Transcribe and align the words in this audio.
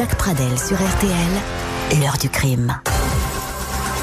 Jacques 0.00 0.16
Pradel 0.16 0.58
sur 0.58 0.78
RTL, 0.78 2.00
l'heure 2.00 2.16
du 2.16 2.30
crime. 2.30 2.74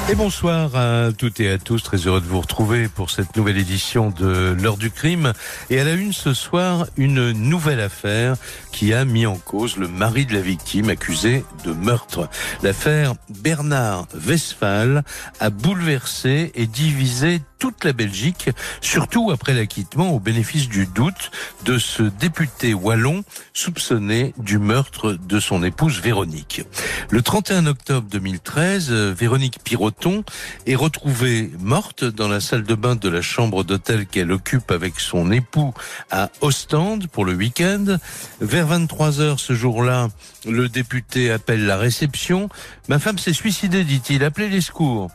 Et 0.08 0.14
bonsoir 0.14 0.76
à 0.76 1.10
toutes 1.10 1.40
et 1.40 1.50
à 1.50 1.58
tous, 1.58 1.82
très 1.82 1.96
heureux 1.96 2.20
de 2.20 2.26
vous 2.26 2.40
retrouver 2.40 2.86
pour 2.86 3.10
cette 3.10 3.36
nouvelle 3.36 3.58
édition 3.58 4.10
de 4.10 4.56
l'heure 4.62 4.76
du 4.76 4.92
crime. 4.92 5.32
Et 5.70 5.80
à 5.80 5.84
la 5.84 5.94
une 5.94 6.12
ce 6.12 6.34
soir, 6.34 6.86
une 6.96 7.32
nouvelle 7.32 7.80
affaire 7.80 8.36
qui 8.70 8.94
a 8.94 9.04
mis 9.04 9.26
en 9.26 9.34
cause 9.34 9.76
le 9.76 9.88
mari 9.88 10.24
de 10.24 10.34
la 10.34 10.40
victime 10.40 10.88
accusé 10.88 11.44
de 11.64 11.72
meurtre. 11.72 12.28
L'affaire 12.62 13.14
Bernard 13.40 14.06
Westphal 14.24 15.02
a 15.40 15.50
bouleversé 15.50 16.52
et 16.54 16.68
divisé 16.68 17.42
toute 17.58 17.84
la 17.84 17.92
Belgique, 17.92 18.50
surtout 18.80 19.30
après 19.30 19.54
l'acquittement 19.54 20.10
au 20.12 20.20
bénéfice 20.20 20.68
du 20.68 20.86
doute 20.86 21.30
de 21.64 21.78
ce 21.78 22.02
député 22.02 22.74
wallon 22.74 23.24
soupçonné 23.52 24.34
du 24.38 24.58
meurtre 24.58 25.12
de 25.12 25.40
son 25.40 25.62
épouse 25.62 26.00
Véronique. 26.00 26.62
Le 27.10 27.22
31 27.22 27.66
octobre 27.66 28.06
2013, 28.10 28.90
Véronique 28.90 29.58
Piroton 29.62 30.24
est 30.66 30.74
retrouvée 30.74 31.50
morte 31.60 32.04
dans 32.04 32.28
la 32.28 32.40
salle 32.40 32.62
de 32.62 32.74
bain 32.74 32.96
de 32.96 33.08
la 33.08 33.22
chambre 33.22 33.64
d'hôtel 33.64 34.06
qu'elle 34.06 34.32
occupe 34.32 34.70
avec 34.70 35.00
son 35.00 35.30
époux 35.32 35.74
à 36.10 36.30
Ostende 36.40 37.06
pour 37.08 37.24
le 37.24 37.34
week-end. 37.34 37.98
Vers 38.40 38.66
23 38.66 39.20
heures 39.20 39.40
ce 39.40 39.54
jour-là, 39.54 40.08
le 40.46 40.68
député 40.68 41.30
appelle 41.30 41.66
la 41.66 41.76
réception. 41.76 42.48
Ma 42.88 42.98
femme 42.98 43.18
s'est 43.18 43.32
suicidée, 43.32 43.84
dit-il. 43.84 44.24
Appelez 44.24 44.48
les 44.48 44.60
secours. 44.60 45.10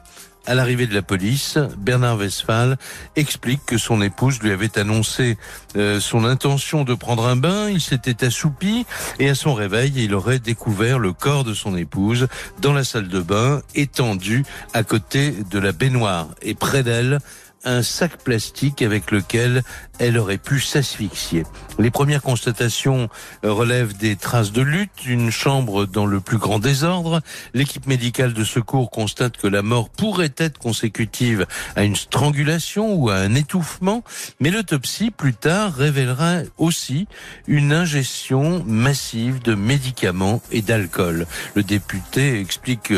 À 0.45 0.55
l'arrivée 0.55 0.87
de 0.87 0.93
la 0.93 1.01
police, 1.01 1.57
Bernard 1.77 2.17
Westphal 2.17 2.77
explique 3.15 3.61
que 3.65 3.77
son 3.77 4.01
épouse 4.01 4.41
lui 4.41 4.51
avait 4.51 4.77
annoncé 4.77 5.37
euh, 5.77 6.01
son 6.01 6.25
intention 6.25 6.83
de 6.83 6.93
prendre 6.95 7.25
un 7.25 7.37
bain. 7.37 7.69
Il 7.69 7.79
s'était 7.79 8.25
assoupi 8.25 8.85
et 9.19 9.29
à 9.29 9.35
son 9.35 9.53
réveil, 9.53 9.93
il 9.95 10.13
aurait 10.13 10.39
découvert 10.39 10.99
le 10.99 11.13
corps 11.13 11.45
de 11.45 11.53
son 11.53 11.77
épouse 11.77 12.27
dans 12.59 12.73
la 12.73 12.83
salle 12.83 13.07
de 13.07 13.21
bain, 13.21 13.61
étendu 13.73 14.43
à 14.73 14.83
côté 14.83 15.33
de 15.49 15.59
la 15.59 15.71
baignoire. 15.71 16.27
Et 16.41 16.55
près 16.55 16.83
d'elle, 16.83 17.19
un 17.63 17.81
sac 17.81 18.17
plastique 18.17 18.81
avec 18.81 19.11
lequel 19.11 19.63
elle 19.99 20.17
aurait 20.17 20.37
pu 20.37 20.59
s'asphyxier. 20.59 21.43
Les 21.79 21.91
premières 21.91 22.21
constatations 22.21 23.09
relèvent 23.43 23.95
des 23.97 24.15
traces 24.15 24.51
de 24.51 24.61
lutte, 24.61 25.05
une 25.05 25.31
chambre 25.31 25.85
dans 25.85 26.05
le 26.05 26.19
plus 26.19 26.37
grand 26.37 26.59
désordre. 26.59 27.21
L'équipe 27.53 27.87
médicale 27.87 28.33
de 28.33 28.43
secours 28.43 28.91
constate 28.91 29.37
que 29.37 29.47
la 29.47 29.61
mort 29.61 29.89
pourrait 29.89 30.33
être 30.37 30.57
consécutive 30.57 31.45
à 31.75 31.83
une 31.83 31.95
strangulation 31.95 32.93
ou 32.93 33.09
à 33.09 33.15
un 33.15 33.35
étouffement, 33.35 34.03
mais 34.39 34.51
l'autopsie 34.51 35.11
plus 35.11 35.33
tard 35.33 35.73
révélera 35.73 36.39
aussi 36.57 37.07
une 37.47 37.73
ingestion 37.73 38.63
massive 38.65 39.41
de 39.41 39.55
médicaments 39.55 40.41
et 40.51 40.61
d'alcool. 40.61 41.25
Le 41.55 41.63
député 41.63 42.39
explique 42.39 42.93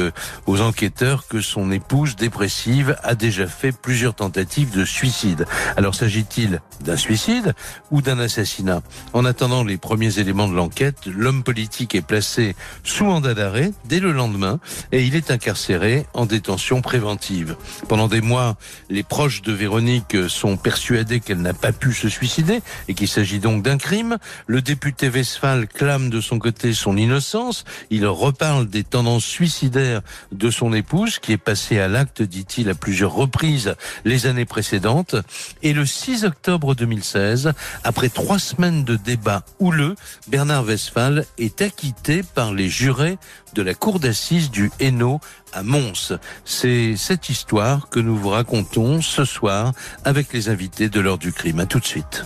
aux 0.47 0.61
enquêteurs 0.61 1.27
que 1.27 1.41
son 1.41 1.71
épouse 1.71 2.15
dépressive 2.15 2.97
a 3.03 3.15
déjà 3.15 3.47
fait 3.47 3.71
plusieurs 3.71 4.15
tentatives 4.15 4.71
de 4.71 4.85
suicide. 4.85 5.45
Alors 5.77 5.95
s'agit-il 5.95 6.61
d'un 6.85 6.97
suicide 6.97 7.53
ou 7.91 8.01
d'un 8.01 8.19
assassinat. 8.19 8.81
En 9.13 9.25
attendant 9.25 9.63
les 9.63 9.77
premiers 9.77 10.19
éléments 10.19 10.47
de 10.47 10.55
l'enquête, 10.55 11.05
l'homme 11.05 11.43
politique 11.43 11.95
est 11.95 12.01
placé 12.01 12.55
sous 12.83 13.05
mandat 13.05 13.33
d'arrêt 13.33 13.71
dès 13.85 13.99
le 13.99 14.11
lendemain 14.11 14.59
et 14.91 15.03
il 15.03 15.15
est 15.15 15.31
incarcéré 15.31 16.05
en 16.13 16.25
détention 16.25 16.81
préventive. 16.81 17.57
Pendant 17.87 18.07
des 18.07 18.21
mois, 18.21 18.55
les 18.89 19.03
proches 19.03 19.41
de 19.41 19.51
Véronique 19.51 20.29
sont 20.29 20.57
persuadés 20.57 21.19
qu'elle 21.19 21.41
n'a 21.41 21.53
pas 21.53 21.71
pu 21.71 21.93
se 21.93 22.09
suicider 22.09 22.61
et 22.87 22.93
qu'il 22.93 23.07
s'agit 23.07 23.39
donc 23.39 23.63
d'un 23.63 23.77
crime. 23.77 24.17
Le 24.47 24.61
député 24.61 25.09
Westphal 25.09 25.67
clame 25.67 26.09
de 26.09 26.21
son 26.21 26.39
côté 26.39 26.73
son 26.73 26.97
innocence. 26.97 27.65
Il 27.89 28.05
reparle 28.05 28.67
des 28.67 28.83
tendances 28.83 29.25
suicidaires 29.25 30.01
de 30.31 30.49
son 30.49 30.73
épouse 30.73 31.19
qui 31.19 31.31
est 31.31 31.37
passée 31.37 31.79
à 31.79 31.87
l'acte, 31.87 32.21
dit-il, 32.21 32.69
à 32.69 32.75
plusieurs 32.75 33.13
reprises 33.13 33.75
les 34.03 34.27
années 34.27 34.45
précédentes. 34.45 35.15
Et 35.63 35.73
le 35.73 35.85
6 35.85 36.25
octobre 36.25 36.74
2016, 36.75 37.53
après 37.83 38.09
trois 38.09 38.39
semaines 38.39 38.83
de 38.83 38.95
débats 38.95 39.43
houleux, 39.59 39.95
Bernard 40.27 40.65
Westphal 40.65 41.25
est 41.37 41.61
acquitté 41.61 42.23
par 42.23 42.53
les 42.53 42.69
jurés 42.69 43.17
de 43.53 43.61
la 43.61 43.73
cour 43.73 43.99
d'assises 43.99 44.51
du 44.51 44.71
Hainaut 44.79 45.19
à 45.53 45.63
Mons. 45.63 46.13
C'est 46.43 46.95
cette 46.97 47.29
histoire 47.29 47.89
que 47.89 47.99
nous 47.99 48.17
vous 48.17 48.29
racontons 48.29 49.01
ce 49.01 49.25
soir 49.25 49.73
avec 50.03 50.33
les 50.33 50.49
invités 50.49 50.89
de 50.89 50.99
l'heure 50.99 51.17
du 51.17 51.31
crime. 51.31 51.59
À 51.59 51.65
tout 51.65 51.79
de 51.79 51.85
suite. 51.85 52.25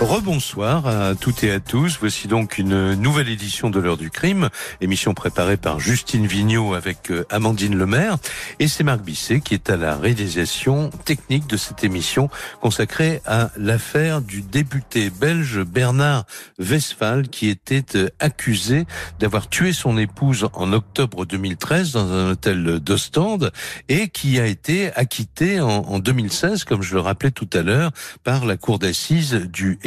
Rebonsoir 0.00 0.86
à 0.86 1.14
toutes 1.14 1.44
et 1.44 1.52
à 1.52 1.60
tous. 1.60 1.98
Voici 2.00 2.26
donc 2.26 2.56
une 2.56 2.94
nouvelle 2.94 3.28
édition 3.28 3.68
de 3.68 3.78
l'heure 3.78 3.98
du 3.98 4.08
crime, 4.08 4.48
émission 4.80 5.12
préparée 5.12 5.58
par 5.58 5.78
Justine 5.78 6.26
Vignot 6.26 6.72
avec 6.72 7.10
euh, 7.10 7.26
Amandine 7.28 7.76
Lemaire. 7.76 8.16
Et 8.60 8.66
c'est 8.66 8.82
Marc 8.82 9.02
Bisset 9.02 9.40
qui 9.40 9.52
est 9.52 9.68
à 9.68 9.76
la 9.76 9.96
réalisation 9.96 10.88
technique 11.04 11.46
de 11.46 11.58
cette 11.58 11.84
émission 11.84 12.30
consacrée 12.62 13.20
à 13.26 13.50
l'affaire 13.58 14.22
du 14.22 14.40
député 14.40 15.10
belge 15.10 15.62
Bernard 15.64 16.24
Westphal 16.58 17.28
qui 17.28 17.50
était 17.50 17.84
euh, 17.96 18.08
accusé 18.20 18.86
d'avoir 19.18 19.50
tué 19.50 19.74
son 19.74 19.98
épouse 19.98 20.48
en 20.54 20.72
octobre 20.72 21.26
2013 21.26 21.92
dans 21.92 22.10
un 22.10 22.30
hôtel 22.30 22.80
d'Ostende 22.80 23.52
et 23.90 24.08
qui 24.08 24.40
a 24.40 24.46
été 24.46 24.94
acquitté 24.94 25.60
en 25.60 25.98
2016, 25.98 26.64
comme 26.64 26.82
je 26.82 26.94
le 26.94 27.00
rappelais 27.00 27.30
tout 27.30 27.48
à 27.52 27.60
l'heure, 27.60 27.90
par 28.24 28.46
la 28.46 28.56
cour 28.56 28.78
d'assises 28.78 29.34
du 29.34 29.78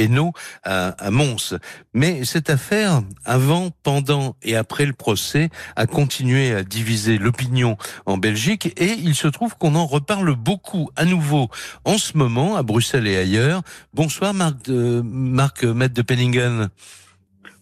à, 0.63 1.11
Mons. 1.11 1.55
Mais 1.93 2.25
cette 2.25 2.49
affaire, 2.49 3.01
avant, 3.25 3.69
pendant 3.83 4.35
et 4.41 4.55
après 4.55 4.85
le 4.85 4.93
procès, 4.93 5.49
a 5.75 5.85
continué 5.85 6.53
à 6.53 6.63
diviser 6.63 7.17
l'opinion 7.17 7.77
en 8.05 8.17
Belgique 8.17 8.73
et 8.77 8.93
il 8.93 9.15
se 9.15 9.27
trouve 9.27 9.57
qu'on 9.57 9.75
en 9.75 9.85
reparle 9.85 10.35
beaucoup 10.35 10.89
à 10.95 11.05
nouveau 11.05 11.49
en 11.85 11.97
ce 11.97 12.17
moment 12.17 12.55
à 12.55 12.63
Bruxelles 12.63 13.07
et 13.07 13.17
ailleurs. 13.17 13.61
Bonsoir 13.93 14.33
Marc, 14.33 14.65
de, 14.65 15.01
Marc 15.03 15.63
Maître 15.63 15.93
de 15.93 16.01
Penningen. 16.01 16.69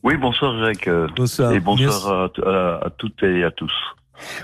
Oui, 0.04 0.18
bonsoir 0.18 0.58
Jacques. 0.60 0.90
Bonsoir. 1.16 1.54
Et 1.54 1.60
bonsoir 1.60 2.32
à 2.46 2.90
toutes 2.98 3.24
et 3.24 3.44
à 3.44 3.52
tous. 3.52 3.74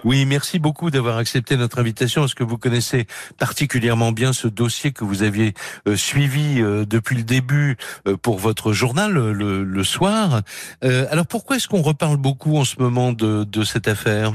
Oui, 0.03 0.25
merci 0.25 0.59
beaucoup 0.59 0.91
d'avoir 0.91 1.17
accepté 1.17 1.57
notre 1.57 1.79
invitation. 1.79 2.25
Est-ce 2.25 2.35
que 2.35 2.43
vous 2.43 2.57
connaissez 2.57 3.07
particulièrement 3.38 4.11
bien 4.11 4.33
ce 4.33 4.47
dossier 4.47 4.91
que 4.91 5.03
vous 5.03 5.23
aviez 5.23 5.53
euh, 5.88 5.95
suivi 5.95 6.61
euh, 6.61 6.85
depuis 6.85 7.15
le 7.15 7.23
début 7.23 7.77
euh, 8.07 8.17
pour 8.17 8.38
votre 8.38 8.73
journal 8.73 9.13
le, 9.13 9.83
soir? 9.83 10.41
Alors 10.81 11.27
pourquoi 11.27 11.57
est-ce 11.57 11.67
qu'on 11.67 11.81
reparle 11.81 12.17
beaucoup 12.17 12.57
en 12.57 12.65
ce 12.65 12.75
moment 12.79 13.13
de 13.13 13.63
cette 13.63 13.88
affaire? 13.88 14.33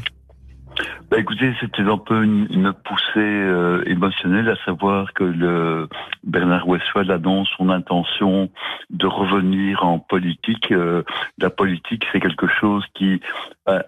Bah 1.10 1.18
écoutez, 1.18 1.52
c'était 1.60 1.82
un 1.82 1.98
peu 1.98 2.24
une, 2.24 2.72
poussée 2.84 3.18
euh, 3.18 3.82
émotionnelle, 3.86 4.48
à 4.48 4.56
savoir 4.64 5.12
que 5.12 5.24
le 5.24 5.88
Bernard 6.24 6.66
Westphal 6.66 7.10
annonce 7.10 7.48
son 7.58 7.68
intention 7.68 8.48
de 8.88 9.06
revenir 9.06 9.84
en 9.84 9.98
politique. 9.98 10.72
Euh, 10.72 11.02
la 11.38 11.50
politique, 11.50 12.06
c'est 12.10 12.20
quelque 12.20 12.46
chose 12.46 12.84
qui 12.94 13.20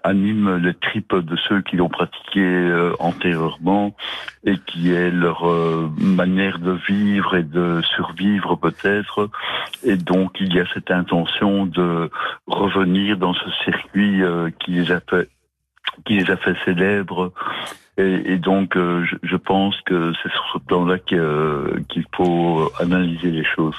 anime 0.03 0.57
les 0.57 0.73
tripes 0.73 1.15
de 1.15 1.35
ceux 1.35 1.61
qui 1.61 1.75
l'ont 1.75 1.89
pratiqué 1.89 2.41
euh, 2.41 2.93
antérieurement 2.99 3.95
et 4.45 4.57
qui 4.57 4.91
est 4.93 5.11
leur 5.11 5.45
manière 5.97 6.59
de 6.59 6.77
vivre 6.87 7.35
et 7.35 7.43
de 7.43 7.81
survivre 7.95 8.55
peut-être. 8.55 9.29
Et 9.83 9.97
donc, 9.97 10.37
il 10.39 10.53
y 10.53 10.59
a 10.59 10.65
cette 10.73 10.91
intention 10.91 11.65
de 11.65 12.09
revenir 12.45 13.17
dans 13.17 13.33
ce 13.33 13.49
circuit 13.63 14.21
qui 14.59 14.71
les 14.71 14.91
a 14.91 14.99
fait 14.99 15.27
qui 16.05 16.17
les 16.17 16.29
a 16.31 16.37
fait 16.37 16.55
célèbres. 16.65 17.31
Et, 17.97 18.33
et 18.33 18.37
donc, 18.37 18.75
euh, 18.75 19.05
je, 19.05 19.15
je, 19.23 19.35
pense 19.37 19.73
que 19.85 20.11
c'est 20.21 20.29
sur 20.29 20.43
ce 20.53 20.59
plan-là 20.59 20.97
euh, 21.13 21.79
qu'il 21.87 22.03
faut 22.13 22.69
analyser 22.77 23.31
les 23.31 23.45
choses. 23.45 23.75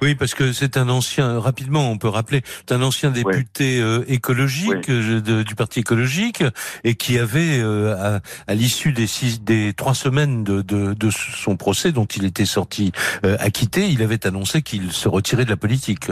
Oui, 0.00 0.14
parce 0.14 0.34
que 0.34 0.52
c'est 0.52 0.78
un 0.78 0.88
ancien, 0.88 1.38
rapidement, 1.38 1.90
on 1.90 1.98
peut 1.98 2.08
rappeler, 2.08 2.40
c'est 2.46 2.72
un 2.72 2.80
ancien 2.80 3.10
député 3.10 3.82
euh, 3.82 4.04
écologique 4.08 4.90
du 4.90 5.54
Parti 5.54 5.80
écologique 5.80 6.42
et 6.82 6.94
qui 6.94 7.18
avait, 7.18 7.60
à, 7.60 8.20
à 8.46 8.54
l'issue 8.54 8.92
des 8.92 9.06
six, 9.06 9.42
des 9.42 9.74
trois 9.74 9.94
semaines 9.94 10.44
de, 10.44 10.62
de, 10.62 10.94
de, 10.94 11.10
son 11.10 11.56
procès 11.56 11.92
dont 11.92 12.06
il 12.06 12.24
était 12.24 12.46
sorti 12.46 12.92
acquitté, 13.22 13.88
il 13.88 14.02
avait 14.02 14.26
annoncé 14.26 14.62
qu'il 14.62 14.92
se 14.92 15.08
retirait 15.08 15.44
de 15.44 15.50
la 15.50 15.56
politique. 15.56 16.10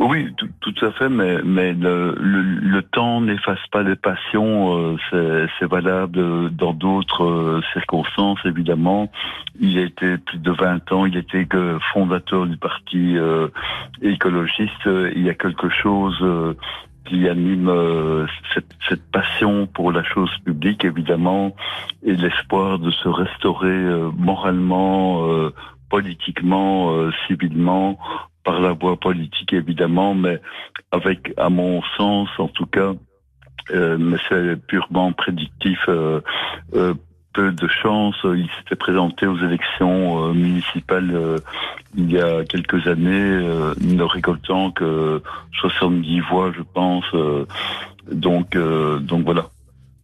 Oui, 0.00 0.34
tout, 0.36 0.48
tout, 0.60 0.84
à 0.84 0.90
fait, 0.90 1.08
mais, 1.08 1.40
mais 1.44 1.72
le, 1.72 2.16
le, 2.18 2.82
temps 2.82 3.20
n'efface 3.20 3.64
pas 3.70 3.84
les 3.84 3.94
passions. 3.94 4.96
Euh, 5.12 5.48
c'est 5.58 5.66
valable 5.66 6.50
dans 6.50 6.72
d'autres 6.72 7.24
euh, 7.24 7.60
circonstances, 7.72 8.40
évidemment. 8.44 9.10
Il 9.60 9.78
a 9.78 9.82
été 9.82 10.18
plus 10.18 10.38
de 10.38 10.50
20 10.50 10.90
ans, 10.90 11.06
il 11.06 11.16
était 11.16 11.46
que 11.46 11.78
fondateur 11.92 12.46
du 12.46 12.56
parti 12.56 13.16
euh, 13.16 13.48
écologiste. 14.02 14.84
Il 14.86 15.22
y 15.22 15.30
a 15.30 15.34
quelque 15.34 15.68
chose 15.68 16.18
qui 17.04 17.28
anime 17.28 17.70
cette, 18.52 18.74
cette, 18.88 19.10
passion 19.12 19.68
pour 19.68 19.92
la 19.92 20.02
chose 20.02 20.30
publique, 20.44 20.84
évidemment, 20.84 21.54
et 22.02 22.16
l'espoir 22.16 22.80
de 22.80 22.90
se 22.90 23.08
restaurer 23.08 24.10
moralement, 24.16 25.22
politiquement, 25.88 27.10
civilement, 27.28 27.98
par 28.44 28.60
la 28.60 28.72
voie 28.72 28.96
politique 28.96 29.52
évidemment, 29.52 30.14
mais 30.14 30.40
avec, 30.92 31.32
à 31.36 31.48
mon 31.48 31.82
sens 31.96 32.28
en 32.38 32.48
tout 32.48 32.66
cas, 32.66 32.92
euh, 33.70 33.96
mais 33.98 34.16
c'est 34.28 34.56
purement 34.66 35.12
prédictif. 35.12 35.78
Euh, 35.88 36.20
euh, 36.74 36.94
peu 37.32 37.50
de 37.50 37.66
chance. 37.66 38.14
Il 38.22 38.48
s'était 38.58 38.76
présenté 38.76 39.26
aux 39.26 39.36
élections 39.38 40.32
municipales 40.32 41.40
il 41.96 42.12
y 42.12 42.20
a 42.20 42.44
quelques 42.44 42.86
années, 42.86 43.40
ne 43.80 44.02
récoltant 44.04 44.70
que 44.70 45.20
70 45.54 46.20
voix, 46.20 46.52
je 46.56 46.62
pense. 46.62 47.04
donc, 48.12 48.56
donc 48.56 49.24
voilà. 49.24 49.48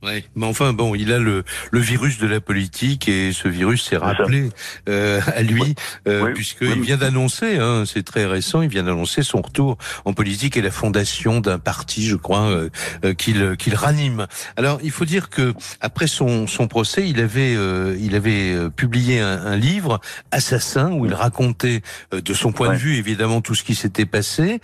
Ouais, 0.03 0.25
mais 0.35 0.47
enfin 0.47 0.73
bon, 0.73 0.95
il 0.95 1.13
a 1.13 1.19
le, 1.19 1.45
le 1.71 1.79
virus 1.79 2.19
de 2.19 2.27
la 2.27 2.41
politique 2.41 3.07
et 3.07 3.33
ce 3.35 3.49
virus 3.49 3.85
s'est 3.85 3.99
rappelé 3.99 4.49
euh, 4.89 5.21
à 5.27 5.43
lui 5.43 5.75
euh, 6.09 6.33
puisqu'il 6.33 6.81
vient 6.81 6.97
d'annoncer, 6.97 7.59
hein, 7.59 7.85
c'est 7.87 8.03
très 8.03 8.25
récent, 8.25 8.63
il 8.63 8.71
vient 8.71 8.85
d'annoncer 8.85 9.23
son 9.23 9.43
retour 9.43 9.77
en 10.07 10.15
politique 10.15 10.57
et 10.57 10.63
la 10.63 10.71
fondation 10.71 11.41
d'un 11.41 11.59
parti, 11.59 12.07
je 12.07 12.17
crois, 12.17 12.49
euh, 12.49 12.71
euh 13.05 13.13
qu'il 13.13 13.57
qu'il 13.59 13.75
ranime. 13.75 14.27
Alors 14.57 14.79
il 14.83 14.91
faut 14.91 15.05
dire 15.05 15.29
que 15.29 15.53
après 15.83 16.07
son, 16.07 16.47
son 16.47 16.67
procès, 16.67 17.07
il 17.07 17.21
avait 17.21 17.55
euh, 17.55 17.95
il 18.01 18.15
avait 18.15 18.55
euh, 18.55 18.71
publié 18.71 19.21
un, 19.21 19.45
un, 19.45 19.57
livre 19.57 20.01
Assassin 20.31 20.93
où 20.93 21.05
il 21.05 21.13
racontait 21.13 21.83
de 22.13 22.33
son 22.35 22.53
point 22.53 22.73
de 22.73 22.79
vue 22.79 22.97
évidemment 22.97 23.43
tout 23.43 23.55
ce 23.55 23.65
qui 23.65 23.75
s'était 23.75 24.07
passé. 24.07 24.61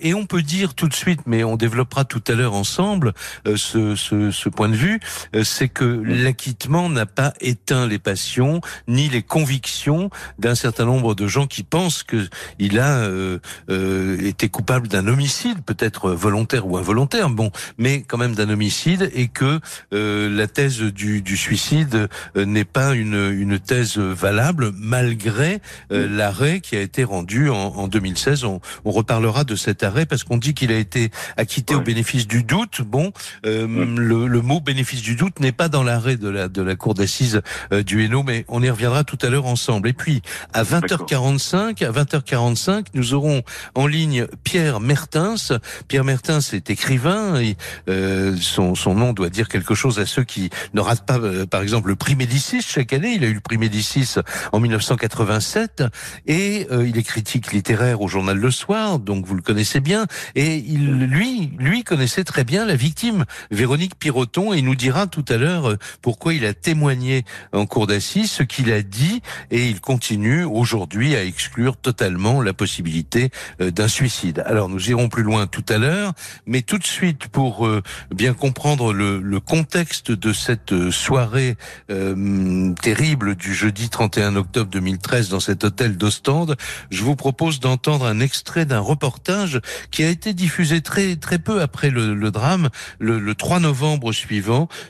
Et 0.00 0.14
on 0.14 0.26
peut 0.26 0.42
dire 0.42 0.74
tout 0.74 0.86
de 0.86 0.94
suite, 0.94 1.22
mais 1.26 1.42
on 1.42 1.56
développera 1.56 2.04
tout 2.04 2.22
à 2.28 2.32
l'heure 2.34 2.54
ensemble 2.54 3.14
ce, 3.56 3.96
ce, 3.96 4.30
ce 4.30 4.48
point 4.60 4.68
de 4.68 4.76
vue, 4.76 5.00
euh, 5.34 5.42
c'est 5.42 5.70
que 5.70 6.02
l'acquittement 6.04 6.90
n'a 6.90 7.06
pas 7.06 7.32
éteint 7.40 7.86
les 7.86 7.98
passions 7.98 8.60
ni 8.88 9.08
les 9.08 9.22
convictions 9.22 10.10
d'un 10.38 10.54
certain 10.54 10.84
nombre 10.84 11.14
de 11.14 11.26
gens 11.26 11.46
qui 11.46 11.62
pensent 11.62 12.02
que 12.02 12.28
il 12.58 12.78
a 12.78 12.98
euh, 12.98 13.38
euh, 13.70 14.20
été 14.20 14.50
coupable 14.50 14.86
d'un 14.86 15.06
homicide, 15.06 15.62
peut-être 15.64 16.10
volontaire 16.10 16.66
ou 16.66 16.76
involontaire, 16.76 17.30
bon, 17.30 17.50
mais 17.78 18.02
quand 18.02 18.18
même 18.18 18.34
d'un 18.34 18.50
homicide, 18.50 19.10
et 19.14 19.28
que 19.28 19.60
la 19.92 20.46
thèse 20.46 20.80
du, 20.80 21.22
du 21.22 21.38
suicide 21.38 22.08
n'est 22.36 22.64
pas 22.64 22.94
une, 22.94 23.30
une 23.32 23.58
thèse 23.58 23.96
valable 23.96 24.72
malgré 24.76 25.60
l'arrêt 25.88 26.60
qui 26.60 26.76
a 26.76 26.80
été 26.80 27.02
rendu 27.02 27.48
en, 27.48 27.56
en 27.56 27.88
2016. 27.88 28.44
On, 28.44 28.60
on, 28.84 28.90
reparlera 28.90 29.44
de 29.44 29.56
cet 29.56 29.82
arrêt 29.82 30.04
parce 30.04 30.24
qu'on 30.24 30.36
dit 30.36 30.52
qu'il 30.52 30.70
a 30.70 30.78
été 30.78 31.10
acquitté 31.38 31.74
au 31.74 31.80
bénéfice 31.80 32.26
du 32.26 32.42
doute. 32.42 32.82
Bon, 32.82 33.12
le, 33.44 34.26
le 34.26 34.42
mot 34.50 34.58
bénéfice 34.58 35.02
du 35.02 35.14
doute 35.14 35.38
n'est 35.38 35.52
pas 35.52 35.68
dans 35.68 35.84
l'arrêt 35.84 36.16
de 36.16 36.28
la, 36.28 36.48
de 36.48 36.60
la 36.60 36.74
cour 36.74 36.94
d'assises 36.94 37.40
euh, 37.72 37.84
du 37.84 38.04
Hainaut, 38.04 38.24
mais 38.24 38.44
on 38.48 38.60
y 38.64 38.68
reviendra 38.68 39.04
tout 39.04 39.18
à 39.22 39.28
l'heure 39.28 39.46
ensemble. 39.46 39.88
Et 39.88 39.92
puis, 39.92 40.22
à 40.52 40.64
20h45, 40.64 41.84
à 41.84 41.92
20h45, 41.92 42.86
nous 42.94 43.14
aurons 43.14 43.42
en 43.76 43.86
ligne 43.86 44.26
Pierre 44.42 44.80
Mertens. 44.80 45.52
Pierre 45.86 46.02
Mertens 46.02 46.52
est 46.52 46.68
écrivain 46.68 47.40
et 47.40 47.56
euh, 47.88 48.36
son, 48.40 48.74
son 48.74 48.96
nom 48.96 49.12
doit 49.12 49.30
dire 49.30 49.48
quelque 49.48 49.76
chose 49.76 50.00
à 50.00 50.06
ceux 50.06 50.24
qui 50.24 50.50
ne 50.74 50.80
ratent 50.80 51.06
pas, 51.06 51.18
euh, 51.18 51.46
par 51.46 51.62
exemple, 51.62 51.88
le 51.88 51.94
prix 51.94 52.16
Médicis 52.16 52.62
chaque 52.62 52.92
année. 52.92 53.12
Il 53.14 53.22
a 53.22 53.28
eu 53.28 53.34
le 53.34 53.40
prix 53.40 53.56
Médicis 53.56 54.16
en 54.50 54.58
1987 54.58 55.84
et 56.26 56.66
il 56.72 56.98
est 56.98 57.02
critique 57.04 57.52
littéraire 57.52 58.00
au 58.00 58.08
journal 58.08 58.36
Le 58.36 58.50
Soir, 58.50 58.98
donc 58.98 59.26
vous 59.26 59.36
le 59.36 59.42
connaissez 59.42 59.78
bien. 59.78 60.06
Et 60.34 60.56
il, 60.56 61.04
lui, 61.04 61.52
lui 61.58 61.84
connaissait 61.84 62.24
très 62.24 62.42
bien 62.42 62.64
la 62.64 62.74
victime, 62.74 63.24
Véronique 63.52 63.96
Piroton 63.96 64.39
et 64.40 64.58
il 64.58 64.64
nous 64.64 64.74
dira 64.74 65.06
tout 65.06 65.24
à 65.28 65.36
l'heure 65.36 65.70
euh, 65.70 65.76
pourquoi 66.00 66.32
il 66.34 66.46
a 66.46 66.54
témoigné 66.54 67.24
en 67.52 67.66
cour 67.66 67.86
d'assises, 67.86 68.30
ce 68.30 68.42
qu'il 68.42 68.72
a 68.72 68.82
dit 68.82 69.20
et 69.50 69.68
il 69.68 69.80
continue 69.80 70.44
aujourd'hui 70.44 71.14
à 71.14 71.24
exclure 71.24 71.76
totalement 71.76 72.40
la 72.40 72.54
possibilité 72.54 73.30
euh, 73.60 73.70
d'un 73.70 73.88
suicide. 73.88 74.42
Alors 74.46 74.68
nous 74.68 74.88
irons 74.88 75.08
plus 75.08 75.22
loin 75.22 75.46
tout 75.46 75.64
à 75.68 75.78
l'heure, 75.78 76.12
mais 76.46 76.62
tout 76.62 76.78
de 76.78 76.86
suite 76.86 77.28
pour 77.28 77.66
euh, 77.66 77.82
bien 78.14 78.32
comprendre 78.32 78.92
le, 78.92 79.20
contexte 79.40 80.12
de 80.12 80.32
cette 80.34 80.90
soirée 80.90 81.56
terrible 81.88 83.34
du 83.36 83.54
jeudi 83.54 83.88
31 83.88 84.36
octobre 84.36 84.70
2013 84.70 85.30
dans 85.30 85.40
cet 85.40 85.64
hôtel 85.64 85.96
d'Ostende, 85.96 86.56
je 86.90 87.02
vous 87.02 87.16
propose 87.16 87.58
d'entendre 87.58 88.04
un 88.04 88.20
extrait 88.20 88.66
d'un 88.66 88.80
reportage 88.80 89.60
qui 89.90 90.04
a 90.04 90.10
été 90.10 90.34
diffusé 90.34 90.82
très 90.82 91.16
très 91.16 91.38
peu 91.38 91.62
après 91.62 91.90
le, 91.90 92.14
le 92.14 92.30
drame, 92.30 92.68
le, 92.98 93.18
le 93.18 93.34
3 93.34 93.60
novembre 93.60 94.12
suivant 94.12 94.29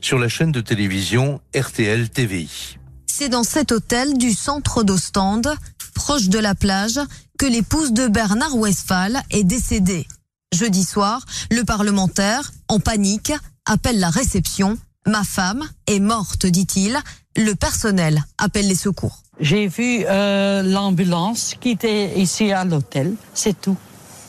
sur 0.01 0.19
la 0.19 0.29
chaîne 0.29 0.53
de 0.53 0.61
télévision 0.61 1.41
RTL 1.57 2.09
TVI. 2.11 2.79
C'est 3.07 3.29
dans 3.29 3.43
cet 3.43 3.73
hôtel 3.73 4.17
du 4.19 4.33
centre 4.33 4.83
d'Ostende, 4.83 5.55
proche 5.95 6.29
de 6.29 6.39
la 6.39 6.55
plage, 6.55 7.01
que 7.39 7.47
l'épouse 7.47 7.93
de 7.93 8.07
Bernard 8.07 8.57
Westphal 8.57 9.23
est 9.31 9.45
décédée. 9.45 10.07
Jeudi 10.55 10.85
soir, 10.85 11.25
le 11.51 11.65
parlementaire, 11.65 12.53
en 12.69 12.81
panique, 12.81 13.33
appelle 13.67 13.99
la 13.99 14.11
réception. 14.11 14.79
Ma 15.07 15.25
femme 15.25 15.63
est 15.87 16.01
morte, 16.01 16.47
dit-il. 16.47 16.99
Le 17.37 17.55
personnel 17.55 18.23
appelle 18.39 18.69
les 18.69 18.75
secours. 18.75 19.23
J'ai 19.39 19.69
vu 19.69 20.05
euh, 20.07 20.63
l'ambulance 20.63 21.55
qui 21.61 21.71
était 21.71 22.19
ici 22.19 22.53
à 22.53 22.65
l'hôtel, 22.65 23.15
c'est 23.33 23.59
tout. 23.59 23.77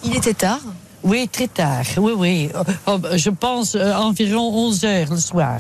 Il 0.04 0.16
était 0.16 0.34
tard? 0.34 0.62
Oui, 1.04 1.28
très 1.28 1.48
tard. 1.48 1.86
Oui, 1.98 2.14
oui. 2.16 2.50
Oh, 2.86 2.98
bah, 2.98 3.18
je 3.18 3.30
pense 3.30 3.76
euh, 3.76 3.94
environ 3.94 4.54
11 4.68 4.86
heures 4.86 5.12
le 5.12 5.20
soir. 5.20 5.60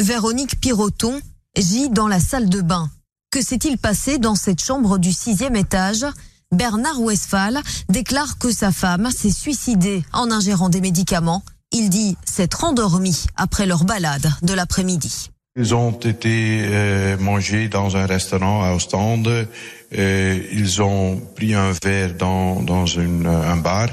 Véronique 0.00 0.60
Piroton 0.60 1.20
gît 1.56 1.90
dans 1.90 2.08
la 2.08 2.20
salle 2.20 2.48
de 2.48 2.60
bain. 2.60 2.90
Que 3.30 3.42
s'est-il 3.42 3.78
passé 3.78 4.18
dans 4.18 4.34
cette 4.34 4.62
chambre 4.62 4.98
du 4.98 5.12
sixième 5.12 5.56
étage? 5.56 6.04
Bernard 6.52 7.00
Westphal 7.00 7.60
déclare 7.88 8.38
que 8.38 8.50
sa 8.50 8.72
femme 8.72 9.10
s'est 9.10 9.30
suicidée 9.30 10.02
en 10.12 10.30
ingérant 10.30 10.68
des 10.68 10.80
médicaments. 10.80 11.42
Il 11.72 11.90
dit 11.90 12.16
s'être 12.24 12.64
endormi 12.64 13.26
après 13.36 13.66
leur 13.66 13.84
balade 13.84 14.28
de 14.42 14.52
l'après-midi. 14.52 15.30
Ils 15.56 15.74
ont 15.74 15.92
été 15.92 16.62
euh, 16.64 17.16
mangés 17.18 17.68
dans 17.68 17.96
un 17.96 18.06
restaurant 18.06 18.64
à 18.64 18.72
Ostende. 18.72 19.48
Euh, 19.96 20.42
ils 20.52 20.80
ont 20.82 21.20
pris 21.36 21.54
un 21.54 21.72
verre 21.84 22.14
dans, 22.14 22.62
dans 22.62 22.86
une, 22.86 23.26
un 23.26 23.56
bar. 23.56 23.88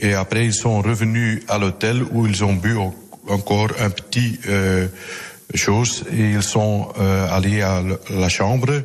Et 0.00 0.14
après, 0.14 0.46
ils 0.46 0.54
sont 0.54 0.80
revenus 0.80 1.42
à 1.48 1.58
l'hôtel 1.58 2.02
où 2.12 2.26
ils 2.26 2.44
ont 2.44 2.54
bu 2.54 2.76
encore 3.28 3.68
un 3.78 3.90
petit 3.90 4.38
euh, 4.48 4.88
chose 5.54 6.04
et 6.12 6.32
ils 6.32 6.42
sont 6.42 6.88
euh, 6.98 7.28
allés 7.30 7.62
à 7.62 7.82
la 8.10 8.28
chambre. 8.28 8.82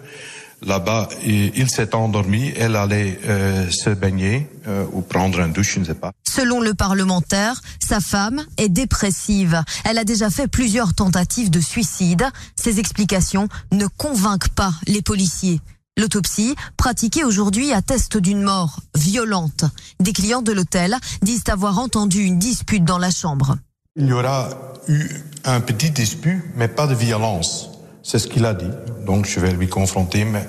Là-bas, 0.66 1.10
il 1.24 1.70
s'est 1.70 1.94
endormi. 1.94 2.52
Elle 2.58 2.76
allait 2.76 3.20
euh, 3.26 3.70
se 3.70 3.90
baigner 3.92 4.48
euh, 4.68 4.86
ou 4.94 5.02
prendre 5.02 5.40
un 5.40 5.50
douche, 5.50 5.76
je 5.76 5.80
ne 5.80 5.86
sais 5.86 5.94
pas. 5.94 6.12
Selon 6.28 6.60
le 6.60 6.74
parlementaire, 6.74 7.62
sa 7.80 8.00
femme 8.00 8.44
est 8.58 8.70
dépressive. 8.70 9.62
Elle 9.84 10.00
a 10.00 10.04
déjà 10.04 10.30
fait 10.30 10.48
plusieurs 10.48 10.94
tentatives 10.96 11.51
de 11.51 11.60
suicide. 11.60 12.25
Ses 12.56 12.80
explications 12.80 13.48
ne 13.72 13.86
convainquent 13.86 14.50
pas 14.50 14.74
les 14.88 15.01
policiers. 15.01 15.62
L'autopsie, 15.98 16.56
pratiquée 16.75 17.24
aujourd'hui, 17.24 17.72
atteste 17.72 18.18
d'une 18.18 18.42
mort 18.42 18.82
violente. 18.98 19.64
Des 20.02 20.12
clients 20.12 20.42
de 20.42 20.52
l'hôtel 20.52 20.98
disent 21.22 21.46
avoir 21.48 21.80
entendu 21.80 22.22
une 22.22 22.38
dispute 22.38 22.84
dans 22.84 22.98
la 22.98 23.12
chambre. 23.12 23.56
Il 23.96 24.08
y 24.08 24.12
aura 24.12 24.50
eu 24.90 25.08
un 25.46 25.62
petit 25.62 25.92
dispute, 25.92 26.44
mais 26.58 26.68
pas 26.68 26.88
de 26.88 26.96
violence. 26.96 27.70
C'est 28.04 28.20
ce 28.20 28.28
qu'il 28.28 28.46
a 28.46 28.54
dit. 28.54 28.70
Donc 29.06 29.25
je 29.25 29.40
vais 29.40 29.54
lui 29.54 29.70
confronter 29.70 30.25
mais, 30.25 30.46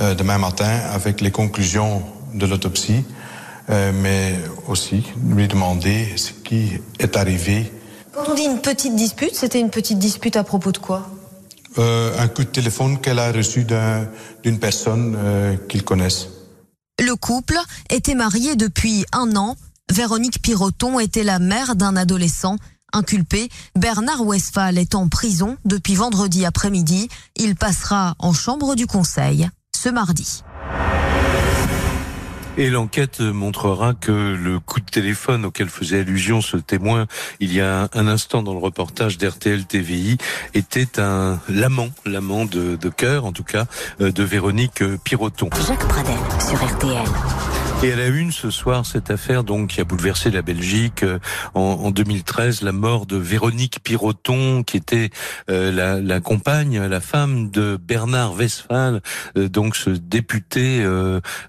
euh, 0.00 0.16
demain 0.16 0.38
matin 0.38 0.80
avec 0.92 1.20
les 1.20 1.30
conclusions 1.30 2.02
de 2.34 2.46
l'autopsie, 2.46 3.04
euh, 3.70 3.92
mais 3.94 4.34
aussi 4.66 5.04
lui 5.24 5.46
demander 5.46 6.16
ce 6.16 6.32
qui 6.32 6.72
est 6.98 7.16
arrivé. 7.16 7.72
Quand 8.12 8.28
on 8.28 8.34
dit 8.34 8.42
une 8.42 8.60
petite 8.60 8.96
dispute, 8.96 9.36
c'était 9.36 9.60
une 9.60 9.70
petite 9.70 10.00
dispute 10.00 10.34
à 10.34 10.42
propos 10.42 10.72
de 10.72 10.78
quoi? 10.78 11.08
Euh, 11.78 12.18
un 12.18 12.28
coup 12.28 12.44
de 12.44 12.48
téléphone 12.48 13.00
qu'elle 13.00 13.18
a 13.18 13.32
reçu 13.32 13.64
d'une 14.44 14.58
personne 14.58 15.16
euh, 15.16 15.56
qu'ils 15.68 15.84
connaissent. 15.84 16.28
Le 17.00 17.14
couple 17.16 17.58
était 17.88 18.14
marié 18.14 18.56
depuis 18.56 19.04
un 19.12 19.36
an. 19.36 19.56
Véronique 19.90 20.42
Piroton 20.42 21.00
était 21.00 21.24
la 21.24 21.38
mère 21.38 21.76
d'un 21.76 21.96
adolescent 21.96 22.56
inculpé. 22.92 23.48
Bernard 23.76 24.26
Westphal 24.26 24.78
est 24.78 24.94
en 24.94 25.08
prison 25.08 25.56
depuis 25.64 25.94
vendredi 25.94 26.44
après-midi. 26.44 27.08
Il 27.36 27.56
passera 27.56 28.14
en 28.18 28.32
chambre 28.32 28.74
du 28.74 28.86
conseil 28.86 29.48
ce 29.74 29.88
mardi. 29.88 30.42
Et 32.60 32.68
l'enquête 32.68 33.20
montrera 33.20 33.94
que 33.94 34.12
le 34.12 34.60
coup 34.60 34.80
de 34.80 34.84
téléphone 34.84 35.46
auquel 35.46 35.70
faisait 35.70 36.00
allusion 36.00 36.42
ce 36.42 36.58
témoin 36.58 37.06
il 37.40 37.54
y 37.54 37.62
a 37.62 37.88
un 37.94 38.06
instant 38.06 38.42
dans 38.42 38.52
le 38.52 38.58
reportage 38.58 39.16
d'RTL 39.16 39.64
TVI 39.64 40.18
était 40.52 41.00
un 41.00 41.40
l'amant, 41.48 41.88
l'amant 42.04 42.44
de, 42.44 42.76
de 42.76 42.88
cœur 42.90 43.24
en 43.24 43.32
tout 43.32 43.44
cas, 43.44 43.64
euh, 44.02 44.12
de 44.12 44.22
Véronique 44.22 44.84
Piroton. 45.04 45.48
Jacques 45.66 45.88
Pradel 45.88 46.18
sur 46.38 46.62
RTL. 46.62 47.49
Et 47.82 47.94
à 47.94 47.96
la 47.96 48.08
une 48.08 48.30
ce 48.30 48.50
soir, 48.50 48.84
cette 48.84 49.10
affaire 49.10 49.42
donc 49.42 49.70
qui 49.70 49.80
a 49.80 49.84
bouleversé 49.84 50.30
la 50.30 50.42
Belgique 50.42 51.02
euh, 51.02 51.18
en, 51.54 51.60
en 51.60 51.90
2013, 51.90 52.60
la 52.60 52.72
mort 52.72 53.06
de 53.06 53.16
Véronique 53.16 53.82
Piroton, 53.82 54.62
qui 54.62 54.76
était 54.76 55.08
euh, 55.48 55.72
la, 55.72 55.98
la, 55.98 56.20
compagne, 56.20 56.78
la 56.78 57.00
femme 57.00 57.50
de 57.50 57.78
Bernard 57.82 58.34
Westphal, 58.34 59.00
euh, 59.38 59.48
donc 59.48 59.76
ce 59.76 59.88
député 59.88 60.86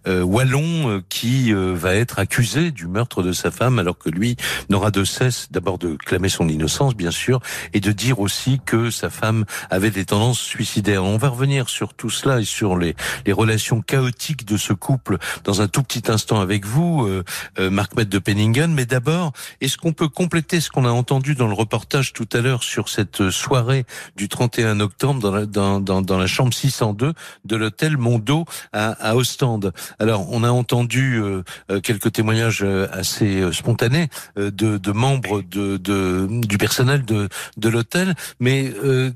wallon 0.08 1.04
qui 1.10 1.52
va 1.54 1.96
être 1.96 2.20
accusé 2.20 2.72
du 2.72 2.88
meurtre 2.88 3.24
de 3.24 3.34
sa 3.34 3.52
femme, 3.52 3.78
alors 3.78 3.98
que 3.98 4.10
lui 4.10 4.38
n'aura 4.70 4.90
de 4.90 5.04
cesse 5.04 5.50
d'abord 5.52 5.78
de 5.78 5.96
clamer 5.96 6.30
son 6.30 6.48
innocence, 6.48 6.96
bien 6.96 7.12
sûr, 7.12 7.42
et 7.74 7.82
de 7.82 7.92
dire 7.92 8.20
aussi 8.20 8.62
que 8.66 8.90
sa 8.90 9.10
femme 9.10 9.44
avait 9.70 9.92
des 9.92 10.06
tendances 10.06 10.40
suicidaires. 10.40 11.04
On 11.04 11.18
va 11.18 11.28
revenir 11.28 11.68
sur 11.68 11.94
tout 11.94 12.10
cela 12.10 12.40
et 12.40 12.46
sur 12.46 12.78
les, 12.78 12.96
les 13.26 13.34
relations 13.34 13.82
chaotiques 13.82 14.46
de 14.46 14.56
ce 14.56 14.72
couple 14.72 15.18
dans 15.44 15.62
un 15.62 15.68
tout 15.68 15.84
petit 15.84 16.10
instant 16.10 16.21
avec 16.30 16.66
vous, 16.66 17.06
euh, 17.06 17.24
euh, 17.60 17.70
Marc 17.70 17.96
de 17.96 18.20
Penningen. 18.20 18.74
Mais 18.74 18.86
d'abord, 18.86 19.34
est-ce 19.60 19.78
qu'on 19.78 19.94
peut 19.94 20.08
compléter 20.08 20.62
ce 20.62 20.70
qu'on 20.70 20.86
a 20.86 20.92
entendu 20.92 21.36
dans 21.36 21.48
le 21.48 21.54
reportage 21.54 22.14
tout 22.14 22.28
à 22.34 22.42
l'heure 22.42 22.64
sur 22.64 22.90
cette 22.90 23.30
soirée 23.30 23.86
du 24.16 24.30
31 24.30 24.80
octobre 24.80 25.20
dans 25.20 25.32
la, 25.32 25.46
dans, 25.46 26.18
la 26.18 26.28
chambre 26.28 26.54
602 26.54 27.14
de 27.46 27.56
l'hôtel 27.56 27.98
Mondo 27.98 28.46
à, 28.72 28.92
à, 28.92 29.16
Ostende? 29.16 29.74
Alors, 30.00 30.32
on 30.32 30.44
a 30.44 30.52
entendu 30.52 31.22
euh, 31.22 31.44
quelques 31.82 32.12
témoignages 32.12 32.64
assez 32.92 33.52
spontanés 33.52 34.10
de, 34.38 34.50
de 34.50 34.92
membres 34.92 35.42
de, 35.42 35.78
de, 35.78 36.28
du 36.30 36.58
personnel 36.58 37.04
de, 37.04 37.30
de 37.58 37.70
l'hôtel. 37.70 38.16
Mais 38.40 38.72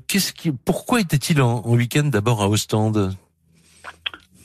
qu'est-ce 0.08 0.32
qui, 0.32 0.52
pourquoi 0.52 1.00
était-il 1.00 1.40
en, 1.40 1.62
en 1.64 1.74
week-end 1.74 2.04
d'abord 2.04 2.42
à 2.42 2.48
Ostende? 2.48 3.16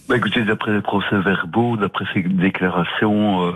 Bah, 0.08 0.18
écoutez, 0.18 0.44
d'après 0.44 0.74
les 0.74 0.82
procès-verbaux, 0.82 1.78
d'après 1.78 2.06
ses 2.14 2.22
déclarations, 2.22 3.48
euh, 3.48 3.54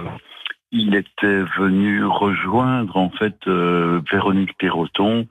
il 0.72 0.96
était 0.96 1.44
venu 1.58 2.06
rejoindre 2.06 2.98
en 2.98 3.10
fait 3.10 3.36
euh, 3.48 4.02
Véronique 4.12 4.58
Perroton, 4.58 5.28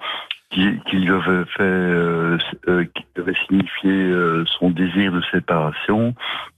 qui, 0.50 0.78
qui, 0.86 0.96
lui 0.96 1.10
avait 1.10 1.44
fait, 1.56 1.62
euh, 1.62 2.38
avait 2.66 3.34
signifié 3.48 4.12
son 4.58 4.70
désir 4.70 5.12
de 5.12 5.22
séparation 5.32 6.14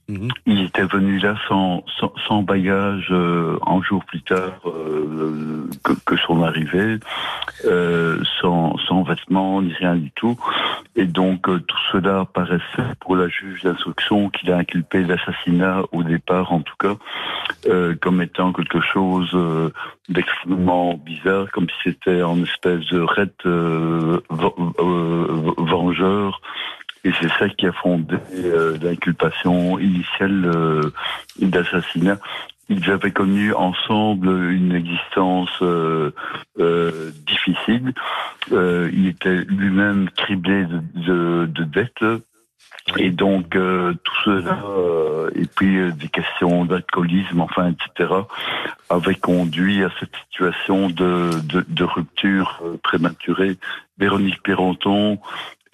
Mhm. 0.09 0.29
Il 0.45 0.61
était 0.61 0.85
venu 0.85 1.19
là 1.19 1.35
sans, 1.49 1.83
sans, 1.99 2.13
sans 2.27 2.41
bagage 2.41 3.07
euh, 3.11 3.59
un 3.67 3.81
jour 3.81 4.05
plus 4.05 4.21
tard 4.21 4.61
euh, 4.65 5.67
que, 5.83 5.91
que, 6.05 6.15
son 6.15 6.43
arrivée, 6.43 6.97
euh, 7.65 8.23
sans, 8.39 8.77
sans 8.87 9.03
vêtements 9.03 9.61
ni 9.61 9.73
rien 9.73 9.95
du 9.95 10.09
tout. 10.11 10.39
Et 10.95 11.05
donc 11.05 11.49
euh, 11.49 11.59
tout 11.59 11.77
cela 11.91 12.23
paraissait 12.23 12.95
pour 13.01 13.17
la 13.17 13.27
juge 13.27 13.63
d'instruction 13.63 14.29
qu'il 14.29 14.49
a 14.53 14.57
inculpé 14.57 15.03
l'assassinat 15.03 15.81
au 15.91 16.03
départ 16.03 16.53
en 16.53 16.61
tout 16.61 16.75
cas 16.79 16.95
euh, 17.67 17.93
comme 18.01 18.21
étant 18.21 18.53
quelque 18.53 18.79
chose 18.79 19.37
d'extrêmement 20.07 20.93
bizarre, 20.93 21.51
comme 21.51 21.67
si 21.67 21.75
c'était 21.91 22.23
en 22.23 22.41
espèce 22.43 22.85
de 22.85 23.01
raid 23.01 23.33
vengeur 25.57 26.41
et 27.03 27.11
c'est 27.21 27.31
ça 27.39 27.49
qui 27.49 27.67
a 27.67 27.71
fondé 27.71 28.15
euh, 28.35 28.77
l'inculpation 28.81 29.79
initiale 29.79 30.51
euh, 30.53 30.81
d'assassinat. 31.39 32.17
Ils 32.69 32.89
avaient 32.91 33.11
connu 33.11 33.53
ensemble 33.53 34.51
une 34.51 34.75
existence 34.75 35.51
euh, 35.61 36.11
euh 36.59 37.11
difficile. 37.25 37.93
Euh, 38.51 38.89
il 38.91 39.07
était 39.07 39.45
lui-même 39.47 40.09
criblé 40.09 40.65
de, 40.65 40.81
de, 40.95 41.45
de, 41.45 41.63
dettes. 41.63 42.23
Et 42.97 43.09
donc 43.09 43.49
tout 43.49 44.15
cela, 44.23 44.59
et 45.35 45.45
puis 45.57 45.91
des 45.91 46.07
questions 46.07 46.63
d'alcoolisme, 46.63 47.41
enfin, 47.41 47.73
etc., 47.73 48.13
avait 48.89 49.15
conduit 49.15 49.83
à 49.83 49.89
cette 49.99 50.15
situation 50.29 50.87
de, 50.87 51.31
de, 51.43 51.65
de 51.67 51.83
rupture 51.83 52.63
prématurée. 52.83 53.57
Véronique 53.97 54.41
Perronton 54.41 55.19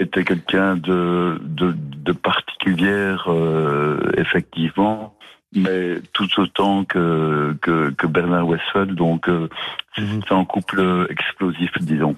était 0.03 0.23
quelqu'un 0.23 0.75
de, 0.75 1.39
de, 1.41 1.73
de, 1.75 2.11
particulière, 2.11 3.25
euh, 3.27 3.99
effectivement, 4.17 5.15
mais 5.55 6.01
tout 6.13 6.29
autant 6.39 6.83
que, 6.85 7.55
que, 7.61 7.91
que 7.91 8.07
Bernard 8.07 8.47
donc 8.87 9.29
euh, 9.29 9.49
mhm. 9.97 10.21
c'est 10.27 10.33
un 10.33 10.45
couple 10.45 11.07
explosif, 11.09 11.71
disons. 11.81 12.15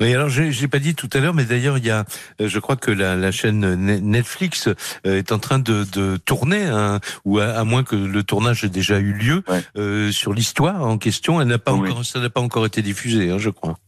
Oui, 0.00 0.14
alors 0.14 0.28
j'ai 0.28 0.68
pas 0.68 0.78
dit 0.78 0.94
tout 0.94 1.08
à 1.12 1.20
l'heure, 1.20 1.34
mais 1.34 1.44
d'ailleurs 1.44 1.78
il 1.78 1.84
y 1.84 1.90
a, 1.90 2.04
euh, 2.40 2.48
je 2.48 2.58
crois 2.58 2.76
que 2.76 2.90
la, 2.90 3.16
la 3.16 3.32
chaîne 3.32 3.74
Netflix 3.74 4.68
est 5.04 5.32
en 5.32 5.38
train 5.38 5.58
de, 5.58 5.84
de 5.92 6.16
tourner, 6.16 6.64
hein, 6.64 7.00
ou 7.24 7.38
à, 7.38 7.64
moins 7.64 7.82
que 7.82 7.96
le 7.96 8.22
tournage 8.22 8.64
ait 8.64 8.68
déjà 8.68 8.98
eu 8.98 9.12
lieu 9.12 9.42
euh, 9.76 10.12
sur 10.12 10.32
l'histoire 10.32 10.82
en 10.82 10.98
question. 10.98 11.40
Elle 11.40 11.48
n'a 11.48 11.58
pas 11.58 11.72
encore, 11.72 12.04
ça 12.04 12.20
n'a 12.20 12.30
pas 12.30 12.40
encore 12.40 12.66
été 12.66 12.82
diffusé, 12.82 13.30
hein, 13.30 13.38
je 13.38 13.50
crois. 13.50 13.78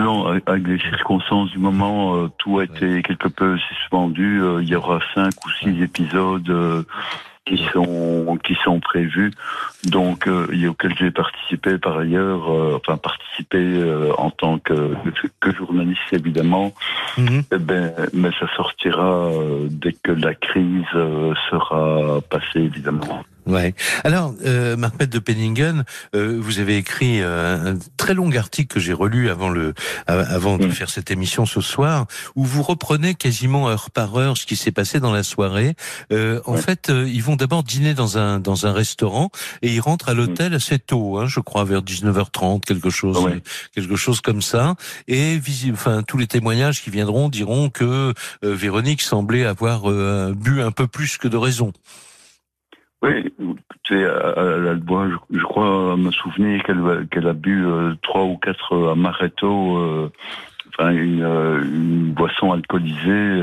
Non, 0.00 0.26
avec 0.26 0.66
les 0.66 0.78
circonstances 0.78 1.50
du 1.50 1.58
moment, 1.58 2.16
euh, 2.16 2.28
tout 2.38 2.58
a 2.58 2.64
été 2.64 3.02
quelque 3.02 3.28
peu 3.28 3.56
suspendu. 3.58 4.42
Euh, 4.42 4.62
il 4.62 4.68
y 4.68 4.74
aura 4.74 5.00
cinq 5.14 5.32
ou 5.44 5.50
six 5.60 5.82
épisodes 5.82 6.48
euh, 6.50 6.82
qui 7.44 7.64
sont 7.72 8.38
qui 8.42 8.56
sont 8.64 8.80
prévus, 8.80 9.32
donc 9.84 10.28
et 10.52 10.66
auxquels 10.66 10.96
j'ai 10.98 11.12
participé 11.12 11.78
par 11.78 11.96
ailleurs, 11.98 12.48
enfin 12.74 12.96
participé 12.96 13.84
en 14.18 14.30
tant 14.30 14.58
que, 14.58 14.94
que 15.38 15.54
journaliste 15.54 16.00
évidemment. 16.10 16.74
Mhm. 17.16 17.44
Eh 17.52 17.58
ben, 17.58 17.92
mais 18.12 18.30
ça 18.40 18.48
sortira 18.56 19.30
dès 19.70 19.92
que 19.92 20.10
la 20.10 20.34
crise 20.34 20.90
sera 21.48 22.20
passée 22.28 22.62
évidemment. 22.62 23.22
Ouais. 23.46 23.74
Alors, 24.02 24.34
euh, 24.44 24.76
de 24.76 25.18
Penningen, 25.18 25.84
euh, 26.14 26.38
vous 26.40 26.58
avez 26.58 26.76
écrit 26.76 27.20
euh, 27.20 27.74
un 27.74 27.78
très 27.96 28.12
long 28.14 28.30
article 28.32 28.74
que 28.74 28.80
j'ai 28.80 28.92
relu 28.92 29.30
avant 29.30 29.50
le, 29.50 29.74
avant 30.06 30.58
de 30.58 30.68
faire 30.68 30.90
cette 30.90 31.10
émission 31.10 31.46
ce 31.46 31.60
soir, 31.60 32.06
où 32.34 32.44
vous 32.44 32.62
reprenez 32.62 33.14
quasiment 33.14 33.68
heure 33.68 33.90
par 33.90 34.16
heure 34.16 34.36
ce 34.36 34.46
qui 34.46 34.56
s'est 34.56 34.72
passé 34.72 34.98
dans 34.98 35.12
la 35.12 35.22
soirée. 35.22 35.74
Euh, 36.12 36.40
en 36.44 36.56
fait, 36.56 36.90
euh, 36.90 37.08
ils 37.08 37.22
vont 37.22 37.36
d'abord 37.36 37.62
dîner 37.62 37.94
dans 37.94 38.18
un 38.18 38.40
dans 38.40 38.66
un 38.66 38.72
restaurant 38.72 39.30
et 39.62 39.72
ils 39.72 39.80
rentrent 39.80 40.08
à 40.08 40.14
l'hôtel 40.14 40.54
assez 40.54 40.78
tôt, 40.78 41.18
hein, 41.18 41.26
je 41.26 41.40
crois 41.40 41.64
vers 41.64 41.82
19h30, 41.82 42.64
quelque 42.64 42.90
chose, 42.90 43.18
quelque 43.74 43.96
chose 43.96 44.20
comme 44.20 44.42
ça. 44.42 44.74
Et 45.06 45.40
enfin, 45.72 46.02
tous 46.02 46.18
les 46.18 46.26
témoignages 46.26 46.82
qui 46.82 46.90
viendront 46.90 47.28
diront 47.28 47.70
que 47.70 48.12
Véronique 48.42 49.02
semblait 49.02 49.44
avoir 49.44 49.90
bu 50.32 50.62
un 50.62 50.72
peu 50.72 50.86
plus 50.86 51.16
que 51.16 51.28
de 51.28 51.36
raison. 51.36 51.72
Oui, 53.06 53.32
tu 53.84 54.04
à, 54.04 54.74
bois, 54.74 55.08
je, 55.30 55.42
crois 55.44 55.96
me 55.96 56.10
souvenir 56.10 56.62
qu'elle 56.64 57.28
a 57.28 57.32
bu 57.32 57.64
euh, 57.64 57.94
trois 58.02 58.24
ou 58.24 58.36
quatre 58.36 58.74
euh, 58.74 58.92
amaretto, 58.92 59.76
euh, 59.78 60.10
enfin 60.68 60.90
une, 60.90 61.22
une, 61.22 62.12
boisson 62.12 62.50
alcoolisée, 62.52 63.42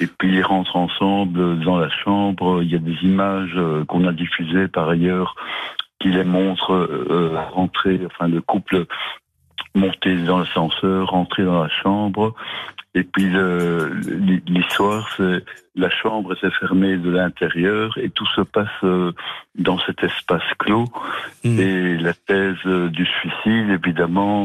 et 0.00 0.06
puis 0.06 0.36
ils 0.36 0.42
rentrent 0.42 0.76
ensemble 0.76 1.60
dans 1.60 1.78
la 1.78 1.90
chambre. 1.90 2.62
Il 2.62 2.70
y 2.70 2.74
a 2.74 2.78
des 2.78 2.96
images 3.02 3.58
qu'on 3.86 4.06
a 4.06 4.12
diffusées 4.12 4.68
par 4.68 4.88
ailleurs 4.88 5.34
qui 6.00 6.08
les 6.08 6.24
montrent 6.24 6.88
rentrer, 7.52 8.00
enfin 8.06 8.28
le 8.28 8.40
couple 8.40 8.86
monter 9.74 10.16
dans 10.16 10.38
l'ascenseur, 10.38 11.08
rentrer 11.08 11.44
dans 11.44 11.62
la 11.62 11.68
chambre, 11.68 12.34
et 12.94 13.04
puis 13.04 13.30
l'histoire, 14.46 15.08
c'est 15.16 15.44
la 15.76 15.90
chambre 15.90 16.34
s'est 16.36 16.50
fermée 16.58 16.96
de 16.96 17.10
l'intérieur 17.10 17.96
et 17.98 18.10
tout 18.10 18.26
se 18.34 18.40
passe 18.40 18.68
euh, 18.82 19.12
dans 19.54 19.78
cet 19.78 20.02
espace 20.02 20.42
clos. 20.58 20.86
Hmm. 21.44 21.60
Et 21.60 21.96
la 21.98 22.12
thèse 22.12 22.56
euh, 22.66 22.88
du 22.88 23.06
suicide, 23.06 23.70
évidemment, 23.70 24.42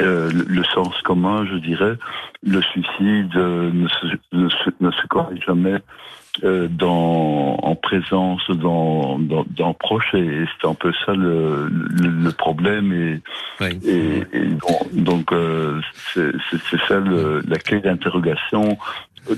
euh, 0.00 0.30
le, 0.30 0.64
sens 0.64 0.94
commun, 1.02 1.44
je 1.46 1.56
dirais. 1.56 1.94
Le 2.42 2.62
suicide 2.62 3.34
ne 3.34 3.88
se, 3.88 4.06
ne, 4.32 4.48
se, 4.48 4.70
ne 4.80 4.90
se 4.90 5.06
corrige 5.08 5.44
jamais 5.44 5.78
euh, 6.44 6.68
dans, 6.70 7.56
en 7.62 7.74
présence 7.74 8.48
dans, 8.48 9.18
dans, 9.18 9.44
dans 9.48 9.74
proche 9.74 10.14
et 10.14 10.44
c'est 10.60 10.68
un 10.68 10.74
peu 10.74 10.92
ça 11.04 11.14
le, 11.14 11.68
le, 11.68 12.30
problème 12.30 12.92
et, 12.92 13.20
et, 13.84 14.22
donc 14.92 15.32
euh, 15.32 15.80
c'est 16.14 16.30
ça 16.86 17.00
la 17.00 17.58
clé 17.58 17.80
d'interrogation 17.80 18.78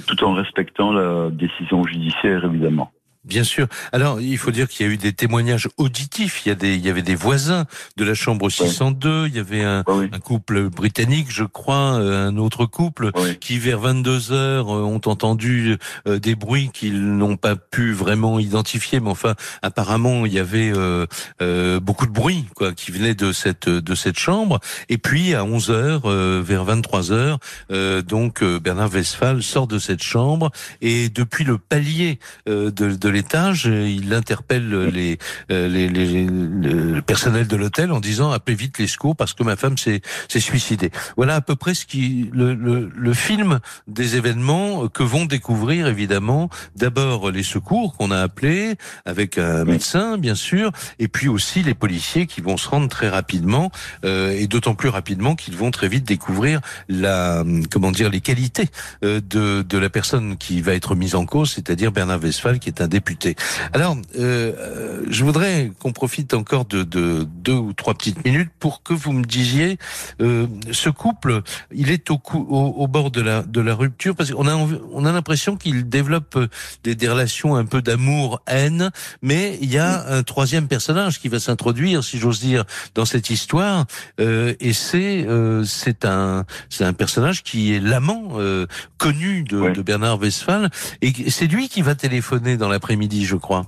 tout 0.07 0.25
en 0.25 0.35
respectant 0.35 0.93
la 0.93 1.31
décision 1.31 1.85
judiciaire 1.85 2.45
évidemment. 2.45 2.93
Bien 3.25 3.45
sûr. 3.45 3.67
Alors, 3.93 4.19
il 4.21 4.39
faut 4.39 4.51
dire 4.51 4.67
qu'il 4.67 4.87
y 4.87 4.89
a 4.89 4.93
eu 4.93 4.97
des 4.97 5.13
témoignages 5.13 5.69
auditifs. 5.77 6.43
Il 6.45 6.49
y, 6.49 6.53
a 6.53 6.55
des, 6.55 6.75
il 6.75 6.81
y 6.85 6.89
avait 6.89 7.03
des 7.03 7.15
voisins 7.15 7.67
de 7.99 8.05
la 8.05 8.15
chambre 8.15 8.49
602. 8.49 9.27
Il 9.27 9.35
y 9.37 9.39
avait 9.39 9.63
un, 9.63 9.85
oui. 9.89 10.09
un 10.11 10.19
couple 10.19 10.71
britannique, 10.71 11.27
je 11.29 11.45
crois, 11.45 11.99
euh, 12.01 12.29
un 12.29 12.39
autre 12.39 12.65
couple 12.65 13.11
Oui. 13.17 13.37
qui, 13.39 13.59
vers 13.59 13.79
22 13.81 14.33
heures, 14.33 14.75
euh, 14.75 14.83
ont 14.85 15.03
entendu 15.05 15.77
euh, 16.09 16.19
des 16.19 16.35
bruits 16.35 16.71
qu'ils 16.73 17.03
n'ont 17.15 17.37
pas 17.37 17.57
pu 17.57 17.93
vraiment 17.93 18.39
identifier. 18.39 19.01
Mais 19.01 19.11
enfin, 19.11 19.35
apparemment, 19.61 20.25
il 20.25 20.33
y 20.33 20.39
avait 20.39 20.73
euh, 20.75 21.05
euh, 21.43 21.79
beaucoup 21.79 22.07
de 22.07 22.13
bruit, 22.13 22.47
quoi, 22.57 22.73
qui 22.73 22.91
venait 22.91 23.15
de 23.15 23.33
cette 23.33 23.69
de 23.69 23.95
cette 23.95 24.19
chambre. 24.19 24.61
Et 24.89 24.97
puis, 24.97 25.35
à 25.35 25.45
11 25.45 25.71
heures, 25.71 26.03
euh, 26.07 26.43
vers 26.43 26.65
23 26.65 27.13
heures, 27.13 27.39
euh, 27.71 28.01
donc 28.01 28.43
Bernard 28.43 28.91
Westphal 28.95 29.43
sort 29.43 29.67
de 29.67 29.79
cette 29.79 30.03
chambre 30.03 30.51
et 30.81 31.11
depuis 31.11 31.45
le 31.45 31.59
palier 31.59 32.19
de, 32.47 32.71
de 32.71 33.10
l'étage, 33.11 33.67
il 33.67 34.13
interpelle 34.15 34.73
euh, 34.73 34.91
les, 34.91 35.19
les, 35.49 35.89
les- 35.89 36.27
le 36.27 37.03
personnel 37.03 37.47
de 37.47 37.57
l'hôtel 37.57 37.93
en 37.93 38.01
disant 38.01 38.31
appelez 38.31 38.57
vite 38.57 38.79
les 38.79 38.87
secours 38.87 39.17
parce 39.17 39.35
que 39.35 39.43
ma 39.43 39.57
femme 39.57 39.77
s'est 39.79 40.01
suicidée. 40.39 40.91
Voilà 41.17 41.37
à 41.37 41.41
peu 41.41 41.57
près 41.57 41.75
ce 41.75 41.85
qui 41.87 42.31
le, 42.33 42.55
le, 42.55 42.91
le 42.95 43.15
film 43.15 43.61
des 43.87 44.17
événements 44.17 44.89
que 44.89 45.03
vont 45.03 45.25
découvrir 45.27 45.87
évidemment 45.87 46.49
d'abord 46.77 47.31
les 47.31 47.43
secours 47.43 47.97
qu'on 47.97 48.11
a 48.11 48.19
appelés 48.21 48.75
avec 49.05 49.39
un 49.39 49.65
médecin 49.65 50.19
bien 50.19 50.35
sûr 50.35 50.71
et 50.99 51.09
puis 51.09 51.29
aussi 51.29 51.63
les 51.63 51.75
policiers 51.75 52.27
qui 52.27 52.41
vont 52.41 52.57
se 52.57 52.69
rendre 52.69 52.89
très 52.89 53.09
rapidement 53.09 53.71
euh, 54.05 54.31
et 54.33 54.47
d'autant 54.47 54.75
plus 54.75 54.89
rapidement 54.89 55.35
qu'ils 55.35 55.57
vont 55.57 55.71
très 55.71 55.89
vite 55.89 56.05
découvrir 56.05 56.61
la 56.89 57.45
comment 57.71 57.91
dire 57.91 58.11
les 58.11 58.21
qualités 58.21 58.69
euh, 59.05 59.21
de 59.21 59.63
de 59.63 59.79
la 59.79 59.91
personne 59.91 60.37
qui 60.37 60.61
va 60.61 60.75
être 60.75 60.95
mise 60.95 61.15
en 61.15 61.27
cause, 61.27 61.53
c'est-à-dire 61.53 61.93
Bernard 61.93 62.21
Westphal 62.23 62.59
qui 62.59 62.69
est 62.69 62.81
un 62.81 62.89
député. 63.01 63.35
Alors 63.73 63.97
euh, 63.97 64.53
euh, 64.59 65.03
je 65.09 65.25
voudrais 65.25 65.73
qu'on 65.81 65.93
profite 65.93 66.35
encore 66.35 66.65
de, 66.67 66.83
de 66.85 67.27
deux 67.47 67.55
ou 67.67 67.73
trois 67.73 67.95
petites 67.95 68.23
minutes 68.27 68.51
pour 68.59 68.83
que 68.83 68.93
vous 68.93 69.13
me 69.13 69.25
disiez 69.25 69.79
euh, 70.21 70.47
ce 70.71 70.91
couple, 70.91 71.41
il 71.75 71.91
est 71.91 72.11
au, 72.11 72.19
cou- 72.19 72.47
au, 72.51 72.65
au 72.83 72.87
bord 72.89 73.11
de 73.11 73.23
la 73.23 73.43
de 73.43 73.61
la 73.61 73.75
rupture 73.75 74.15
parce 74.15 74.31
qu'on 74.33 74.47
a 74.47 74.55
on 74.93 75.05
a 75.07 75.13
l'impression 75.13 75.57
qu'il 75.57 75.89
développe 75.89 76.37
euh, 76.37 76.49
des, 76.85 76.95
des 76.95 77.09
relations 77.09 77.57
un 77.57 77.65
peu 77.65 77.81
d'amour 77.81 78.43
haine, 78.47 78.91
mais 79.23 79.59
il 79.63 79.71
y 79.73 79.79
a 79.79 79.91
un 80.17 80.23
troisième 80.23 80.69
personnage 80.69 81.21
qui 81.21 81.29
va 81.29 81.41
s'introduire, 81.41 82.05
si 82.05 82.19
j'ose 82.19 82.41
dire, 82.41 82.65
dans 82.95 83.07
cette 83.07 83.31
histoire, 83.31 83.87
euh, 84.21 84.55
et 84.61 84.73
c'est 84.75 85.25
euh, 85.27 85.65
c'est 85.65 86.05
un 86.05 86.45
c'est 86.69 86.85
un 86.85 86.93
personnage 86.93 87.43
qui 87.43 87.73
est 87.75 87.81
l'amant 87.81 88.33
euh, 88.39 88.67
connu 88.99 89.43
de, 89.45 89.59
Ouais. 89.61 89.73
de 89.73 89.83
Bernard 89.83 90.19
Westphal, 90.21 90.71
et 91.03 91.13
c'est 91.31 91.47
lui 91.47 91.69
qui 91.69 91.83
va 91.83 91.95
téléphoner 91.95 92.57
dans 92.57 92.69
l'après-midi, 92.91 93.25
je 93.25 93.37
crois. 93.37 93.67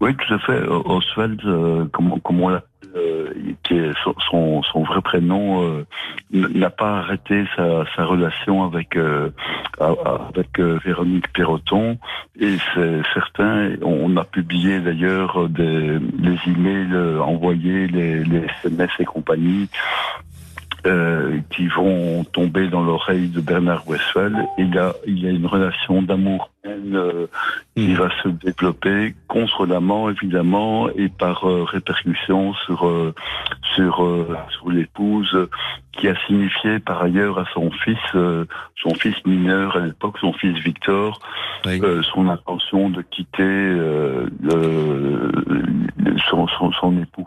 Oui, 0.00 0.14
tout 0.16 0.34
à 0.34 0.38
fait. 0.40 0.60
Oswald, 0.66 1.40
euh, 1.44 1.86
comme, 1.92 2.20
comme 2.20 2.40
on 2.40 2.50
euh, 2.50 3.32
qui 3.62 3.74
est 3.74 3.92
son, 4.30 4.82
vrai 4.82 5.00
prénom, 5.00 5.62
euh, 5.62 5.86
n'a 6.32 6.70
pas 6.70 6.98
arrêté 6.98 7.44
sa, 7.56 7.84
relation 8.04 8.64
avec 8.64 8.96
euh, 8.96 9.30
avec 9.78 10.58
euh, 10.58 10.78
Véronique 10.84 11.32
Perroton. 11.32 11.98
Et 12.38 12.56
c'est 12.74 13.02
certain, 13.14 13.76
on 13.82 14.16
a 14.16 14.24
publié 14.24 14.80
d'ailleurs 14.80 15.48
des 15.48 15.98
les 16.18 16.38
emails 16.46 16.96
envoyés, 17.20 17.86
les 17.86 18.46
SMS 18.64 18.90
et 18.98 19.04
compagnie. 19.04 19.68
Euh, 20.86 21.38
qui 21.50 21.66
vont 21.68 22.24
tomber 22.24 22.68
dans 22.68 22.82
l'oreille 22.82 23.28
de 23.28 23.40
Bernard 23.40 23.86
Westphal. 23.88 24.46
Il 24.56 24.74
y 24.74 24.78
a, 24.78 24.92
il 25.06 25.18
y 25.18 25.26
a 25.26 25.30
une 25.30 25.46
relation 25.46 26.00
d'amour 26.02 26.50
euh, 26.66 27.26
qui 27.76 27.88
Mm. 27.88 27.94
va 27.94 28.08
se 28.22 28.28
développer 28.28 29.14
contre 29.28 29.66
l'amant 29.66 30.08
évidemment 30.08 30.88
et 30.90 31.08
par 31.08 31.44
euh, 31.48 31.64
répercussion 31.64 32.54
sur 32.54 32.86
euh, 32.88 33.14
sur 33.74 34.02
euh, 34.04 34.34
sur 34.50 34.70
l'épouse 34.70 35.36
qui 35.92 36.08
a 36.08 36.14
signifié 36.26 36.78
par 36.78 37.02
ailleurs 37.02 37.38
à 37.38 37.44
son 37.54 37.70
fils 37.70 37.98
euh, 38.14 38.44
son 38.76 38.94
fils 38.94 39.14
mineur 39.26 39.76
à 39.76 39.80
l'époque 39.80 40.16
son 40.20 40.32
fils 40.32 40.58
Victor 40.64 41.20
Oui. 41.66 41.80
euh, 41.82 42.02
son 42.14 42.28
intention 42.28 42.88
de 42.90 43.02
quitter 43.02 43.42
euh, 43.42 44.26
le- 44.42 45.32
son, 46.30 46.46
son 46.48 46.72
son 46.72 46.98
époux. 47.00 47.26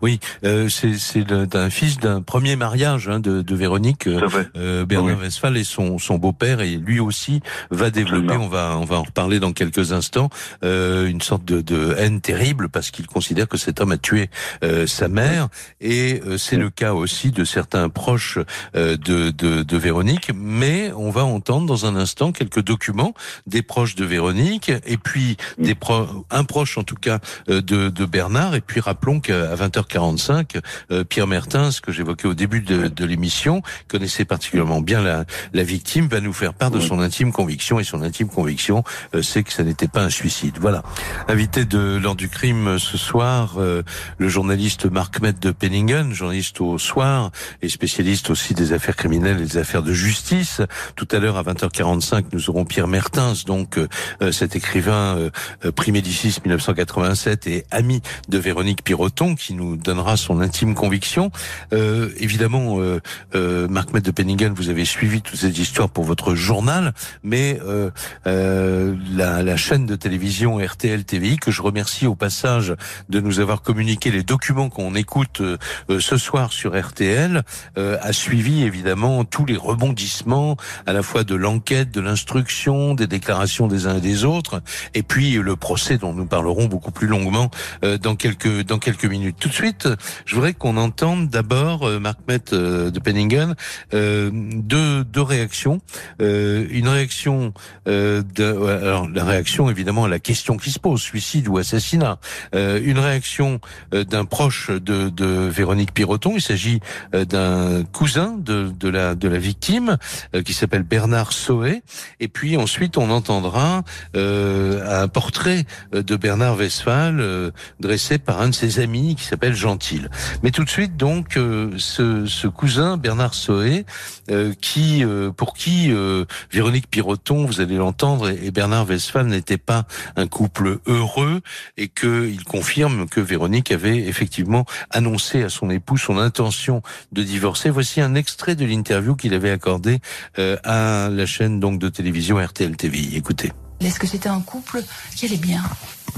Oui, 0.00 0.20
euh, 0.44 0.68
c'est 0.68 1.24
d'un 1.24 1.70
fils 1.70 1.98
d'un 1.98 2.22
premier 2.22 2.56
mariage 2.56 3.08
hein, 3.08 3.20
de, 3.20 3.42
de 3.42 3.54
Véronique. 3.54 4.06
euh, 4.06 4.20
euh, 4.56 4.84
Bernard 4.84 5.16
Oui. 5.18 5.22
Westphal 5.24 5.56
et 5.56 5.64
son, 5.64 5.98
son 5.98 6.16
beau-père 6.18 6.60
et 6.60 6.76
lui 6.76 7.00
aussi 7.00 7.40
va 7.70 7.90
développer, 7.90 8.34
on 8.36 8.48
va 8.48 8.76
on 8.78 8.84
va 8.84 8.96
en 8.96 9.02
reparler 9.02 9.38
dans 9.40 9.52
quelques 9.52 9.92
instants, 9.92 10.30
euh, 10.64 11.06
une 11.06 11.20
sorte 11.20 11.44
de, 11.44 11.60
de 11.60 11.94
haine 11.98 12.20
terrible 12.20 12.68
parce 12.68 12.90
qu'il 12.90 13.06
considère 13.06 13.48
que 13.48 13.56
cet 13.58 13.80
homme 13.80 13.92
a 13.92 13.98
tué 13.98 14.30
euh, 14.64 14.86
sa 14.86 15.08
mère 15.08 15.48
et 15.80 16.20
euh, 16.26 16.38
c'est 16.38 16.56
Oui. 16.56 16.62
le 16.62 16.70
cas 16.70 16.92
aussi 16.94 17.30
de 17.30 17.44
certains 17.44 17.88
proches 17.88 18.38
euh, 18.76 18.96
de, 18.96 19.30
de, 19.30 19.62
de 19.62 19.76
Véronique. 19.76 20.30
Mais 20.34 20.92
on 20.96 21.10
va 21.10 21.24
entendre 21.24 21.66
dans 21.66 21.86
un 21.86 21.96
instant 21.96 22.32
quelques 22.32 22.62
documents 22.62 23.14
des 23.46 23.62
proches 23.62 23.94
de 23.94 24.04
Véronique 24.04 24.70
et 24.86 24.96
puis 24.96 25.36
des 25.58 25.74
pro 25.74 26.06
un 26.30 26.44
proche 26.44 26.78
en 26.78 26.82
tout 26.84 26.94
cas 26.96 27.18
euh, 27.48 27.60
de, 27.60 27.88
de 27.88 28.04
Bernard 28.04 28.54
et 28.54 28.60
puis 28.60 28.80
rappelons 28.80 29.20
qu'à 29.20 29.54
20h45 29.82 30.60
euh, 30.90 31.04
Pierre 31.04 31.26
Mertens 31.26 31.80
que 31.82 31.92
j'évoquais 31.92 32.28
au 32.28 32.34
début 32.34 32.60
de, 32.60 32.88
de 32.88 33.04
l'émission 33.04 33.62
connaissait 33.88 34.24
particulièrement 34.24 34.80
bien 34.80 35.02
la, 35.02 35.24
la 35.52 35.62
victime 35.62 36.08
va 36.08 36.20
nous 36.20 36.32
faire 36.32 36.54
part 36.54 36.70
de 36.70 36.80
son 36.80 37.00
intime 37.00 37.32
conviction 37.32 37.80
et 37.80 37.84
son 37.84 38.02
intime 38.02 38.28
conviction 38.28 38.84
euh, 39.14 39.22
c'est 39.22 39.42
que 39.42 39.52
ça 39.52 39.64
n'était 39.64 39.88
pas 39.88 40.02
un 40.02 40.10
suicide. 40.10 40.58
Voilà. 40.60 40.82
Invité 41.28 41.64
de 41.64 41.98
l'heure 42.02 42.16
du 42.16 42.28
crime 42.28 42.68
euh, 42.68 42.78
ce 42.78 42.96
soir 42.96 43.54
euh, 43.58 43.82
le 44.18 44.28
journaliste 44.28 44.86
Marc 44.86 45.20
Met 45.20 45.32
de 45.32 45.50
Penningen 45.50 46.12
journaliste 46.12 46.60
au 46.60 46.78
soir 46.78 47.30
et 47.62 47.68
spécialiste 47.68 48.30
aussi 48.30 48.54
des 48.54 48.72
affaires 48.72 48.96
criminelles 48.96 49.40
et 49.40 49.44
des 49.44 49.56
affaires 49.56 49.82
de 49.82 49.92
justice. 49.92 50.60
Tout 50.96 51.08
à 51.10 51.18
l'heure 51.18 51.36
à 51.36 51.42
20h45 51.42 52.26
nous 52.32 52.50
aurons 52.50 52.64
Pierre 52.64 52.88
Mertens 52.88 53.44
donc 53.46 53.78
euh, 53.78 53.88
euh, 54.22 54.32
cet 54.32 54.56
écrivain 54.56 55.30
prix 55.76 55.92
Médicis 55.92 56.38
1987 56.44 57.46
et 57.46 57.64
ami 57.70 58.02
de 58.28 58.38
Véronique 58.38 58.82
Piroton 58.84 59.34
qui 59.34 59.54
nous 59.54 59.71
donnera 59.76 60.16
son 60.16 60.40
intime 60.40 60.74
conviction. 60.74 61.30
Euh, 61.72 62.10
évidemment, 62.18 62.80
euh, 62.80 63.00
euh, 63.34 63.68
Marc 63.68 63.92
Met 63.92 64.00
de 64.00 64.10
Penningen, 64.10 64.52
vous 64.54 64.68
avez 64.68 64.84
suivi 64.84 65.22
toute 65.22 65.38
cette 65.38 65.58
histoire 65.58 65.88
pour 65.88 66.04
votre 66.04 66.34
journal, 66.34 66.92
mais 67.22 67.58
euh, 67.64 67.90
euh, 68.26 68.96
la, 69.14 69.56
chaîne 69.56 69.86
de 69.86 69.96
télévision 69.96 70.58
RTL 70.58 71.04
TVI, 71.04 71.36
que 71.36 71.50
je 71.50 71.62
remercie 71.62 72.06
au 72.06 72.14
passage 72.14 72.74
de 73.08 73.20
nous 73.20 73.38
avoir 73.38 73.62
communiqué 73.62 74.10
les 74.10 74.22
documents 74.22 74.70
qu'on 74.70 74.94
écoute 74.94 75.42
ce 75.88 76.16
soir 76.16 76.52
sur 76.52 76.78
RTL, 76.78 77.42
a 77.76 78.12
suivi 78.12 78.62
évidemment 78.62 79.24
tous 79.24 79.44
les 79.44 79.56
rebondissements 79.56 80.56
à 80.86 80.92
la 80.92 81.02
fois 81.02 81.22
de 81.22 81.34
l'enquête, 81.34 81.90
de 81.90 82.00
l'instruction, 82.00 82.94
des 82.94 83.06
déclarations 83.06 83.68
des 83.68 83.86
uns 83.86 83.98
et 83.98 84.00
des 84.00 84.24
autres, 84.24 84.62
et 84.94 85.02
puis 85.02 85.32
le 85.32 85.54
procès 85.54 85.98
dont 85.98 86.12
nous 86.12 86.26
parlerons 86.26 86.66
beaucoup 86.66 86.92
plus 86.92 87.06
longuement 87.06 87.50
dans 87.82 88.16
quelques 88.16 89.04
minutes. 89.04 89.36
De 89.52 89.56
suite, 89.56 89.88
je 90.24 90.34
voudrais 90.34 90.54
qu'on 90.54 90.78
entende 90.78 91.28
d'abord 91.28 91.86
euh, 91.86 91.98
Marc 92.00 92.20
Met 92.26 92.52
euh, 92.54 92.90
de 92.90 92.98
Penningen 92.98 93.54
euh, 93.92 94.30
deux 94.32 95.04
deux 95.04 95.20
réactions. 95.20 95.80
Une 96.18 96.88
réaction 96.88 97.52
de, 97.86 98.66
alors 98.82 99.08
la 99.08 99.24
réaction 99.24 99.68
évidemment 99.68 100.04
à 100.04 100.08
la 100.08 100.18
question 100.18 100.56
qui 100.56 100.70
se 100.70 100.78
pose 100.78 101.00
suicide 101.00 101.48
ou 101.48 101.58
assassinat. 101.58 102.18
Une 102.54 102.98
réaction 102.98 103.60
d'un 103.92 104.24
proche 104.24 104.70
de, 104.70 105.08
de 105.08 105.26
Véronique 105.26 105.92
Piroton. 105.92 106.32
Il 106.36 106.40
s'agit 106.40 106.80
d'un 107.12 107.84
cousin 107.84 108.36
de, 108.38 108.72
de 108.78 108.88
la 108.88 109.14
de 109.14 109.28
la 109.28 109.38
victime 109.38 109.98
qui 110.44 110.54
s'appelle 110.54 110.82
Bernard 110.82 111.32
Soé. 111.32 111.82
Et 112.20 112.28
puis 112.28 112.56
ensuite 112.56 112.96
on 112.96 113.10
entendra 113.10 113.82
un 114.14 115.08
portrait 115.08 115.64
de 115.92 116.16
Bernard 116.16 116.56
Westphal 116.56 117.52
dressé 117.80 118.18
par 118.18 118.40
un 118.40 118.48
de 118.48 118.54
ses 118.54 118.80
amis 118.80 119.16
qui 119.16 119.24
s'appelle 119.24 119.41
Gentil. 119.50 120.02
Mais 120.42 120.50
tout 120.50 120.64
de 120.64 120.70
suite 120.70 120.96
donc 120.96 121.36
euh, 121.36 121.72
ce, 121.78 122.26
ce 122.26 122.46
cousin 122.46 122.96
Bernard 122.96 123.34
Soé 123.34 123.84
euh, 124.30 124.52
qui 124.60 125.04
euh, 125.04 125.30
pour 125.32 125.54
qui 125.54 125.90
euh, 125.90 126.24
Véronique 126.52 126.88
Piroton, 126.88 127.44
vous 127.44 127.60
allez 127.60 127.76
l'entendre, 127.76 128.30
et 128.30 128.50
Bernard 128.50 128.88
Westphal 128.88 129.26
n'étaient 129.26 129.58
pas 129.58 129.84
un 130.16 130.26
couple 130.26 130.78
heureux 130.86 131.40
et 131.76 131.88
que 131.88 132.28
il 132.28 132.44
confirme 132.44 133.08
que 133.08 133.20
Véronique 133.20 133.72
avait 133.72 133.96
effectivement 133.96 134.64
annoncé 134.90 135.42
à 135.42 135.48
son 135.48 135.70
époux 135.70 135.96
son 135.96 136.18
intention 136.18 136.82
de 137.12 137.22
divorcer. 137.22 137.70
Voici 137.70 138.00
un 138.00 138.14
extrait 138.14 138.54
de 138.54 138.64
l'interview 138.64 139.16
qu'il 139.16 139.34
avait 139.34 139.50
accordé 139.50 140.00
euh, 140.38 140.56
à 140.64 141.08
la 141.10 141.26
chaîne 141.26 141.60
donc 141.60 141.78
de 141.78 141.88
télévision 141.88 142.36
RTL 142.38 142.76
TV. 142.76 143.16
Écoutez. 143.16 143.52
Est-ce 143.84 143.98
que 143.98 144.06
c'était 144.06 144.28
un 144.28 144.40
couple 144.40 144.82
qui 145.16 145.26
allait 145.26 145.36
bien? 145.36 145.62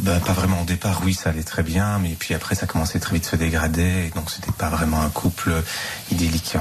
Bah, 0.01 0.21
pas 0.21 0.33
vraiment 0.33 0.63
au 0.63 0.65
départ, 0.65 1.03
oui, 1.05 1.15
ça 1.15 1.31
allait 1.31 1.45
très 1.45 1.63
bien, 1.63 1.99
mais 1.99 2.17
puis 2.19 2.35
après, 2.35 2.55
ça 2.55 2.67
commençait 2.67 2.99
très 2.99 3.15
vite 3.15 3.27
à 3.27 3.31
se 3.31 3.37
dégrader, 3.37 4.11
donc 4.15 4.31
c'était 4.31 4.53
pas 4.53 4.69
vraiment 4.69 5.01
un 5.01 5.09
couple 5.09 5.55
idyllique. 6.11 6.57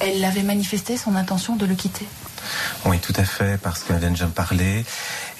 Elle 0.00 0.24
avait 0.24 0.42
manifesté 0.42 0.96
son 0.96 1.16
intention 1.16 1.56
de 1.56 1.66
le 1.66 1.74
quitter 1.74 2.06
Oui, 2.84 2.98
tout 3.00 3.12
à 3.16 3.24
fait, 3.24 3.60
parce 3.60 3.82
qu'elle 3.82 3.98
vient 3.98 4.10
déjà 4.10 4.26
me 4.26 4.32
parler. 4.32 4.84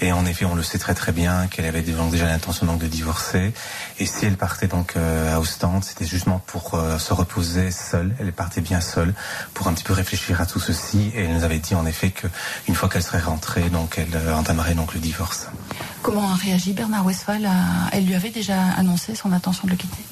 Et 0.00 0.12
en 0.12 0.26
effet, 0.26 0.44
on 0.44 0.54
le 0.54 0.62
sait 0.62 0.78
très 0.78 0.94
très 0.94 1.12
bien 1.12 1.46
qu'elle 1.46 1.64
avait 1.64 1.82
déjà 1.82 2.26
l'intention 2.26 2.66
donc 2.66 2.80
de 2.80 2.86
divorcer. 2.86 3.52
Et 3.98 4.06
si 4.06 4.26
elle 4.26 4.36
partait 4.36 4.66
donc 4.66 4.94
euh, 4.96 5.34
à 5.34 5.38
Ostende, 5.38 5.84
c'était 5.84 6.06
justement 6.06 6.40
pour 6.46 6.74
euh, 6.74 6.98
se 6.98 7.12
reposer 7.12 7.70
seule. 7.70 8.14
Elle 8.18 8.32
partait 8.32 8.60
bien 8.60 8.80
seule 8.80 9.14
pour 9.54 9.68
un 9.68 9.74
petit 9.74 9.84
peu 9.84 9.92
réfléchir 9.92 10.40
à 10.40 10.46
tout 10.46 10.60
ceci. 10.60 11.12
Et 11.14 11.24
elle 11.24 11.34
nous 11.34 11.44
avait 11.44 11.58
dit 11.58 11.74
en 11.74 11.86
effet 11.86 12.10
que 12.10 12.26
une 12.66 12.74
fois 12.74 12.88
qu'elle 12.88 13.02
serait 13.02 13.20
rentrée, 13.20 13.70
donc 13.70 13.98
elle 13.98 14.14
euh, 14.16 14.34
entamerait 14.34 14.74
donc 14.74 14.94
le 14.94 15.00
divorce. 15.00 15.48
Comment 16.02 16.32
a 16.32 16.34
réagi 16.34 16.72
Bernard 16.72 17.06
Westphal? 17.06 17.48
Elle 17.92 18.06
lui 18.06 18.14
avait 18.14 18.30
déjà 18.30 18.60
annoncé 18.76 19.14
son 19.14 19.32
intention 19.32 19.66
de 19.66 19.72
le 19.72 19.76
quitter? 19.76 20.04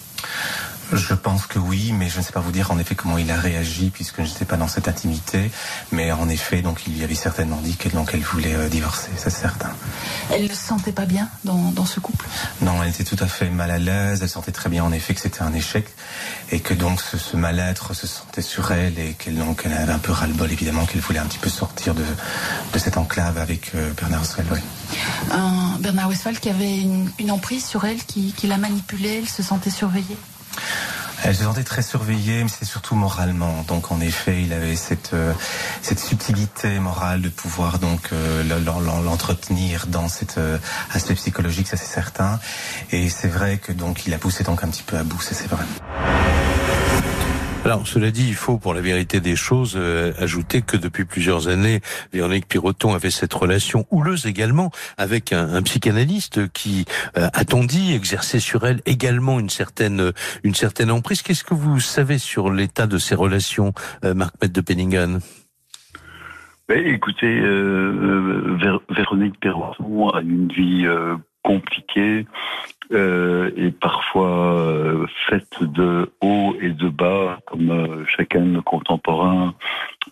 Je 0.92 1.14
pense 1.14 1.46
que 1.46 1.58
oui, 1.58 1.92
mais 1.92 2.08
je 2.08 2.18
ne 2.18 2.22
sais 2.22 2.32
pas 2.32 2.40
vous 2.40 2.52
dire 2.52 2.70
en 2.70 2.78
effet 2.78 2.94
comment 2.94 3.18
il 3.18 3.30
a 3.30 3.36
réagi 3.36 3.90
puisque 3.90 4.22
je 4.22 4.28
n'étais 4.28 4.44
pas 4.44 4.56
dans 4.56 4.68
cette 4.68 4.88
intimité. 4.88 5.50
Mais 5.92 6.12
en 6.12 6.28
effet, 6.28 6.62
donc 6.62 6.86
il 6.86 6.94
lui 6.94 7.04
avait 7.04 7.14
certainement 7.14 7.60
dit 7.62 7.76
qu'elle 7.76 7.92
donc 7.92 8.10
elle 8.14 8.20
voulait 8.20 8.54
euh, 8.54 8.68
divorcer, 8.68 9.10
c'est 9.16 9.30
certain. 9.30 9.70
Elle 10.32 10.44
ne 10.44 10.48
se 10.48 10.54
sentait 10.54 10.92
pas 10.92 11.06
bien 11.06 11.28
dans, 11.44 11.72
dans, 11.72 11.86
ce 11.86 12.00
couple? 12.00 12.26
Non, 12.60 12.82
elle 12.82 12.90
était 12.90 13.04
tout 13.04 13.16
à 13.20 13.26
fait 13.26 13.50
mal 13.50 13.70
à 13.70 13.78
l'aise. 13.78 14.20
Elle 14.22 14.28
sentait 14.28 14.52
très 14.52 14.68
bien 14.68 14.84
en 14.84 14.92
effet 14.92 15.14
que 15.14 15.20
c'était 15.20 15.42
un 15.42 15.52
échec 15.52 15.86
et 16.50 16.60
que 16.60 16.74
donc 16.74 17.00
ce, 17.00 17.18
ce 17.18 17.36
mal-être 17.36 17.94
se 17.94 18.06
sentait 18.06 18.42
sur 18.42 18.70
elle 18.70 18.98
et 18.98 19.14
qu'elle 19.14 19.36
donc 19.36 19.62
elle 19.64 19.72
avait 19.72 19.92
un 19.92 19.98
peu 19.98 20.12
ras-le-bol 20.12 20.50
évidemment 20.52 20.86
qu'elle 20.86 21.00
voulait 21.00 21.18
un 21.18 21.26
petit 21.26 21.38
peu 21.38 21.50
sortir 21.50 21.94
de, 21.94 22.04
de 22.72 22.78
cette 22.78 22.96
enclave 22.96 23.38
avec 23.38 23.72
euh, 23.74 23.92
Bernard 23.96 24.20
Westphal. 24.20 24.62
Bernard 25.80 26.08
Westphal 26.08 26.38
qui 26.40 26.48
avait 26.48 26.78
une, 26.78 27.30
emprise 27.30 27.64
sur 27.64 27.84
elle, 27.84 28.02
qui, 28.04 28.32
qui 28.32 28.46
la 28.46 28.56
manipulait, 28.56 29.18
elle 29.18 29.28
se 29.28 29.42
sentait 29.42 29.70
surveillée. 29.70 30.16
Elle 31.24 31.34
se 31.34 31.44
sentait 31.44 31.64
très 31.64 31.82
surveillée, 31.82 32.44
mais 32.44 32.48
c'est 32.48 32.64
surtout 32.64 32.94
moralement. 32.94 33.64
Donc 33.68 33.90
en 33.90 34.00
effet, 34.00 34.42
il 34.42 34.52
avait 34.52 34.76
cette 34.76 35.12
euh, 35.14 35.32
cette 35.82 35.98
subtilité 35.98 36.78
morale 36.78 37.20
de 37.20 37.28
pouvoir 37.28 37.78
donc 37.78 38.10
euh, 38.12 38.44
l'entretenir 39.02 39.86
dans 39.88 40.08
cet 40.08 40.38
euh, 40.38 40.58
aspect 40.92 41.14
psychologique, 41.14 41.68
ça 41.68 41.76
c'est 41.76 41.92
certain. 41.92 42.38
Et 42.92 43.08
c'est 43.08 43.28
vrai 43.28 43.58
que 43.58 43.72
donc 43.72 44.06
il 44.06 44.14
a 44.14 44.18
poussé 44.18 44.44
donc 44.44 44.62
un 44.62 44.68
petit 44.68 44.82
peu 44.82 44.96
à 44.96 45.02
bout, 45.02 45.20
ça 45.20 45.34
c'est 45.34 45.48
vrai. 45.48 45.64
Alors, 47.66 47.84
cela 47.84 48.12
dit, 48.12 48.28
il 48.28 48.36
faut, 48.36 48.58
pour 48.58 48.74
la 48.74 48.80
vérité 48.80 49.18
des 49.18 49.34
choses, 49.34 49.74
euh, 49.76 50.12
ajouter 50.20 50.62
que 50.62 50.76
depuis 50.76 51.04
plusieurs 51.04 51.48
années, 51.48 51.80
Véronique 52.12 52.46
Piroton 52.46 52.94
avait 52.94 53.10
cette 53.10 53.34
relation 53.34 53.86
houleuse 53.90 54.24
également 54.26 54.70
avec 54.98 55.32
un, 55.32 55.60
psychanalyste 55.62 56.46
qui, 56.52 56.84
euh, 57.18 57.26
a-t-on 57.34 57.64
dit, 57.64 57.92
exerçait 57.92 58.38
sur 58.38 58.64
elle 58.64 58.82
également 58.86 59.40
une 59.40 59.48
certaine, 59.48 60.12
une 60.44 60.54
certaine 60.54 60.92
emprise. 60.92 61.22
Qu'est-ce 61.22 61.42
que 61.42 61.54
vous 61.54 61.80
savez 61.80 62.18
sur 62.18 62.52
l'état 62.52 62.86
de 62.86 62.98
ces 62.98 63.16
relations, 63.16 63.72
euh, 64.04 64.14
Marc 64.14 64.36
Mette 64.40 64.52
de 64.52 64.60
Penningen? 64.60 65.18
Ben, 66.68 66.86
écoutez, 66.86 67.40
Véronique 68.90 69.40
Piroton 69.40 70.10
a 70.10 70.20
une 70.20 70.46
vie 70.52 70.86
compliquée 71.46 72.26
euh, 72.92 73.50
et 73.56 73.70
parfois 73.70 74.60
euh, 74.60 75.06
faite 75.28 75.62
de 75.62 76.10
haut 76.20 76.56
et 76.60 76.70
de 76.70 76.88
bas, 76.88 77.38
comme 77.46 77.70
euh, 77.70 78.04
chacun 78.06 78.40
de 78.40 78.50
nos 78.50 78.62
contemporains, 78.62 79.54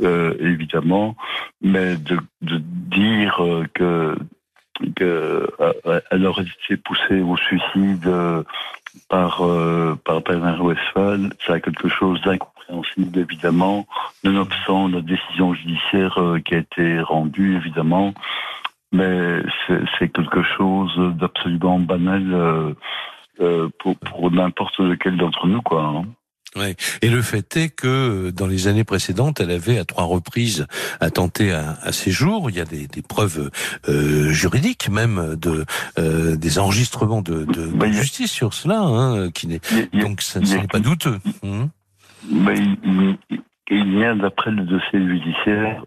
euh, 0.00 0.34
évidemment, 0.40 1.16
mais 1.60 1.96
de, 1.96 2.18
de 2.42 2.58
dire 2.58 3.40
que 3.74 4.16
qu'elle 4.96 6.26
aurait 6.26 6.42
été 6.42 6.76
poussée 6.76 7.20
au 7.20 7.36
suicide 7.36 8.10
par 9.08 9.40
par 10.04 10.20
Bernard 10.22 10.64
Westphal, 10.64 11.32
ça 11.46 11.54
a 11.54 11.60
quelque 11.60 11.88
chose 11.88 12.20
d'incompréhensible 12.22 13.16
évidemment, 13.16 13.86
nonobstant 14.24 14.88
la 14.88 15.00
décision 15.00 15.54
judiciaire 15.54 16.18
qui 16.44 16.56
a 16.56 16.58
été 16.58 17.00
rendue 17.00 17.56
évidemment 17.56 18.14
mais 18.94 19.42
c'est 19.98 20.08
quelque 20.08 20.42
chose 20.56 20.94
d'absolument 21.18 21.80
banal 21.80 22.24
euh, 22.32 22.72
euh, 23.40 23.68
pour, 23.80 23.96
pour 23.96 24.30
n'importe 24.30 24.78
lequel 24.78 25.16
d'entre 25.16 25.46
nous, 25.46 25.62
quoi. 25.62 25.82
Hein. 25.82 26.04
Ouais. 26.56 26.76
Et 27.02 27.10
le 27.10 27.20
fait 27.20 27.56
est 27.56 27.70
que 27.74 28.30
dans 28.30 28.46
les 28.46 28.68
années 28.68 28.84
précédentes, 28.84 29.40
elle 29.40 29.50
avait 29.50 29.80
à 29.80 29.84
trois 29.84 30.04
reprises 30.04 30.68
attenté 31.00 31.50
à, 31.50 31.76
à 31.82 31.90
ses 31.90 32.12
jours. 32.12 32.48
Il 32.48 32.56
y 32.56 32.60
a 32.60 32.64
des, 32.64 32.86
des 32.86 33.02
preuves 33.02 33.50
euh, 33.88 34.30
juridiques, 34.30 34.88
même 34.88 35.34
de 35.34 35.64
euh, 35.98 36.36
des 36.36 36.60
enregistrements 36.60 37.22
de, 37.22 37.44
de, 37.44 37.76
de 37.76 37.86
justice 37.86 38.30
sur 38.30 38.54
cela, 38.54 38.78
hein, 38.78 39.32
qui 39.32 39.48
n'est 39.48 39.60
donc 39.94 40.22
ça 40.22 40.38
n'est 40.38 40.68
pas 40.68 40.78
douteux. 40.78 41.18
Hum. 41.42 41.70
Mais 42.30 42.54
il, 42.84 43.18
il 43.70 43.98
y 43.98 44.04
a 44.04 44.14
d'après 44.14 44.52
le 44.52 44.62
dossier 44.62 45.00
judiciaire 45.00 45.82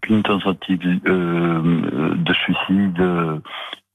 qu'une 0.00 0.22
tentative 0.22 1.00
euh, 1.06 2.14
de 2.16 2.32
suicide 2.34 3.00
euh, 3.00 3.38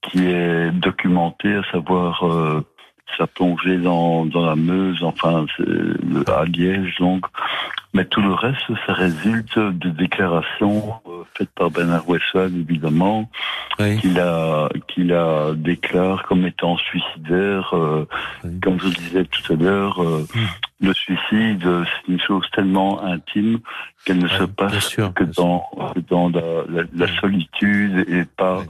qui 0.02 0.26
est 0.26 0.70
documentée, 0.72 1.54
à 1.54 1.62
savoir 1.72 2.24
sa 3.16 3.26
plongée 3.26 3.78
dans, 3.78 4.24
dans 4.26 4.44
la 4.44 4.56
Meuse, 4.56 5.02
enfin 5.02 5.46
à 6.26 6.44
Liège 6.44 6.96
donc. 6.98 7.26
Mais 7.96 8.04
tout 8.04 8.20
le 8.20 8.34
reste, 8.34 8.66
ça 8.86 8.92
résulte 8.92 9.58
de 9.58 9.88
déclarations 9.88 10.94
euh, 11.06 11.22
faites 11.32 11.48
par 11.50 11.70
Bernard 11.70 12.06
Wessel, 12.06 12.52
évidemment, 12.54 13.30
oui. 13.78 13.98
qu'il 14.00 14.20
a 14.20 14.68
qu'il 14.86 15.14
a 15.14 15.52
déclaré 15.54 16.22
comme 16.28 16.46
étant 16.46 16.76
suicidaire. 16.76 17.74
Euh, 17.74 18.06
oui. 18.44 18.60
Comme 18.62 18.78
je 18.80 18.88
disais 18.88 19.24
tout 19.24 19.50
à 19.50 19.56
l'heure, 19.56 20.02
euh, 20.02 20.26
mmh. 20.34 20.86
le 20.86 20.92
suicide, 20.92 21.62
c'est 21.62 22.12
une 22.12 22.20
chose 22.20 22.44
tellement 22.52 23.02
intime 23.02 23.60
qu'elle 24.04 24.18
ne 24.18 24.28
se 24.28 24.44
passe 24.44 24.94
que 25.14 25.24
dans 25.24 25.64
dans 26.10 26.28
la, 26.28 26.42
la, 26.68 26.82
la 26.94 27.20
solitude 27.20 28.04
et 28.10 28.24
pas 28.36 28.62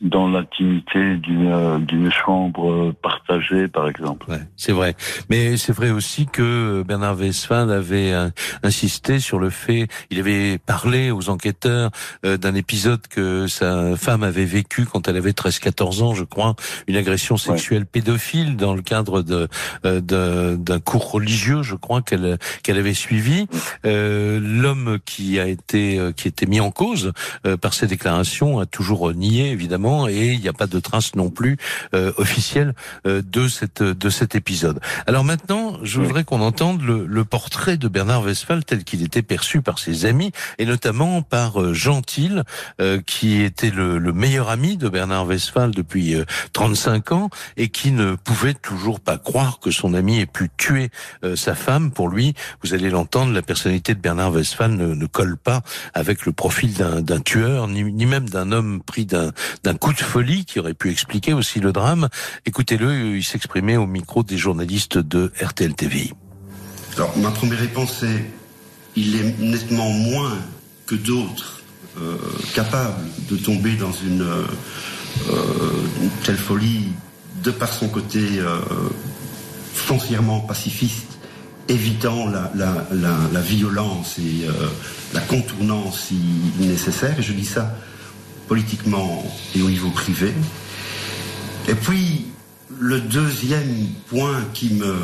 dans 0.00 0.28
l'intimité 0.28 1.16
d'une 1.16 1.84
d'une 1.84 2.10
chambre 2.10 2.92
partagée, 3.02 3.66
par 3.66 3.88
exemple. 3.88 4.30
Ouais, 4.30 4.40
c'est 4.56 4.72
vrai. 4.72 4.94
Mais 5.28 5.56
c'est 5.56 5.72
vrai 5.72 5.90
aussi 5.90 6.26
que 6.26 6.84
Bernard 6.86 7.18
Westphal 7.18 7.70
avait 7.72 8.12
euh, 8.12 8.30
insisté 8.62 9.18
sur 9.18 9.38
le 9.38 9.50
fait, 9.50 9.88
il 10.10 10.20
avait 10.20 10.58
parlé 10.58 11.10
aux 11.10 11.28
enquêteurs 11.30 11.90
euh, 12.24 12.36
d'un 12.36 12.54
épisode 12.54 13.06
que 13.08 13.46
sa 13.48 13.96
femme 13.96 14.22
avait 14.22 14.44
vécu 14.44 14.84
quand 14.84 15.08
elle 15.08 15.16
avait 15.16 15.32
13-14 15.32 16.02
ans, 16.02 16.14
je 16.14 16.24
crois, 16.24 16.54
une 16.86 16.96
agression 16.96 17.36
sexuelle 17.36 17.80
ouais. 17.80 17.88
pédophile 17.90 18.56
dans 18.56 18.74
le 18.74 18.82
cadre 18.82 19.22
de 19.22 19.48
euh, 19.84 20.56
d'un 20.56 20.80
cours 20.80 21.10
religieux, 21.10 21.62
je 21.62 21.74
crois 21.74 22.02
qu'elle 22.02 22.38
qu'elle 22.62 22.78
avait 22.78 22.94
suivi. 22.94 23.46
Euh, 23.84 24.38
L'homme 24.40 24.98
qui 25.04 25.40
a 25.40 25.46
été 25.46 25.98
qui 26.16 26.28
était 26.28 26.46
mis 26.46 26.60
en 26.60 26.70
cause 26.70 27.12
par 27.60 27.74
ces 27.74 27.86
déclarations 27.86 28.58
a 28.58 28.66
toujours 28.66 29.12
nié, 29.12 29.50
évidemment 29.50 29.87
et 30.08 30.32
il 30.32 30.40
n'y 30.40 30.48
a 30.48 30.52
pas 30.52 30.66
de 30.66 30.80
trace 30.80 31.14
non 31.14 31.30
plus 31.30 31.56
euh, 31.94 32.12
officielle 32.16 32.74
euh, 33.06 33.22
de 33.22 33.48
cette 33.48 33.82
de 33.82 34.10
cet 34.10 34.34
épisode. 34.34 34.80
Alors 35.06 35.24
maintenant, 35.24 35.78
je 35.82 36.00
voudrais 36.00 36.24
qu'on 36.24 36.40
entende 36.40 36.82
le, 36.82 37.06
le, 37.06 37.24
portrait 37.24 37.76
de 37.76 37.88
Bernard 37.88 38.22
Westphal 38.22 38.64
tel 38.64 38.84
qu'il 38.84 39.02
était 39.02 39.22
perçu 39.22 39.62
par 39.62 39.78
ses 39.78 40.06
amis 40.06 40.32
et 40.58 40.66
notamment 40.66 41.22
par 41.22 41.60
euh, 41.60 41.74
Jean 41.74 42.02
Thiel, 42.02 42.44
euh, 42.80 43.00
qui 43.04 43.42
était 43.42 43.70
le, 43.70 43.98
le, 43.98 44.12
meilleur 44.12 44.48
ami 44.48 44.76
de 44.76 44.88
Bernard 44.88 45.26
Westphal 45.26 45.70
depuis 45.70 46.16
35 46.52 47.12
euh, 47.12 47.14
ans 47.14 47.30
et 47.56 47.68
qui 47.68 47.92
ne 47.92 48.14
pouvait 48.14 48.54
toujours 48.54 49.00
pas 49.00 49.18
croire 49.18 49.60
que 49.60 49.70
son 49.70 49.94
ami 49.94 50.20
ait 50.20 50.26
pu 50.26 50.50
tuer 50.56 50.90
euh, 51.24 51.36
sa 51.36 51.54
femme. 51.54 51.90
Pour 51.90 52.08
lui, 52.08 52.34
vous 52.62 52.74
allez 52.74 52.90
l'entendre, 52.90 53.32
la 53.32 53.42
personnalité 53.42 53.94
de 53.94 54.00
Bernard 54.00 54.32
Westphal 54.32 54.72
ne, 54.72 54.94
ne 54.94 55.06
colle 55.06 55.36
pas 55.36 55.62
avec 55.94 56.26
le 56.26 56.32
profil 56.32 56.74
d'un 56.74 57.20
tueur, 57.20 57.68
ni, 57.68 57.84
ni 57.84 58.06
même 58.06 58.28
d'un 58.28 58.52
homme 58.52 58.82
pris 58.82 59.06
d'un 59.06 59.32
coup 59.78 59.92
de 59.92 60.00
folie 60.00 60.44
qui 60.44 60.60
aurait 60.60 60.74
pu 60.74 60.90
expliquer 60.90 61.32
aussi 61.32 61.60
le 61.60 61.72
drame. 61.72 62.08
Écoutez-le, 62.44 63.16
il 63.16 63.24
s'exprimait 63.24 63.76
au 63.76 63.86
micro 63.86 64.22
des 64.22 64.36
journalistes 64.36 64.98
de 64.98 65.32
RTL 65.40 65.74
TV. 65.74 66.12
Alors, 66.96 67.16
ma 67.16 67.30
première 67.30 67.60
réponse 67.60 68.02
est 68.02 68.30
il 68.96 69.14
est 69.16 69.38
nettement 69.38 69.90
moins 69.90 70.36
que 70.86 70.96
d'autres 70.96 71.62
euh, 72.00 72.16
capable 72.54 73.04
de 73.30 73.36
tomber 73.36 73.74
dans 73.76 73.92
une, 73.92 74.22
euh, 74.22 75.86
une, 76.02 76.10
telle 76.24 76.36
folie 76.36 76.88
de 77.42 77.50
par 77.50 77.72
son 77.72 77.88
côté 77.88 78.38
euh, 78.38 78.58
foncièrement 79.72 80.40
pacifiste, 80.40 81.18
évitant 81.68 82.26
la, 82.28 82.50
la, 82.54 83.40
violence 83.40 84.18
et 84.18 84.46
euh, 84.46 84.52
la 85.14 85.20
contournant 85.20 85.92
si 85.92 86.18
nécessaire. 86.58 87.18
Et 87.18 87.22
je 87.22 87.32
dis 87.32 87.44
ça 87.44 87.74
politiquement 88.48 89.24
et 89.54 89.62
au 89.62 89.68
niveau 89.68 89.90
privé. 89.90 90.32
Et 91.68 91.74
puis, 91.74 92.26
le 92.80 93.00
deuxième 93.00 93.88
point 94.08 94.44
qui 94.54 94.74
me, 94.74 94.94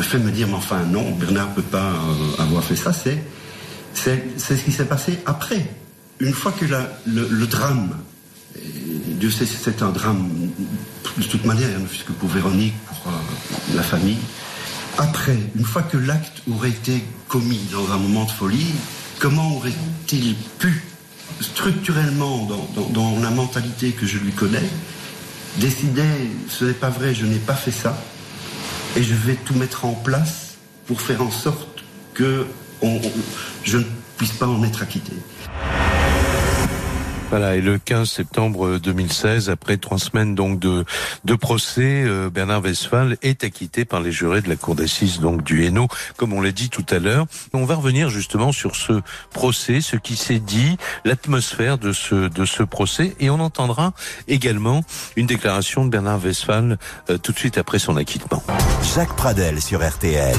fait 0.00 0.18
me 0.18 0.30
dire, 0.30 0.48
mais 0.48 0.54
enfin 0.54 0.82
non, 0.84 1.10
Bernard 1.12 1.50
ne 1.50 1.54
peut 1.54 1.62
pas 1.62 1.92
euh, 1.92 2.42
avoir 2.42 2.62
fait 2.62 2.76
ça, 2.76 2.92
c'est, 2.92 3.22
c'est, 3.94 4.22
ce 4.36 4.64
qui 4.64 4.72
s'est 4.72 4.84
passé 4.84 5.18
après. 5.26 5.68
Une 6.20 6.32
fois 6.32 6.52
que 6.52 6.64
le, 6.64 7.46
drame, 7.46 7.90
Dieu 8.54 9.30
sait 9.30 9.46
c'est 9.46 9.82
un 9.82 9.90
drame 9.90 10.28
de 11.16 11.22
toute 11.24 11.44
manière, 11.44 11.68
puisque 11.88 12.12
pour 12.12 12.28
Véronique, 12.28 12.74
pour 12.86 13.12
euh, 13.12 13.76
la 13.76 13.82
famille, 13.82 14.18
après, 14.98 15.38
une 15.56 15.64
fois 15.64 15.82
que 15.82 15.96
l'acte 15.96 16.42
aurait 16.50 16.70
été 16.70 17.04
commis 17.28 17.60
dans 17.72 17.92
un 17.92 17.98
moment 17.98 18.24
de 18.24 18.30
folie, 18.30 18.74
comment 19.20 19.56
aurait-il 19.56 20.34
pu, 20.58 20.82
structurellement, 21.40 22.48
dans, 22.92 23.20
la 23.20 23.30
mentalité 23.30 23.92
que 23.92 24.06
je 24.06 24.18
lui 24.18 24.32
connais, 24.32 24.68
décider, 25.58 26.02
ce 26.48 26.64
n'est 26.64 26.72
pas 26.72 26.90
vrai, 26.90 27.14
je 27.14 27.26
n'ai 27.26 27.38
pas 27.38 27.54
fait 27.54 27.70
ça, 27.70 28.00
et 28.96 29.02
je 29.02 29.14
vais 29.14 29.34
tout 29.34 29.54
mettre 29.54 29.84
en 29.84 29.92
place 29.92 30.56
pour 30.86 31.00
faire 31.00 31.22
en 31.22 31.30
sorte 31.30 31.84
que 32.14 32.46
je 33.64 33.78
ne 33.78 33.84
puisse 34.16 34.32
pas 34.32 34.46
en 34.46 34.62
être 34.64 34.82
acquitté. 34.82 35.12
Voilà, 37.30 37.56
et 37.56 37.60
le 37.60 37.78
15 37.78 38.08
septembre 38.08 38.78
2016, 38.78 39.50
après 39.50 39.76
trois 39.76 39.98
semaines 39.98 40.34
donc 40.34 40.58
de, 40.58 40.86
de 41.26 41.34
procès, 41.34 42.02
euh, 42.04 42.30
Bernard 42.30 42.62
Westphal 42.62 43.18
est 43.20 43.44
acquitté 43.44 43.84
par 43.84 44.00
les 44.00 44.12
jurés 44.12 44.40
de 44.40 44.48
la 44.48 44.56
cour 44.56 44.74
d'assises 44.74 45.20
donc 45.20 45.44
du 45.44 45.66
Hainaut, 45.66 45.88
comme 46.16 46.32
on 46.32 46.40
l'a 46.40 46.52
dit 46.52 46.70
tout 46.70 46.86
à 46.88 46.98
l'heure. 46.98 47.26
On 47.52 47.66
va 47.66 47.74
revenir 47.74 48.08
justement 48.08 48.50
sur 48.50 48.76
ce 48.76 49.02
procès, 49.30 49.82
ce 49.82 49.96
qui 49.96 50.16
s'est 50.16 50.38
dit, 50.38 50.78
l'atmosphère 51.04 51.76
de 51.76 51.92
ce 51.92 52.28
de 52.28 52.44
ce 52.46 52.62
procès, 52.62 53.14
et 53.20 53.28
on 53.28 53.40
entendra 53.40 53.92
également 54.26 54.82
une 55.16 55.26
déclaration 55.26 55.84
de 55.84 55.90
Bernard 55.90 56.24
Westphal 56.24 56.78
euh, 57.10 57.18
tout 57.18 57.32
de 57.32 57.38
suite 57.38 57.58
après 57.58 57.78
son 57.78 57.98
acquittement. 57.98 58.42
Jacques 58.94 59.16
Pradel 59.16 59.60
sur 59.60 59.86
RTL. 59.86 60.36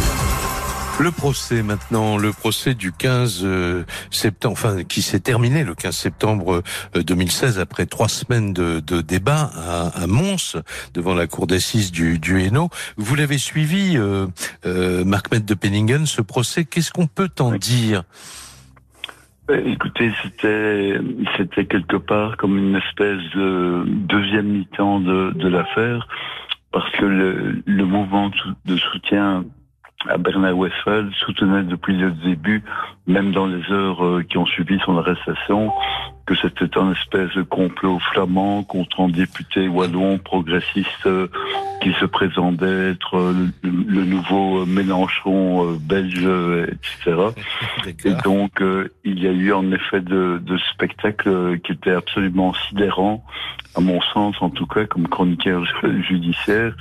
Le 1.00 1.12
procès 1.12 1.64
maintenant, 1.64 2.18
le 2.18 2.34
procès 2.34 2.74
du 2.74 2.92
15 2.92 3.42
euh, 3.46 3.84
septembre, 4.12 4.52
enfin 4.52 4.84
qui 4.84 5.02
s'est 5.02 5.22
terminé 5.22 5.64
le 5.64 5.74
15 5.74 5.96
septembre 5.96 6.62
2016 6.94 7.58
euh, 7.58 7.62
après 7.62 7.86
trois 7.86 8.10
semaines 8.10 8.52
de, 8.52 8.82
de 8.82 9.00
débat 9.00 9.50
à, 9.56 9.88
à, 10.04 10.08
Mons 10.08 10.58
devant 10.94 11.14
la 11.14 11.26
cour 11.26 11.48
d'assises 11.48 11.94
du, 11.94 12.20
du 12.20 12.42
Hainaut. 12.42 12.68
Vous 12.98 13.16
l'avez 13.16 13.38
suivi, 13.38 13.94
euh, 13.96 14.28
euh, 14.66 15.06
Marc 15.06 15.32
Mette 15.32 15.46
de 15.46 15.54
Penningen, 15.54 16.06
ce 16.06 16.22
procès. 16.22 16.66
Qu'est-ce 16.66 16.92
qu'on 16.92 17.08
peut 17.08 17.32
en 17.40 17.54
dire? 17.54 18.04
Écoutez, 19.50 20.12
c'était 20.22 21.00
c'était 21.38 21.66
quelque 21.66 21.96
part 21.96 22.36
comme 22.36 22.58
une 22.58 22.76
espèce 22.76 23.22
de 23.36 23.86
deuxième 23.88 24.48
mi-temps 24.48 25.00
de, 25.00 25.32
de 25.32 25.48
l'affaire, 25.48 26.10
parce 26.74 26.92
que 26.92 27.06
le, 27.06 27.64
le 27.66 27.86
mouvement 27.86 28.32
de 28.66 28.76
soutien 28.76 29.46
à 30.08 30.18
Bernard 30.18 30.58
Westphal 30.58 31.12
soutenait 31.26 31.64
depuis 31.64 31.98
le 31.98 32.12
début, 32.12 32.64
même 33.06 33.32
dans 33.32 33.48
les 33.48 33.70
heures 33.72 34.06
euh, 34.06 34.24
qui 34.24 34.38
ont 34.38 34.46
suivi 34.46 34.80
son 34.86 34.98
arrestation, 34.98 35.72
que 36.26 36.36
c'était 36.36 36.78
un 36.78 36.94
espèce 36.94 37.34
de 37.36 37.42
complot 37.42 38.00
flamand 38.12 38.64
contre 38.64 39.02
un 39.02 39.10
député 39.10 39.68
wallon 39.68 40.18
progressiste 40.18 41.06
euh, 41.06 41.28
qui 41.82 41.92
se 41.94 42.06
présentait 42.06 42.92
être 42.92 43.18
euh, 43.18 43.50
le, 43.62 44.06
nouveau 44.06 44.66
Mélenchon 44.66 45.74
belge, 45.82 46.28
etc. 46.68 47.22
Et 48.06 48.14
donc, 48.24 48.64
il 49.04 49.20
y 49.22 49.28
a 49.28 49.32
eu 49.32 49.52
en 49.52 49.70
effet 49.72 50.00
de, 50.00 50.42
de 50.42 50.58
spectacles 50.74 51.60
qui 51.60 51.74
étaient 51.74 51.92
absolument 51.92 52.54
sidérants, 52.70 53.26
à 53.76 53.82
mon 53.82 54.02
sens 54.02 54.36
en 54.40 54.50
tout 54.50 54.68
cas, 54.68 54.86
comme 54.86 55.10
chroniqueur 55.10 55.64
judiciaire, 56.08 56.74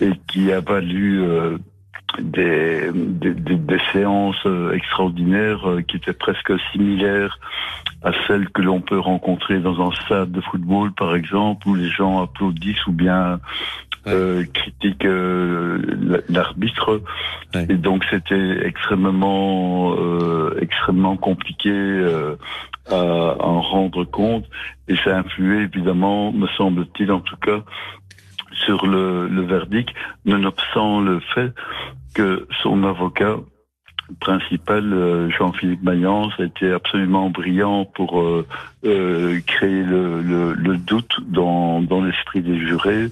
et 0.00 0.12
qui 0.26 0.52
a 0.52 0.60
valu 0.60 1.22
des, 2.20 2.90
des, 2.92 3.34
des, 3.34 3.78
séances 3.92 4.46
euh, 4.46 4.72
extraordinaires 4.72 5.68
euh, 5.68 5.82
qui 5.82 5.96
étaient 5.96 6.12
presque 6.12 6.52
similaires 6.72 7.38
à 8.02 8.12
celles 8.26 8.48
que 8.50 8.62
l'on 8.62 8.80
peut 8.80 8.98
rencontrer 8.98 9.58
dans 9.58 9.80
un 9.80 9.92
stade 10.04 10.30
de 10.30 10.40
football, 10.40 10.92
par 10.92 11.16
exemple, 11.16 11.66
où 11.68 11.74
les 11.74 11.88
gens 11.88 12.22
applaudissent 12.22 12.86
ou 12.86 12.92
bien 12.92 13.40
euh, 14.06 14.44
critiquent 14.52 15.06
euh, 15.06 16.22
l'arbitre. 16.28 17.00
Et 17.54 17.74
donc 17.74 18.04
c'était 18.10 18.66
extrêmement, 18.66 19.96
extrêmement 20.60 21.16
compliqué 21.16 21.70
à 22.90 22.94
en 22.94 23.62
rendre 23.62 24.04
compte. 24.04 24.44
Et 24.88 24.96
ça 24.96 25.16
a 25.16 25.20
influé, 25.20 25.62
évidemment, 25.62 26.30
me 26.32 26.46
semble-t-il 26.48 27.10
en 27.10 27.20
tout 27.20 27.36
cas, 27.36 27.62
sur 28.54 28.86
le, 28.86 29.28
le 29.28 29.42
verdict, 29.42 29.90
nonobstant 30.24 31.00
le 31.00 31.20
fait 31.20 31.52
que 32.14 32.46
son 32.62 32.84
avocat 32.84 33.36
principal, 34.20 34.92
euh, 34.92 35.30
Jean-Philippe 35.30 35.82
Mayence, 35.82 36.32
a 36.38 36.44
été 36.44 36.70
absolument 36.70 37.30
brillant 37.30 37.84
pour 37.84 38.20
euh, 38.20 38.46
euh, 38.84 39.40
créer 39.46 39.82
le, 39.82 40.20
le, 40.22 40.76
doute 40.76 41.16
dans, 41.26 41.80
l'esprit 42.04 42.42
des 42.42 42.58
jurés, 42.58 43.10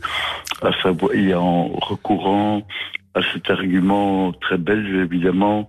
à 0.61 0.73
savoir, 0.83 1.15
et 1.15 1.35
en 1.35 1.69
recourant 1.69 2.63
à 3.15 3.21
cet 3.33 3.51
argument 3.51 4.33
très 4.33 4.59
belge, 4.59 4.95
évidemment, 4.95 5.69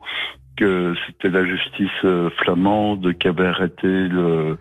que 0.56 0.94
c'était 1.06 1.30
la 1.30 1.46
justice 1.46 1.90
euh, 2.04 2.30
flamande 2.38 3.14
qui 3.18 3.28
avait 3.28 3.48
arrêté 3.48 3.88
le 3.88 4.58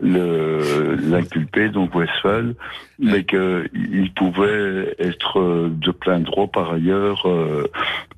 l'inculpé, 0.00 1.68
donc 1.68 1.94
Westphal, 1.94 2.54
mais 2.98 3.24
qu'il 3.24 4.12
pouvait 4.14 4.94
être 4.98 5.40
euh, 5.40 5.68
de 5.70 5.90
plein 5.90 6.20
droit 6.20 6.46
par 6.46 6.72
ailleurs 6.72 7.26
euh, 7.26 7.70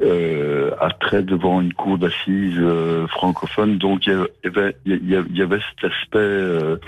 euh, 0.02 0.70
attrait 0.80 1.22
devant 1.22 1.60
une 1.60 1.72
cour 1.72 1.98
d'assises 1.98 2.58
euh, 2.58 3.06
francophone. 3.08 3.78
Donc 3.78 4.06
il 4.06 4.12
y 4.44 4.46
avait, 4.46 4.76
il 4.86 5.36
y 5.36 5.42
avait 5.42 5.60
cet 5.70 5.92
aspect, 5.92 6.78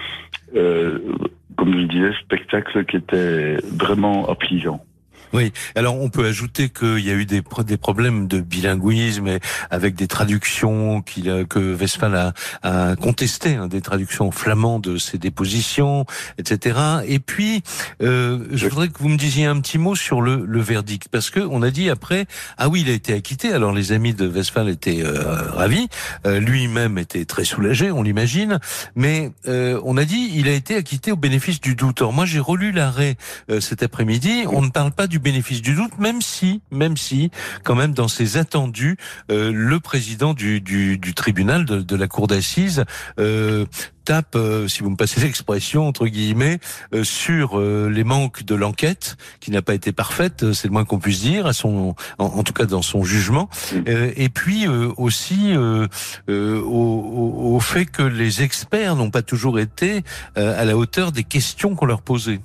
comme 1.57 1.81
je 1.81 1.87
disais, 1.87 2.13
spectacle 2.21 2.85
qui 2.85 2.97
était 2.97 3.57
vraiment 3.73 4.29
affligeant. 4.29 4.85
Oui, 5.33 5.53
alors 5.77 6.01
on 6.01 6.09
peut 6.09 6.27
ajouter 6.27 6.69
qu'il 6.71 7.01
y 7.01 7.11
a 7.11 7.15
eu 7.15 7.25
des, 7.25 7.43
des 7.65 7.77
problèmes 7.77 8.27
de 8.27 8.41
bilinguisme 8.41 9.29
et 9.29 9.41
avec 9.71 9.95
des 9.95 10.09
traductions 10.09 11.03
qu'il 11.03 11.47
que 11.49 11.75
Westphal 11.75 12.15
a, 12.15 12.33
a 12.63 12.97
contesté, 12.97 13.55
hein, 13.55 13.69
des 13.69 13.81
traductions 13.81 14.31
flamandes 14.31 14.83
de 14.83 14.99
ses 14.99 15.19
dépositions, 15.19 16.05
etc. 16.39 16.79
Et 17.07 17.19
puis, 17.19 17.63
euh, 18.03 18.45
je 18.51 18.67
voudrais 18.67 18.89
que 18.89 18.99
vous 18.99 19.09
me 19.09 19.17
disiez 19.17 19.47
un 19.47 19.61
petit 19.61 19.79
mot 19.79 19.95
sur 19.95 20.21
le, 20.21 20.45
le 20.45 20.61
verdict, 20.61 21.09
parce 21.09 21.31
que 21.31 21.41
on 21.41 21.63
a 21.63 21.71
dit 21.71 21.91
après, 21.91 22.27
ah 22.59 22.69
oui, 22.69 22.83
il 22.83 22.91
a 22.91 22.93
été 22.93 23.13
acquitté. 23.13 23.53
Alors 23.53 23.73
les 23.73 23.93
amis 23.93 24.15
de 24.15 24.27
Westphal 24.27 24.69
étaient 24.69 25.03
euh, 25.05 25.51
ravis, 25.53 25.89
euh, 26.27 26.41
lui-même 26.41 26.99
était 26.99 27.25
très 27.25 27.45
soulagé, 27.45 27.91
on 27.93 28.03
l'imagine, 28.03 28.59
mais 28.97 29.31
euh, 29.47 29.81
on 29.85 29.97
a 29.97 30.05
dit 30.05 30.31
il 30.35 30.49
a 30.49 30.53
été 30.53 30.75
acquitté 30.75 31.13
au 31.13 31.17
bénéfice 31.17 31.61
du 31.61 31.75
doute. 31.75 32.03
moi 32.03 32.25
j'ai 32.25 32.41
relu 32.41 32.73
l'arrêt 32.73 33.17
euh, 33.51 33.61
cet 33.61 33.83
après-midi, 33.83 34.45
on 34.51 34.63
ne 34.63 34.71
parle 34.71 34.93
pas 34.93 35.07
du 35.07 35.19
bénéfice 35.21 35.63
du 35.63 35.75
doute, 35.75 35.99
même 35.99 36.21
si, 36.21 36.63
même 36.71 36.97
si, 36.97 37.31
quand 37.65 37.75
même, 37.75 37.93
dans 37.93 38.09
ses 38.09 38.37
attendus, 38.37 38.97
euh, 39.31 39.53
le 39.55 39.81
président 39.81 40.35
du, 40.35 40.61
du, 40.61 40.99
tribunal 41.15 41.65
de, 41.65 41.81
de, 41.81 41.97
la 41.97 42.09
cour 42.09 42.27
d'assises 42.27 42.85
euh, 43.19 43.67
tape, 44.05 44.35
euh, 44.35 44.67
si 44.69 44.83
vous 44.83 44.91
me 44.91 44.97
passez 44.97 45.21
l'expression 45.23 45.87
entre 45.87 46.07
guillemets, 46.07 46.59
sur 47.03 47.61
les 47.61 48.05
manques 48.05 48.45
de 48.45 48.55
l'enquête 48.55 49.17
qui 49.41 49.51
n'a 49.51 49.63
pas 49.63 49.75
été 49.75 49.93
parfaite, 49.93 50.53
c'est 50.53 50.69
le 50.69 50.73
moins 50.73 50.85
qu'on 50.85 50.99
puisse 50.99 51.21
dire, 51.21 51.47
à 51.47 51.53
son, 51.53 51.95
en, 52.19 52.43
tout 52.43 52.53
cas 52.53 52.65
dans 52.65 52.83
son 52.83 53.05
jugement, 53.05 53.49
et 53.87 54.29
puis 54.29 54.67
aussi 54.69 55.55
au, 55.57 56.33
au, 56.33 57.55
au, 57.55 57.61
fait 57.61 57.87
que 57.87 58.03
les 58.03 58.43
experts 58.43 58.97
n'ont 58.97 59.11
pas 59.11 59.23
toujours 59.23 59.59
été 59.59 60.03
à 60.37 60.65
la 60.65 60.77
hauteur 60.77 61.13
des 61.13 61.25
questions 61.25 61.75
qu'on 61.75 61.87
leur 61.87 62.03
posait. 62.03 62.41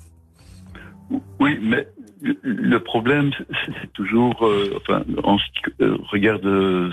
Oui, 1.39 1.59
mais 1.61 1.88
le 2.43 2.79
problème, 2.79 3.31
c'est 3.65 3.93
toujours, 3.93 4.45
euh, 4.45 4.77
enfin, 4.77 5.03
en 5.23 5.38
ce 5.38 5.43
qui 5.45 5.83
euh, 5.83 5.97
regarde 6.11 6.45
euh, 6.45 6.91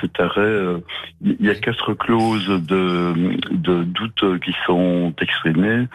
cet 0.00 0.18
arrêt, 0.20 0.80
il 1.22 1.36
y 1.40 1.50
a 1.50 1.54
quatre 1.54 1.94
clauses 1.94 2.48
de, 2.48 3.14
de 3.50 3.84
doute 3.84 4.40
qui 4.44 4.54
sont 4.66 5.12
exprimées, 5.20 5.86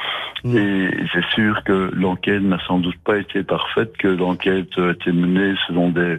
mmh. 0.44 0.58
et 0.58 0.90
c'est 1.14 1.26
sûr 1.36 1.64
que 1.64 1.92
l'enquête 1.94 2.42
n'a 2.42 2.60
sans 2.68 2.80
doute 2.80 2.98
pas 3.04 3.18
été 3.18 3.44
parfaite, 3.44 3.96
que 3.98 4.08
l'enquête 4.08 4.78
a 4.78 4.92
été 4.92 5.12
menée 5.12 5.56
selon 5.68 5.90
des, 5.90 6.18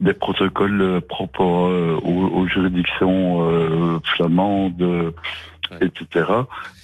des 0.00 0.14
protocoles 0.14 1.00
propres 1.08 1.98
aux, 2.02 2.40
aux, 2.40 2.46
juridictions 2.46 4.00
flamandes 4.04 5.12
etc. 5.80 6.26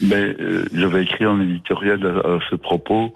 Mais 0.00 0.34
euh, 0.40 0.64
j'avais 0.72 1.02
écrit 1.02 1.26
en 1.26 1.40
éditorial 1.40 2.06
à, 2.06 2.38
ce 2.48 2.56
propos 2.56 3.14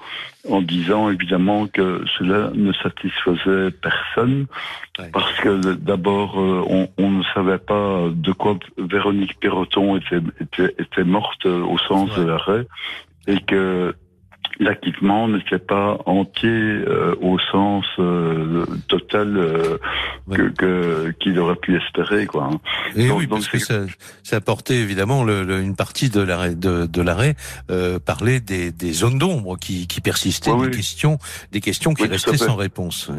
en 0.49 0.61
disant 0.61 1.11
évidemment 1.11 1.67
que 1.69 2.05
cela 2.19 2.51
ne 2.55 2.73
satisfaisait 2.73 3.71
personne 3.71 4.47
parce 5.13 5.33
que 5.41 5.75
d'abord 5.75 6.41
euh, 6.41 6.65
on, 6.69 6.89
on, 6.99 7.11
ne 7.11 7.23
savait 7.35 7.59
pas 7.59 8.09
de 8.13 8.33
quoi 8.33 8.59
Véronique 8.77 9.39
Perroton 9.41 9.97
était, 9.97 10.21
était, 10.41 10.75
était 10.79 11.05
morte 11.05 11.47
au 11.47 11.79
sens 11.79 12.15
de 12.17 12.23
l'arrêt 12.23 12.67
et 13.27 13.39
que 13.41 13.95
l'acquittement 14.59 15.29
n'était 15.29 15.59
pas 15.59 15.99
entier 16.07 16.49
euh, 16.51 17.15
au 17.21 17.39
sens 17.39 17.85
euh, 17.99 18.65
total 18.89 19.37
euh, 19.37 19.79
que 20.59 21.13
qu'il 21.21 21.39
aurait 21.39 21.57
pu 21.57 21.77
espérer 21.77 22.27
quoi. 22.27 22.51
Hein. 22.53 22.61
Et 22.97 23.11
oui, 23.11 23.27
parce 23.27 23.49
que 23.49 23.59
ça, 23.59 23.81
ça 24.23 24.37
apportait 24.37 24.77
évidemment 24.77 25.25
le, 25.25 25.61
une 25.61 25.77
partie 25.77 26.11
de 26.11 26.21
l'arrêt 26.21 26.55
de, 26.55 26.87
de 26.87 27.03
l'arrêt 27.03 27.35
parler 28.05 28.41
des, 28.41 28.71
des 28.73 28.93
zones 28.93 29.19
d'ombre 29.19 29.57
qui, 29.59 29.87
qui 29.87 30.01
persistaient, 30.01 30.51
des 30.57 30.71
questions 30.71 31.19
des 31.53 31.61
questions 31.61 31.95
qui 31.95 32.07
restaient 32.07 32.37
sans 32.37 32.57
réponse. 32.57 33.11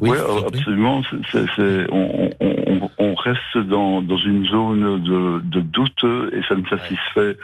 Oui, 0.00 0.10
Oui, 0.10 0.16
je 0.18 0.22
vous 0.24 0.38
en 0.38 0.42
prie. 0.42 0.58
absolument. 0.58 1.02
C'est- 1.30 1.46
c'est- 1.56 1.86
on, 1.92 2.30
on- 2.40 2.90
on 2.98 3.14
reste 3.14 3.58
dans, 3.68 4.02
dans 4.02 4.18
une 4.18 4.44
zone 4.46 5.02
de, 5.02 5.40
de 5.44 5.60
doute 5.60 6.04
et 6.32 6.40
ça 6.48 6.56
ne 6.56 6.66
satisfait 6.66 7.36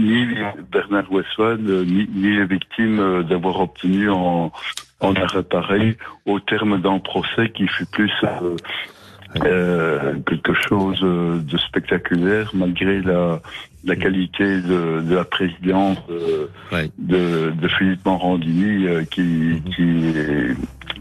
ni 0.00 0.26
Bernard 0.72 1.10
Westphal 1.12 1.58
ni, 1.60 2.08
ni 2.14 2.36
les 2.36 2.46
victimes 2.46 3.00
euh, 3.00 3.22
d'avoir 3.22 3.60
obtenu 3.60 4.10
en, 4.10 4.52
en 5.00 5.14
arrêt 5.14 5.42
pareil 5.42 5.96
au 6.26 6.40
terme 6.40 6.80
d'un 6.80 6.98
procès 6.98 7.50
qui 7.50 7.66
fut 7.68 7.86
plus 7.86 8.12
euh, 8.24 8.56
euh, 9.44 10.14
quelque 10.26 10.52
chose 10.54 10.98
euh, 11.02 11.38
de 11.38 11.56
spectaculaire 11.58 12.50
malgré 12.54 13.00
la, 13.00 13.40
la 13.84 13.96
qualité 13.96 14.44
de, 14.60 15.02
de 15.02 15.14
la 15.14 15.24
présidence 15.24 15.98
euh, 16.10 16.46
Ouais. 16.72 16.90
de, 16.98 17.50
de 17.50 17.68
Philippe 17.68 18.04
Morandini 18.04 18.86
euh, 18.86 19.02
qui, 19.04 19.60
qui, 19.74 20.14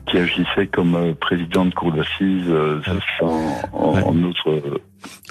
qui 0.10 0.18
agissait 0.18 0.68
comme 0.68 0.96
euh, 0.96 1.14
président 1.14 1.66
de 1.66 1.74
cour 1.74 1.92
d'assises. 1.92 2.48
euh, 2.48 2.82
ça, 2.86 2.94
c'est 3.20 3.26
Ouais. 3.26 4.02
en 4.04 4.24
autre 4.24 4.50
euh, 4.50 4.78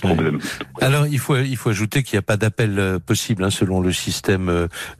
problème. 0.00 0.38
Alors 0.80 1.06
il 1.06 1.18
faut 1.18 1.36
il 1.36 1.56
faut 1.56 1.68
ajouter 1.70 2.02
qu'il 2.02 2.16
n'y 2.16 2.20
a 2.20 2.22
pas 2.22 2.36
d'appel 2.36 2.98
possible 3.04 3.44
hein, 3.44 3.50
selon 3.50 3.80
le 3.80 3.92
système 3.92 4.48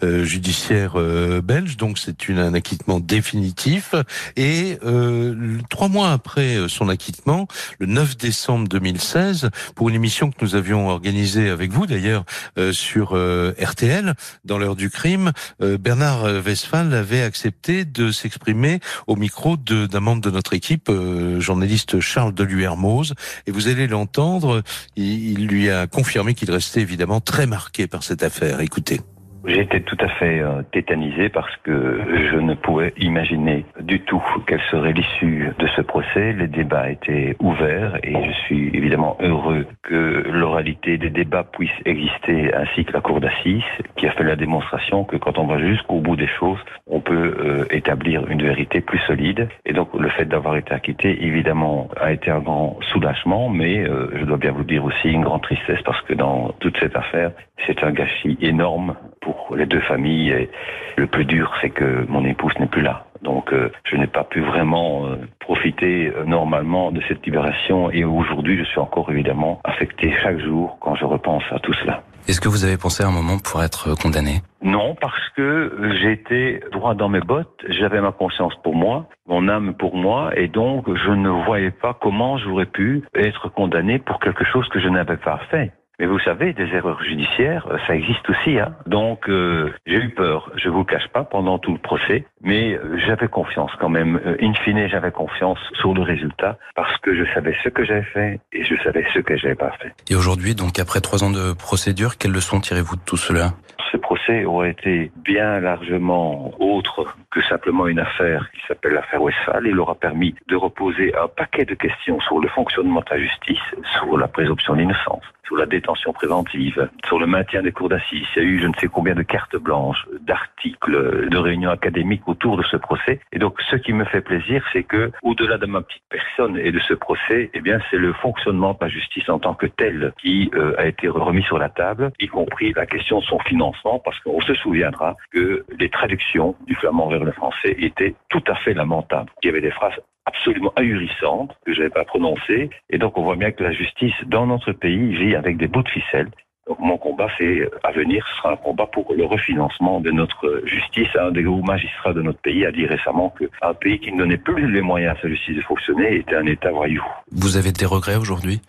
euh, 0.02 0.24
judiciaire 0.24 0.92
euh, 0.96 1.40
belge, 1.40 1.76
donc 1.76 1.98
c'est 1.98 2.28
une 2.28 2.38
un 2.38 2.52
acquittement 2.54 3.00
définitif. 3.00 3.94
Et 4.36 4.78
euh, 4.84 5.58
trois 5.70 5.88
mois 5.88 6.10
après 6.12 6.56
son 6.68 6.88
acquittement, 6.88 7.46
le 7.78 7.86
9 7.86 8.16
décembre 8.16 8.68
2016, 8.68 9.50
pour 9.74 9.88
une 9.88 9.94
émission 9.94 10.30
que 10.30 10.36
nous 10.42 10.54
avions 10.54 10.88
organisée 10.88 11.48
avec 11.48 11.70
vous 11.72 11.86
d'ailleurs 11.86 12.24
euh, 12.58 12.72
sur 12.72 13.12
euh, 13.14 13.52
RTL 13.62 14.14
dans 14.44 14.58
l'heure 14.58 14.76
du 14.76 14.90
crime, 14.90 15.32
euh, 15.62 15.78
Bernard 15.78 16.24
Westphal 16.44 16.92
avait 16.94 17.22
accepté 17.22 17.84
de 17.84 18.10
s'exprimer 18.10 18.80
au 19.06 19.16
micro 19.16 19.56
de- 19.56 19.67
d'un 19.72 20.00
membre 20.00 20.22
de 20.22 20.30
notre 20.30 20.54
équipe, 20.54 20.88
euh, 20.88 21.40
journaliste 21.40 22.00
Charles 22.00 22.34
Deluermoz, 22.34 23.14
et 23.46 23.50
vous 23.50 23.68
allez 23.68 23.86
l'entendre 23.86 24.62
il, 24.96 25.30
il 25.32 25.46
lui 25.46 25.70
a 25.70 25.86
confirmé 25.86 26.34
qu'il 26.34 26.50
restait 26.50 26.80
évidemment 26.80 27.20
très 27.20 27.46
marqué 27.46 27.86
par 27.86 28.02
cette 28.02 28.22
affaire. 28.22 28.60
Écoutez. 28.60 29.00
J'étais 29.48 29.80
tout 29.80 29.96
à 30.00 30.08
fait 30.08 30.40
euh, 30.40 30.62
tétanisé 30.72 31.30
parce 31.30 31.56
que 31.62 32.00
je 32.30 32.36
ne 32.36 32.52
pouvais 32.52 32.92
imaginer 32.98 33.64
du 33.80 34.00
tout 34.00 34.22
quelle 34.46 34.60
serait 34.70 34.92
l'issue 34.92 35.48
de 35.58 35.66
ce 35.68 35.80
procès. 35.80 36.34
Les 36.34 36.48
débats 36.48 36.90
étaient 36.90 37.34
ouverts 37.40 37.98
et 38.02 38.12
je 38.12 38.32
suis 38.44 38.68
évidemment 38.74 39.16
heureux 39.20 39.66
que 39.82 40.22
l'oralité 40.30 40.98
des 40.98 41.08
débats 41.08 41.44
puisse 41.44 41.70
exister 41.86 42.54
ainsi 42.54 42.84
que 42.84 42.92
la 42.92 43.00
cour 43.00 43.20
d'assises 43.20 43.62
qui 43.96 44.06
a 44.06 44.10
fait 44.10 44.22
la 44.22 44.36
démonstration 44.36 45.04
que 45.04 45.16
quand 45.16 45.38
on 45.38 45.46
va 45.46 45.58
jusqu'au 45.58 46.00
bout 46.00 46.16
des 46.16 46.28
choses, 46.38 46.58
on 46.86 47.00
peut 47.00 47.34
euh, 47.38 47.64
établir 47.70 48.28
une 48.28 48.42
vérité 48.42 48.82
plus 48.82 48.98
solide. 49.06 49.48
Et 49.64 49.72
donc 49.72 49.88
le 49.98 50.10
fait 50.10 50.26
d'avoir 50.26 50.56
été 50.56 50.74
acquitté, 50.74 51.24
évidemment, 51.24 51.88
a 51.98 52.12
été 52.12 52.30
un 52.30 52.40
grand 52.40 52.78
soulagement, 52.92 53.48
mais 53.48 53.78
euh, 53.88 54.10
je 54.14 54.26
dois 54.26 54.36
bien 54.36 54.52
vous 54.52 54.64
dire 54.64 54.84
aussi 54.84 55.08
une 55.08 55.22
grande 55.22 55.42
tristesse 55.42 55.80
parce 55.86 56.02
que 56.02 56.12
dans 56.12 56.52
toute 56.60 56.78
cette 56.78 56.96
affaire, 56.96 57.32
c'est 57.66 57.82
un 57.82 57.92
gâchis 57.92 58.36
énorme 58.40 58.94
pour 59.20 59.54
les 59.56 59.66
deux 59.66 59.80
familles. 59.80 60.30
Et 60.30 60.50
le 60.96 61.06
plus 61.06 61.24
dur, 61.24 61.52
c'est 61.60 61.70
que 61.70 62.04
mon 62.08 62.24
épouse 62.24 62.52
n'est 62.58 62.66
plus 62.66 62.82
là. 62.82 63.04
Donc, 63.22 63.52
euh, 63.52 63.70
je 63.84 63.96
n'ai 63.96 64.06
pas 64.06 64.24
pu 64.24 64.40
vraiment 64.40 65.06
euh, 65.06 65.16
profiter 65.40 66.12
euh, 66.14 66.24
normalement 66.24 66.92
de 66.92 67.00
cette 67.08 67.24
libération. 67.26 67.90
Et 67.90 68.04
aujourd'hui, 68.04 68.58
je 68.58 68.64
suis 68.64 68.78
encore 68.78 69.10
évidemment 69.10 69.60
affecté 69.64 70.14
chaque 70.22 70.38
jour 70.38 70.78
quand 70.80 70.94
je 70.94 71.04
repense 71.04 71.42
à 71.50 71.58
tout 71.58 71.74
cela. 71.74 72.02
Est-ce 72.28 72.40
que 72.40 72.48
vous 72.48 72.64
avez 72.64 72.76
pensé 72.76 73.02
à 73.02 73.08
un 73.08 73.10
moment 73.10 73.38
pour 73.38 73.62
être 73.62 73.94
condamné? 74.00 74.42
Non, 74.62 74.94
parce 75.00 75.28
que 75.34 75.72
j'étais 76.02 76.60
droit 76.72 76.94
dans 76.94 77.08
mes 77.08 77.20
bottes, 77.20 77.64
j'avais 77.68 78.02
ma 78.02 78.12
conscience 78.12 78.52
pour 78.62 78.74
moi, 78.74 79.06
mon 79.26 79.48
âme 79.48 79.72
pour 79.72 79.96
moi, 79.96 80.30
et 80.36 80.46
donc 80.46 80.84
je 80.94 81.10
ne 81.10 81.30
voyais 81.46 81.70
pas 81.70 81.96
comment 81.98 82.36
j'aurais 82.36 82.66
pu 82.66 83.02
être 83.14 83.48
condamné 83.48 83.98
pour 83.98 84.20
quelque 84.20 84.44
chose 84.44 84.68
que 84.68 84.78
je 84.78 84.88
n'avais 84.88 85.16
pas 85.16 85.40
fait. 85.50 85.72
Mais 85.98 86.06
vous 86.06 86.20
savez, 86.20 86.52
des 86.52 86.68
erreurs 86.74 87.02
judiciaires, 87.02 87.66
euh, 87.70 87.78
ça 87.88 87.96
existe 87.96 88.30
aussi. 88.30 88.58
Hein. 88.58 88.72
Donc 88.86 89.28
euh, 89.28 89.72
j'ai 89.84 89.96
eu 89.96 90.10
peur, 90.10 90.52
je 90.54 90.68
vous 90.68 90.80
le 90.80 90.84
cache 90.84 91.08
pas, 91.08 91.24
pendant 91.24 91.58
tout 91.58 91.72
le 91.72 91.78
procès, 91.78 92.24
mais 92.40 92.74
euh, 92.74 92.98
j'avais 93.04 93.26
confiance 93.26 93.72
quand 93.80 93.88
même. 93.88 94.20
In 94.40 94.54
fine, 94.54 94.88
j'avais 94.88 95.10
confiance 95.10 95.58
sur 95.80 95.94
le 95.94 96.02
résultat 96.02 96.56
parce 96.76 96.96
que 96.98 97.16
je 97.16 97.24
savais 97.34 97.56
ce 97.64 97.68
que 97.68 97.84
j'avais 97.84 98.04
fait 98.04 98.40
et 98.52 98.62
je 98.64 98.76
savais 98.84 99.04
ce 99.12 99.18
que 99.18 99.36
j'avais 99.36 99.56
pas 99.56 99.72
fait. 99.80 99.92
Et 100.08 100.14
aujourd'hui, 100.14 100.54
donc 100.54 100.78
après 100.78 101.00
trois 101.00 101.24
ans 101.24 101.30
de 101.30 101.52
procédure, 101.52 102.16
quelles 102.16 102.32
leçons 102.32 102.60
tirez-vous 102.60 102.94
de 102.94 103.02
tout 103.04 103.16
cela? 103.16 103.54
Ce 103.90 103.96
procès 103.96 104.44
aurait 104.44 104.70
été 104.70 105.10
bien 105.16 105.60
largement 105.60 106.52
autre 106.60 107.16
que 107.30 107.42
simplement 107.44 107.86
une 107.86 107.98
affaire 107.98 108.50
qui 108.52 108.60
s'appelle 108.68 108.92
l'affaire 108.92 109.22
Westphal. 109.22 109.66
Il 109.66 109.78
aura 109.80 109.94
permis 109.94 110.34
de 110.48 110.56
reposer 110.56 111.14
un 111.16 111.28
paquet 111.28 111.64
de 111.64 111.74
questions 111.74 112.20
sur 112.20 112.38
le 112.38 112.48
fonctionnement 112.48 113.00
de 113.00 113.10
la 113.10 113.18
justice, 113.18 113.62
sur 113.94 114.18
la 114.18 114.28
présomption 114.28 114.76
d'innocence, 114.76 115.24
sur 115.48 115.56
la 115.56 115.64
détention 115.64 116.12
préventive, 116.12 116.90
sur 117.06 117.18
le 117.18 117.26
maintien 117.26 117.62
des 117.62 117.72
cours 117.72 117.88
d'assises. 117.88 118.26
Il 118.36 118.42
y 118.42 118.44
a 118.44 118.48
eu 118.48 118.60
je 118.60 118.66
ne 118.66 118.74
sais 118.78 118.88
combien 118.88 119.14
de 119.14 119.22
cartes 119.22 119.56
blanches, 119.56 120.06
d'articles, 120.20 121.28
de 121.30 121.38
réunions 121.38 121.70
académiques 121.70 122.28
autour 122.28 122.58
de 122.58 122.62
ce 122.64 122.76
procès. 122.76 123.20
Et 123.32 123.38
donc, 123.38 123.58
ce 123.70 123.76
qui 123.76 123.94
me 123.94 124.04
fait 124.04 124.20
plaisir, 124.20 124.62
c'est 124.74 124.82
que, 124.82 125.10
au-delà 125.22 125.56
de 125.56 125.64
ma 125.64 125.80
petite 125.80 126.02
personne 126.10 126.58
et 126.58 126.70
de 126.70 126.78
ce 126.80 126.92
procès, 126.92 127.50
eh 127.54 127.60
bien, 127.62 127.78
c'est 127.90 127.96
le 127.96 128.12
fonctionnement 128.12 128.72
de 128.72 128.78
la 128.82 128.88
justice 128.88 129.26
en 129.30 129.38
tant 129.38 129.54
que 129.54 129.66
tel 129.66 130.12
qui 130.20 130.50
euh, 130.54 130.74
a 130.76 130.86
été 130.86 131.08
remis 131.08 131.44
sur 131.44 131.58
la 131.58 131.70
table, 131.70 132.10
y 132.20 132.26
compris 132.26 132.74
la 132.74 132.84
question 132.84 133.20
de 133.20 133.24
son 133.24 133.38
financement, 133.38 134.00
parce 134.04 134.20
qu'on 134.20 134.42
se 134.42 134.52
souviendra 134.52 135.16
que 135.32 135.64
les 135.78 135.88
traductions 135.88 136.54
du 136.66 136.74
flamand 136.74 137.08
vers 137.08 137.24
le 137.24 137.32
français 137.32 137.74
étaient 137.78 138.14
tout 138.28 138.44
à 138.48 138.54
fait 138.56 138.74
lamentables. 138.74 139.30
Il 139.42 139.46
y 139.46 139.48
avait 139.48 139.62
des 139.62 139.70
phrases 139.70 139.98
absolument 140.28 140.72
ahurissantes 140.76 141.56
que 141.64 141.72
je 141.72 141.78
n'avais 141.78 141.90
pas 141.90 142.04
prononcées. 142.04 142.70
Et 142.90 142.98
donc, 142.98 143.16
on 143.18 143.22
voit 143.22 143.36
bien 143.36 143.50
que 143.50 143.64
la 143.64 143.72
justice 143.72 144.14
dans 144.26 144.46
notre 144.46 144.72
pays 144.72 145.16
vit 145.16 145.34
avec 145.34 145.56
des 145.56 145.68
bouts 145.68 145.82
de 145.82 145.88
ficelle. 145.88 146.28
Donc, 146.68 146.78
mon 146.80 146.98
combat, 146.98 147.28
c'est 147.38 147.68
à 147.82 147.92
venir, 147.92 148.26
ce 148.28 148.36
sera 148.38 148.52
un 148.52 148.56
combat 148.56 148.86
pour 148.86 149.14
le 149.14 149.24
refinancement 149.24 150.00
de 150.00 150.10
notre 150.10 150.62
justice. 150.66 151.08
Un 151.18 151.30
des 151.30 151.46
hauts 151.46 151.62
magistrats 151.62 152.12
de 152.12 152.20
notre 152.20 152.40
pays 152.40 152.66
a 152.66 152.72
dit 152.72 152.86
récemment 152.86 153.32
qu'un 153.38 153.74
pays 153.74 153.98
qui 153.98 154.12
ne 154.12 154.18
donnait 154.18 154.36
plus 154.36 154.70
les 154.70 154.82
moyens 154.82 155.16
à 155.16 155.22
sa 155.22 155.28
justice 155.28 155.56
de 155.56 155.62
fonctionner 155.62 156.16
était 156.16 156.36
un 156.36 156.46
État 156.46 156.70
voyou. 156.70 157.02
Vous 157.32 157.56
avez 157.56 157.72
des 157.72 157.86
regrets 157.86 158.16
aujourd'hui? 158.16 158.60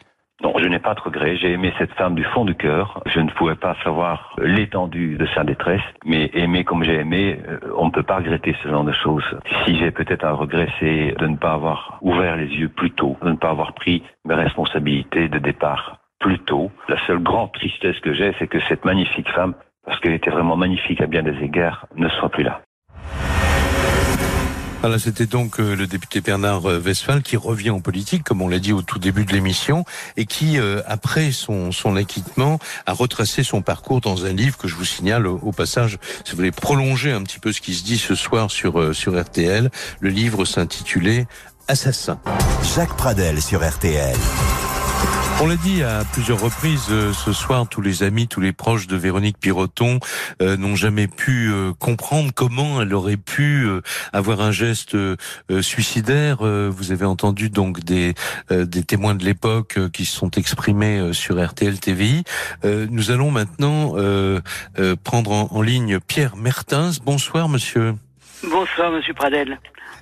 Non, 0.41 0.53
je 0.57 0.67
n'ai 0.67 0.79
pas 0.79 0.93
de 0.93 1.01
regrets. 1.01 1.35
J'ai 1.35 1.51
aimé 1.51 1.73
cette 1.77 1.91
femme 1.93 2.15
du 2.15 2.23
fond 2.23 2.45
du 2.45 2.55
cœur. 2.55 3.03
Je 3.07 3.19
ne 3.19 3.29
pouvais 3.29 3.55
pas 3.55 3.75
savoir 3.83 4.35
l'étendue 4.41 5.17
de 5.17 5.25
sa 5.35 5.43
détresse, 5.43 5.81
mais 6.05 6.29
aimer 6.33 6.63
comme 6.63 6.83
j'ai 6.83 6.95
aimé, 6.95 7.39
euh, 7.47 7.59
on 7.75 7.87
ne 7.87 7.91
peut 7.91 8.03
pas 8.03 8.17
regretter 8.17 8.55
ce 8.63 8.69
genre 8.69 8.85
de 8.85 8.93
choses. 8.93 9.37
Si 9.65 9.77
j'ai 9.77 9.91
peut-être 9.91 10.23
un 10.23 10.31
regret, 10.31 10.69
c'est 10.79 11.13
de 11.17 11.27
ne 11.27 11.35
pas 11.35 11.53
avoir 11.53 11.99
ouvert 12.01 12.37
les 12.37 12.47
yeux 12.47 12.69
plus 12.69 12.91
tôt, 12.91 13.17
de 13.21 13.31
ne 13.31 13.35
pas 13.35 13.49
avoir 13.49 13.73
pris 13.73 14.01
mes 14.25 14.35
responsabilités 14.35 15.27
de 15.27 15.39
départ 15.39 15.97
plus 16.19 16.39
tôt. 16.39 16.71
La 16.87 16.97
seule 17.05 17.19
grande 17.19 17.51
tristesse 17.51 17.99
que 17.99 18.13
j'ai, 18.13 18.33
c'est 18.39 18.47
que 18.47 18.59
cette 18.69 18.85
magnifique 18.85 19.29
femme, 19.31 19.55
parce 19.85 19.99
qu'elle 19.99 20.13
était 20.13 20.31
vraiment 20.31 20.55
magnifique 20.55 21.01
à 21.01 21.07
bien 21.07 21.23
des 21.23 21.37
égards, 21.43 21.85
ne 21.95 22.07
soit 22.09 22.29
plus 22.29 22.43
là. 22.43 22.61
Voilà, 24.81 24.97
c'était 24.97 25.25
donc 25.25 25.59
euh, 25.59 25.75
le 25.75 25.87
député 25.87 26.21
Bernard 26.21 26.65
euh, 26.69 26.79
Westphal 26.79 27.21
qui 27.21 27.35
revient 27.35 27.69
en 27.69 27.81
politique, 27.81 28.23
comme 28.23 28.41
on 28.41 28.47
l'a 28.47 28.59
dit 28.59 28.71
au 28.71 28.81
tout 28.81 28.97
début 28.97 29.25
de 29.25 29.33
l'émission, 29.33 29.83
et 30.15 30.25
qui, 30.25 30.57
euh, 30.57 30.81
après 30.87 31.33
son, 31.33 31.73
son 31.73 31.97
acquittement, 31.97 32.59
a 32.85 32.93
retracé 32.93 33.43
son 33.43 33.61
parcours 33.61 33.99
dans 33.99 34.25
un 34.25 34.31
livre 34.31 34.57
que 34.57 34.69
je 34.69 34.75
vous 34.75 34.85
signale 34.85 35.27
au, 35.27 35.51
passage, 35.51 35.99
si 36.23 36.31
vous 36.31 36.37
voulez 36.37 36.51
prolonger 36.51 37.11
un 37.11 37.23
petit 37.23 37.39
peu 37.39 37.51
ce 37.51 37.59
qui 37.59 37.73
se 37.73 37.83
dit 37.83 37.97
ce 37.97 38.15
soir 38.15 38.49
sur, 38.51 38.95
sur 38.95 39.21
RTL. 39.21 39.69
Le 39.99 40.09
livre 40.09 40.45
s'intitulait 40.45 41.27
Assassin. 41.67 42.17
Jacques 42.73 42.95
Pradel 42.95 43.41
sur 43.41 43.67
RTL. 43.67 44.15
On 45.41 45.47
l'a 45.47 45.55
dit 45.55 45.83
à 45.83 46.03
plusieurs 46.11 46.41
reprises 46.41 46.87
euh, 46.91 47.13
ce 47.13 47.31
soir, 47.31 47.65
tous 47.69 47.79
les 47.79 48.03
amis, 48.03 48.27
tous 48.27 48.41
les 48.41 48.51
proches 48.51 48.87
de 48.87 48.97
Véronique 48.97 49.37
Piroton 49.39 49.99
euh, 50.41 50.57
n'ont 50.57 50.75
jamais 50.75 51.07
pu 51.07 51.49
euh, 51.49 51.71
comprendre 51.79 52.31
comment 52.35 52.81
elle 52.81 52.93
aurait 52.93 53.15
pu 53.15 53.63
euh, 53.65 53.81
avoir 54.11 54.41
un 54.41 54.51
geste 54.51 54.95
euh, 54.95 55.15
suicidaire. 55.61 56.39
Vous 56.41 56.91
avez 56.91 57.05
entendu 57.05 57.49
donc 57.49 57.79
des, 57.85 58.13
des 58.49 58.83
témoins 58.83 59.15
de 59.15 59.23
l'époque 59.23 59.79
qui 59.93 60.03
se 60.03 60.17
sont 60.17 60.31
exprimés 60.31 61.13
sur 61.13 61.41
RTL 61.43 61.79
TVI. 61.79 62.23
Nous 62.63 63.11
allons 63.11 63.31
maintenant 63.31 63.95
prendre 65.03 65.31
en, 65.31 65.47
en 65.51 65.61
ligne 65.61 65.99
Pierre 65.99 66.35
Mertens. 66.35 66.99
Bonsoir 67.03 67.49
monsieur. 67.49 67.95
Bonsoir 68.43 68.91
Monsieur 68.91 69.13
Pradel. 69.13 69.59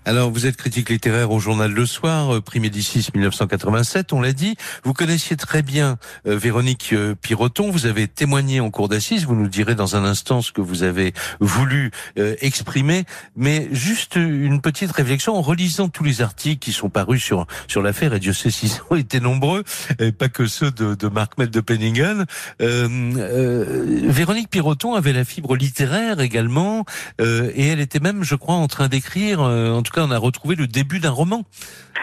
Alors, 0.08 0.32
vous 0.32 0.46
êtes 0.46 0.56
critique 0.56 0.90
littéraire 0.90 1.32
au 1.32 1.40
journal 1.40 1.70
Le 1.70 1.86
Soir, 1.86 2.34
euh, 2.34 2.40
prix 2.40 2.62
Médicis 2.62 3.10
1987, 3.14 4.14
on 4.14 4.22
l'a 4.22 4.32
dit. 4.32 4.56
Vous 4.86 4.94
connaissiez 4.94 5.36
très 5.36 5.62
bien 5.62 5.98
euh, 6.26 6.38
Véronique 6.38 6.92
euh, 6.94 7.14
Piroton, 7.14 7.72
vous 7.72 7.88
avez 7.88 8.08
témoigné 8.08 8.62
en 8.62 8.72
cours 8.72 8.88
d'assises, 8.88 9.26
vous 9.26 9.36
nous 9.36 9.50
direz 9.50 9.76
dans 9.76 9.98
un 9.98 10.06
instant 10.06 10.42
ce 10.42 10.54
que 10.54 10.62
vous 10.62 10.84
avez 10.84 11.14
voulu 11.42 11.92
exprimer, 12.16 13.04
mais 13.36 13.68
juste 13.74 14.16
une 14.16 14.62
petite 14.62 14.94
réflexion 14.94 15.36
en 15.36 15.42
relisant 15.42 15.90
tous 15.90 16.06
les 16.06 16.22
articles 16.22 16.60
qui 16.60 16.72
sont 16.72 16.90
parus 16.90 17.22
sur 17.22 17.46
sur 17.68 17.82
l'affaire, 17.82 18.14
et 18.14 18.22
Dieu 18.22 18.32
sait 18.32 18.50
s'ils 18.50 18.80
ont 18.90 18.96
été 18.96 19.20
nombreux, 19.20 19.66
et 20.00 20.14
pas 20.14 20.30
que 20.30 20.48
ceux 20.48 20.72
de, 20.72 20.96
de 20.96 21.08
Marc 21.10 21.38
Mel 21.38 21.50
de 21.50 21.60
Penningen. 21.60 22.26
Véronique 22.60 24.50
Piroton 24.50 24.96
avait 24.96 25.14
la 25.14 25.26
fibre 25.26 25.58
littéraire 25.58 26.22
également, 26.22 26.86
et 27.20 27.68
elle 27.68 27.82
était 27.82 28.00
même, 28.00 28.24
je 28.24 28.36
crois, 28.36 28.56
en 28.56 28.68
train 28.68 28.88
d'écrire, 28.88 29.42
en 29.42 29.82
tout 29.82 29.92
cas 29.92 29.97
cas, 30.02 30.08
on 30.08 30.12
a 30.12 30.18
retrouvé 30.18 30.56
le 30.56 30.68
début 30.68 31.00
d'un 31.00 31.12
roman 31.12 31.44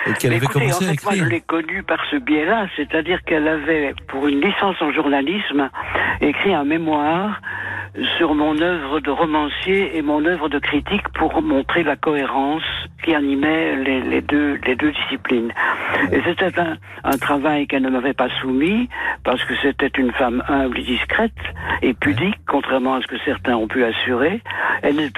euh, 0.07 0.13
qu'elle 0.15 0.33
avait 0.33 0.45
Écoutez, 0.45 0.61
commencé 0.61 0.85
en 0.85 0.89
à 0.89 0.95
fait, 0.95 1.05
moi, 1.05 1.13
écrire. 1.15 1.25
je 1.25 1.31
l'ai 1.31 1.41
connue 1.41 1.83
par 1.83 1.99
ce 2.11 2.17
biais-là, 2.17 2.67
c'est-à-dire 2.77 3.23
qu'elle 3.25 3.49
avait, 3.49 3.95
pour 4.09 4.27
une 4.27 4.41
licence 4.41 4.77
en 4.81 4.93
journalisme, 4.93 5.71
écrit 6.21 6.55
un 6.55 6.65
mémoire 6.65 7.41
sur 8.19 8.35
mon 8.35 8.61
œuvre 8.61 8.99
de 8.99 9.11
romancier 9.11 9.97
et 9.97 10.03
mon 10.03 10.25
œuvre 10.27 10.49
de 10.49 10.59
critique 10.59 11.09
pour 11.15 11.41
montrer 11.43 11.85
la 11.85 11.95
cohérence 11.95 12.65
qui 13.05 13.15
animait 13.15 13.77
les, 13.77 14.01
les 14.01 14.21
deux, 14.21 14.59
les 14.67 14.75
deux 14.75 14.91
disciplines. 14.91 15.53
Et 16.11 16.21
c'était 16.25 16.59
un, 16.59 16.77
un 17.05 17.19
travail 17.19 17.69
qu'elle 17.69 17.83
ne 17.83 17.91
m'avait 17.91 18.13
pas 18.15 18.29
soumis 18.41 18.89
parce 19.23 19.45
que 19.45 19.55
c'était 19.63 19.93
une 19.97 20.11
femme 20.13 20.43
humble 20.49 20.81
et 20.81 20.83
discrète 20.83 21.33
et 21.83 21.95
pudique, 21.95 22.39
contrairement 22.49 22.95
à 22.97 23.01
ce 23.03 23.07
que 23.07 23.19
certains 23.25 23.55
ont 23.55 23.69
pu 23.69 23.85
assurer. 23.85 24.41
Elle 24.83 24.97
n'est 24.97 25.11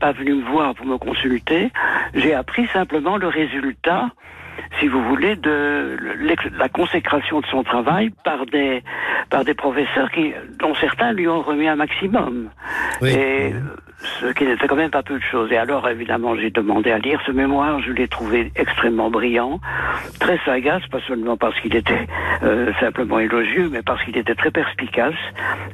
pas 0.00 0.12
venue 0.12 0.34
me 0.34 0.44
voir 0.50 0.74
pour 0.74 0.86
me 0.86 0.96
consulter. 0.96 1.70
J'ai 2.14 2.34
appris 2.34 2.66
simplement 2.68 3.16
le 3.16 3.28
résultat 3.28 4.10
si 4.80 4.88
vous 4.88 5.02
voulez, 5.04 5.36
de 5.36 5.96
la 6.58 6.68
consécration 6.68 7.40
de 7.40 7.46
son 7.46 7.62
travail 7.62 8.10
par 8.24 8.46
des 8.46 8.82
par 9.30 9.44
des 9.44 9.54
professeurs 9.54 10.10
qui, 10.10 10.32
dont 10.58 10.74
certains 10.74 11.12
lui 11.12 11.28
ont 11.28 11.42
remis 11.42 11.68
un 11.68 11.76
maximum. 11.76 12.50
Et 13.02 13.52
ce 14.00 14.26
qui 14.32 14.44
n'était 14.44 14.68
quand 14.68 14.76
même 14.76 14.90
pas 14.90 15.02
peu 15.02 15.18
de 15.18 15.24
choses. 15.24 15.50
Et 15.50 15.56
alors, 15.56 15.88
évidemment, 15.88 16.36
j'ai 16.36 16.50
demandé 16.50 16.90
à 16.92 16.98
lire 16.98 17.20
ce 17.26 17.32
mémoire. 17.32 17.80
Je 17.80 17.92
l'ai 17.92 18.08
trouvé 18.08 18.52
extrêmement 18.54 19.10
brillant, 19.10 19.60
très 20.20 20.38
sagace, 20.44 20.86
pas 20.90 21.00
seulement 21.06 21.36
parce 21.36 21.58
qu'il 21.60 21.74
était 21.74 22.06
euh, 22.42 22.72
simplement 22.80 23.18
élogieux, 23.18 23.68
mais 23.70 23.82
parce 23.82 24.02
qu'il 24.04 24.16
était 24.16 24.34
très 24.34 24.50
perspicace. 24.50 25.14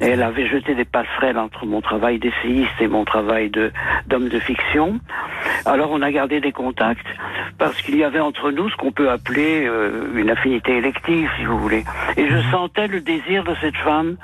Et 0.01 0.07
elle 0.07 0.23
avait 0.23 0.47
jeté 0.47 0.73
des 0.73 0.85
passerelles 0.85 1.37
entre 1.37 1.65
mon 1.65 1.81
travail 1.81 2.19
d'essayiste 2.19 2.73
et 2.79 2.87
mon 2.87 3.05
travail 3.05 3.49
de 3.49 3.71
d'homme 4.07 4.29
de 4.29 4.39
fiction. 4.39 4.99
Alors, 5.65 5.91
on 5.91 6.01
a 6.01 6.11
gardé 6.11 6.39
des 6.39 6.51
contacts 6.51 7.07
parce 7.57 7.79
qu'il 7.81 7.95
y 7.95 8.03
avait 8.03 8.19
entre 8.19 8.51
nous 8.51 8.69
ce 8.69 8.75
qu'on 8.75 8.91
peut 8.91 9.09
appeler 9.09 9.65
euh, 9.67 10.07
une 10.15 10.29
affinité 10.29 10.77
élective, 10.77 11.29
si 11.37 11.45
vous 11.45 11.59
voulez. 11.59 11.83
Et 12.17 12.27
je 12.27 12.41
sentais 12.51 12.87
le 12.87 13.01
désir 13.01 13.43
de 13.43 13.55
cette 13.61 13.77
femme 13.77 14.17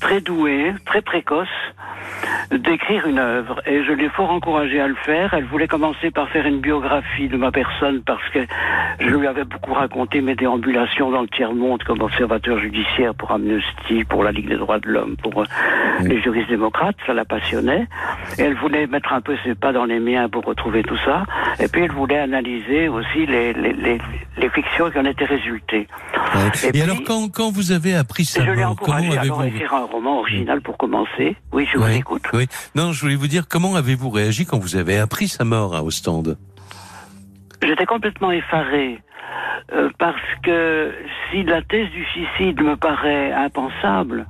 très 0.00 0.20
douée, 0.20 0.74
très 0.84 1.02
précoce, 1.02 1.48
d'écrire 2.50 3.06
une 3.06 3.18
œuvre. 3.18 3.60
Et 3.66 3.84
je 3.84 3.92
l'ai 3.92 4.08
fort 4.08 4.30
encouragée 4.30 4.80
à 4.80 4.86
le 4.86 4.94
faire. 4.94 5.34
Elle 5.34 5.44
voulait 5.44 5.68
commencer 5.68 6.10
par 6.10 6.28
faire 6.28 6.46
une 6.46 6.60
biographie 6.60 7.28
de 7.28 7.36
ma 7.36 7.50
personne 7.50 8.02
parce 8.06 8.28
que 8.30 8.40
je 9.00 9.08
lui 9.08 9.26
avais 9.26 9.44
beaucoup 9.44 9.74
raconté 9.74 10.20
mes 10.20 10.34
déambulations 10.34 11.10
dans 11.10 11.22
le 11.22 11.28
tiers-monde 11.28 11.82
comme 11.84 12.00
observateur 12.00 12.58
judiciaire 12.58 13.14
pour 13.14 13.32
Amnesty, 13.32 14.04
pour 14.04 14.22
la 14.22 14.32
Ligue 14.32 14.48
des 14.48 14.56
droits 14.56 14.78
de 14.78 14.88
l'homme, 14.88 15.16
pour 15.16 15.42
euh, 15.42 15.46
les 16.02 16.20
juristes 16.22 16.48
démocrates. 16.48 16.96
Ça 17.06 17.14
la 17.14 17.24
passionnait. 17.24 17.86
Et 18.38 18.42
elle 18.42 18.54
voulait 18.54 18.86
mettre 18.86 19.12
un 19.12 19.20
peu 19.20 19.36
ses 19.44 19.54
pas 19.54 19.72
dans 19.72 19.84
les 19.84 19.98
miens 19.98 20.28
pour 20.28 20.44
retrouver 20.44 20.82
tout 20.82 20.98
ça. 21.04 21.24
Et 21.58 21.68
puis 21.68 21.82
elle 21.82 21.92
voulait 21.92 22.18
analyser 22.18 22.88
aussi 22.88 23.26
les, 23.26 23.52
les, 23.54 23.72
les, 23.72 23.98
les 24.38 24.50
fictions 24.50 24.90
qui 24.90 24.98
en 24.98 25.04
étaient 25.04 25.24
résultées. 25.24 25.88
Et, 26.74 26.82
alors, 26.82 26.98
quand, 27.06 27.28
quand 27.32 27.50
vous 27.50 27.72
avez 27.72 27.94
appris 27.94 28.22
Et 28.22 28.40
je 28.40 28.50
l'ai 28.50 28.62
à 28.62 29.46
écrire 29.46 29.74
un 29.74 29.85
roman 29.86 30.18
original 30.20 30.60
pour 30.60 30.76
commencer. 30.76 31.36
Oui, 31.52 31.66
je 31.72 31.78
vous 31.78 31.84
Oui, 31.84 31.94
écoute. 31.96 32.22
oui. 32.32 32.46
Non, 32.74 32.92
je 32.92 33.00
voulais 33.00 33.16
vous 33.16 33.28
dire 33.28 33.46
comment 33.48 33.74
avez-vous 33.74 34.10
réagi 34.10 34.44
quand 34.46 34.58
vous 34.58 34.76
avez 34.76 34.98
appris 34.98 35.28
sa 35.28 35.44
mort 35.44 35.74
à 35.74 35.82
Ostende? 35.82 36.36
J'étais 37.62 37.86
complètement 37.86 38.30
effaré. 38.30 39.00
Euh, 39.72 39.90
parce 39.98 40.22
que 40.44 40.92
si 41.30 41.42
la 41.42 41.60
thèse 41.60 41.90
du 41.90 42.04
suicide 42.04 42.60
me 42.62 42.76
paraît 42.76 43.32
impensable, 43.32 44.26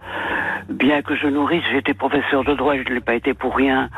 bien 0.70 1.03
que 1.03 1.14
je 1.14 1.26
nourrisse, 1.26 1.62
été 1.74 1.93
professeur 1.93 2.43
de 2.43 2.55
droit, 2.55 2.74
je 2.76 2.89
ne 2.89 2.95
l'ai 2.95 3.01
pas 3.01 3.14
été 3.14 3.34
pour 3.34 3.55
rien, 3.55 3.91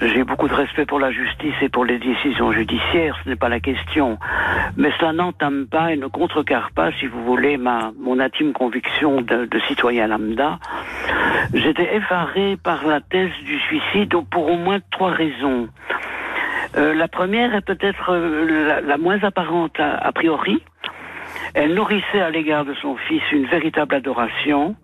j'ai 0.00 0.22
beaucoup 0.22 0.48
de 0.48 0.54
respect 0.54 0.84
pour 0.84 1.00
la 1.00 1.10
justice 1.10 1.54
et 1.62 1.70
pour 1.70 1.86
les 1.86 1.98
décisions 1.98 2.52
judiciaires, 2.52 3.18
ce 3.24 3.30
n'est 3.30 3.36
pas 3.36 3.48
la 3.48 3.60
question. 3.60 4.18
Mais 4.76 4.92
cela 4.98 5.12
n'entame 5.12 5.66
pas 5.66 5.92
et 5.92 5.96
ne 5.96 6.08
contrecarre 6.08 6.70
pas, 6.72 6.92
si 7.00 7.06
vous 7.06 7.24
voulez, 7.24 7.56
ma, 7.56 7.92
mon 7.98 8.18
intime 8.20 8.52
conviction 8.52 9.22
de, 9.22 9.46
de 9.46 9.60
citoyen 9.60 10.08
lambda. 10.08 10.58
J'étais 11.54 11.96
effaré 11.96 12.58
par 12.62 12.86
la 12.86 13.00
thèse 13.00 13.32
du 13.44 13.58
suicide 13.60 14.14
pour 14.30 14.50
au 14.50 14.56
moins 14.56 14.80
trois 14.90 15.10
raisons. 15.10 15.68
Euh, 16.76 16.94
la 16.94 17.08
première 17.08 17.54
est 17.54 17.64
peut-être 17.64 18.10
euh, 18.10 18.66
la, 18.66 18.80
la 18.82 18.98
moins 18.98 19.22
apparente 19.24 19.78
a 19.78 20.12
priori. 20.12 20.62
Elle 21.54 21.74
nourrissait 21.74 22.20
à 22.20 22.30
l'égard 22.30 22.64
de 22.64 22.74
son 22.74 22.96
fils 22.96 23.22
une 23.30 23.46
véritable 23.46 23.94
adoration. 23.94 24.74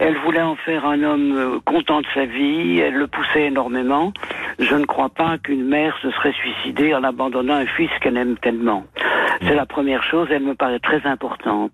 Elle 0.00 0.16
voulait 0.18 0.42
en 0.42 0.56
faire 0.56 0.84
un 0.84 1.02
homme 1.02 1.32
euh, 1.36 1.60
content 1.64 2.00
de 2.00 2.06
sa 2.12 2.24
vie. 2.24 2.80
Elle 2.80 2.94
le 2.94 3.06
poussait 3.06 3.46
énormément. 3.46 4.12
Je 4.58 4.74
ne 4.74 4.84
crois 4.84 5.10
pas 5.10 5.38
qu'une 5.38 5.64
mère 5.64 5.96
se 6.02 6.10
serait 6.10 6.32
suicidée 6.32 6.94
en 6.94 7.04
abandonnant 7.04 7.54
un 7.54 7.66
fils 7.66 7.90
qu'elle 8.00 8.16
aime 8.16 8.36
tellement. 8.38 8.84
C'est 9.42 9.54
la 9.54 9.66
première 9.66 10.02
chose, 10.02 10.28
elle 10.30 10.42
me 10.42 10.54
paraît 10.54 10.78
très 10.78 11.04
importante. 11.06 11.72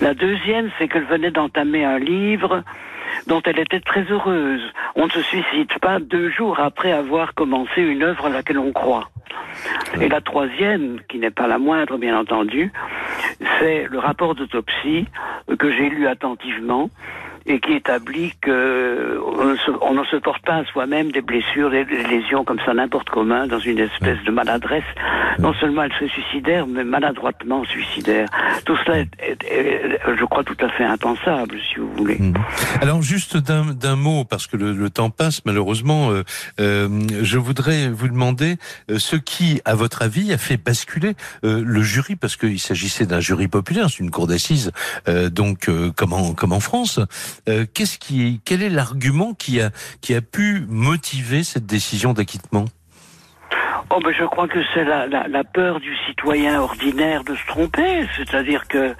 La 0.00 0.14
deuxième, 0.14 0.70
c'est 0.78 0.88
qu'elle 0.88 1.04
venait 1.04 1.30
d'entamer 1.30 1.84
un 1.84 1.98
livre 1.98 2.62
dont 3.26 3.42
elle 3.44 3.58
était 3.58 3.80
très 3.80 4.02
heureuse. 4.10 4.62
On 4.96 5.06
ne 5.06 5.10
se 5.10 5.22
suicide 5.22 5.72
pas 5.80 5.98
deux 5.98 6.30
jours 6.30 6.60
après 6.60 6.92
avoir 6.92 7.34
commencé 7.34 7.80
une 7.80 8.02
œuvre 8.02 8.26
à 8.26 8.30
laquelle 8.30 8.58
on 8.58 8.72
croit. 8.72 9.08
Et 10.00 10.08
la 10.08 10.20
troisième, 10.20 11.00
qui 11.08 11.18
n'est 11.18 11.30
pas 11.30 11.46
la 11.46 11.58
moindre 11.58 11.98
bien 11.98 12.18
entendu, 12.18 12.72
c'est 13.58 13.86
le 13.90 13.98
rapport 13.98 14.34
d'autopsie 14.34 15.06
que 15.58 15.70
j'ai 15.70 15.88
lu 15.88 16.06
attentivement 16.06 16.90
et 17.46 17.60
qui 17.60 17.72
établit 17.72 18.32
que 18.40 19.18
on 19.82 19.94
ne, 19.94 20.04
se, 20.04 20.16
porte 20.16 20.44
pas 20.44 20.56
à 20.56 20.64
soi-même 20.64 21.10
des 21.12 21.20
blessures, 21.22 21.70
des, 21.70 21.84
lésions 21.84 22.44
comme 22.44 22.60
ça 22.64 22.74
n'importe 22.74 23.08
comment, 23.10 23.46
dans 23.46 23.58
une 23.58 23.78
espèce 23.78 24.22
de 24.24 24.30
maladresse. 24.30 24.84
Non 25.38 25.54
seulement 25.54 25.82
elle 25.84 25.92
se 25.98 26.06
suicidaire, 26.08 26.66
mais 26.66 26.84
maladroitement 26.84 27.64
suicidaire. 27.64 28.28
Tout 28.64 28.76
cela 28.84 28.98
est, 28.98 29.08
est- 29.20 29.44
est, 29.44 29.98
je 30.18 30.24
crois, 30.24 30.44
tout 30.44 30.56
à 30.60 30.68
fait 30.70 30.84
impensable, 30.84 31.56
si 31.72 31.78
vous 31.80 31.90
voulez. 31.96 32.18
Alors 32.82 33.02
juste 33.02 33.36
d'un 33.36 33.96
mot, 33.96 34.24
parce 34.24 34.46
que 34.46 34.56
le, 34.56 34.72
le 34.72 34.90
temps 34.90 35.10
passe 35.10 35.44
malheureusement, 35.44 36.10
euh, 36.10 36.22
euh, 36.60 36.88
je 37.22 37.38
voudrais 37.38 37.88
vous 37.88 38.08
demander 38.08 38.56
euh, 38.90 38.98
ce 38.98 39.16
qui, 39.16 39.60
à 39.64 39.74
votre 39.74 40.02
avis, 40.02 40.32
a 40.32 40.38
fait 40.38 40.56
basculer 40.56 41.14
euh, 41.44 41.62
le 41.64 41.82
jury, 41.82 42.16
parce 42.16 42.36
qu'il 42.36 42.60
s'agissait 42.60 43.06
d'un 43.06 43.20
jury 43.20 43.48
populaire, 43.48 43.88
c'est 43.90 44.00
une 44.00 44.10
cour 44.10 44.26
d'assises, 44.26 44.72
euh, 45.08 45.30
donc 45.30 45.68
comme, 45.96 46.12
en, 46.12 46.34
comme 46.34 46.52
en 46.52 46.60
France. 46.60 47.00
Euh, 47.48 47.66
Qu'est-ce 47.72 47.98
qui, 47.98 48.40
quel 48.44 48.62
est 48.62 48.70
l'argument 48.70 49.34
qui 49.34 49.60
a, 49.60 49.70
qui 50.00 50.14
a 50.14 50.20
pu 50.20 50.64
motiver 50.68 51.42
cette 51.44 51.66
décision 51.66 52.12
d'acquittement? 52.12 52.66
Oh, 53.92 53.98
ben, 54.04 54.14
je 54.16 54.24
crois 54.24 54.46
que 54.46 54.60
c'est 54.72 54.84
la, 54.84 55.08
la, 55.08 55.26
la 55.26 55.42
peur 55.42 55.80
du 55.80 55.92
citoyen 56.06 56.60
ordinaire 56.60 57.24
de 57.24 57.34
se 57.34 57.44
tromper. 57.48 58.06
C'est-à-dire 58.16 58.68
que, 58.68 58.94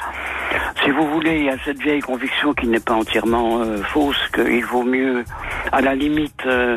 si 0.83 0.91
vous 0.91 1.09
voulez, 1.09 1.39
il 1.39 1.45
y 1.45 1.49
a 1.49 1.57
cette 1.65 1.81
vieille 1.81 2.01
conviction 2.01 2.55
qui 2.55 2.67
n'est 2.67 2.81
pas 2.81 2.95
entièrement 2.95 3.61
euh, 3.61 3.83
fausse, 3.85 4.21
qu'il 4.35 4.65
vaut 4.65 4.83
mieux, 4.83 5.25
à 5.71 5.81
la 5.81 5.95
limite, 5.95 6.43
euh, 6.45 6.77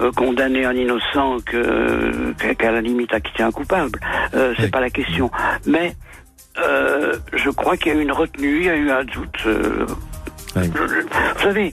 euh, 0.00 0.10
condamner 0.12 0.64
un 0.64 0.72
innocent 0.72 1.38
qu'à 1.40 2.72
la 2.72 2.80
limite 2.80 3.12
acquitter 3.12 3.42
un 3.42 3.52
coupable. 3.52 4.00
C'est 4.58 4.70
pas 4.70 4.80
la 4.80 4.88
question. 4.88 5.30
Mais 5.66 5.94
je 6.56 7.50
crois 7.50 7.76
qu'il 7.76 7.92
y 7.92 7.96
a 7.96 7.98
eu 7.98 8.02
une 8.02 8.12
retenue, 8.12 8.60
il 8.60 8.64
y 8.64 8.70
a 8.70 8.76
eu 8.76 8.90
un 8.90 9.04
doute. 9.04 9.46
Vous 10.54 11.42
savez, 11.42 11.72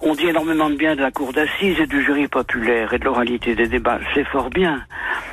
on 0.00 0.14
dit 0.14 0.28
énormément 0.28 0.70
de 0.70 0.76
bien 0.76 0.94
de 0.94 1.02
la 1.02 1.10
cour 1.10 1.32
d'assises 1.32 1.78
et 1.80 1.86
du 1.86 2.04
jury 2.04 2.28
populaire 2.28 2.92
et 2.94 2.98
de 2.98 3.04
l'oralité 3.04 3.54
des 3.54 3.66
débats. 3.66 3.98
C'est 4.14 4.24
fort 4.24 4.48
bien. 4.50 4.84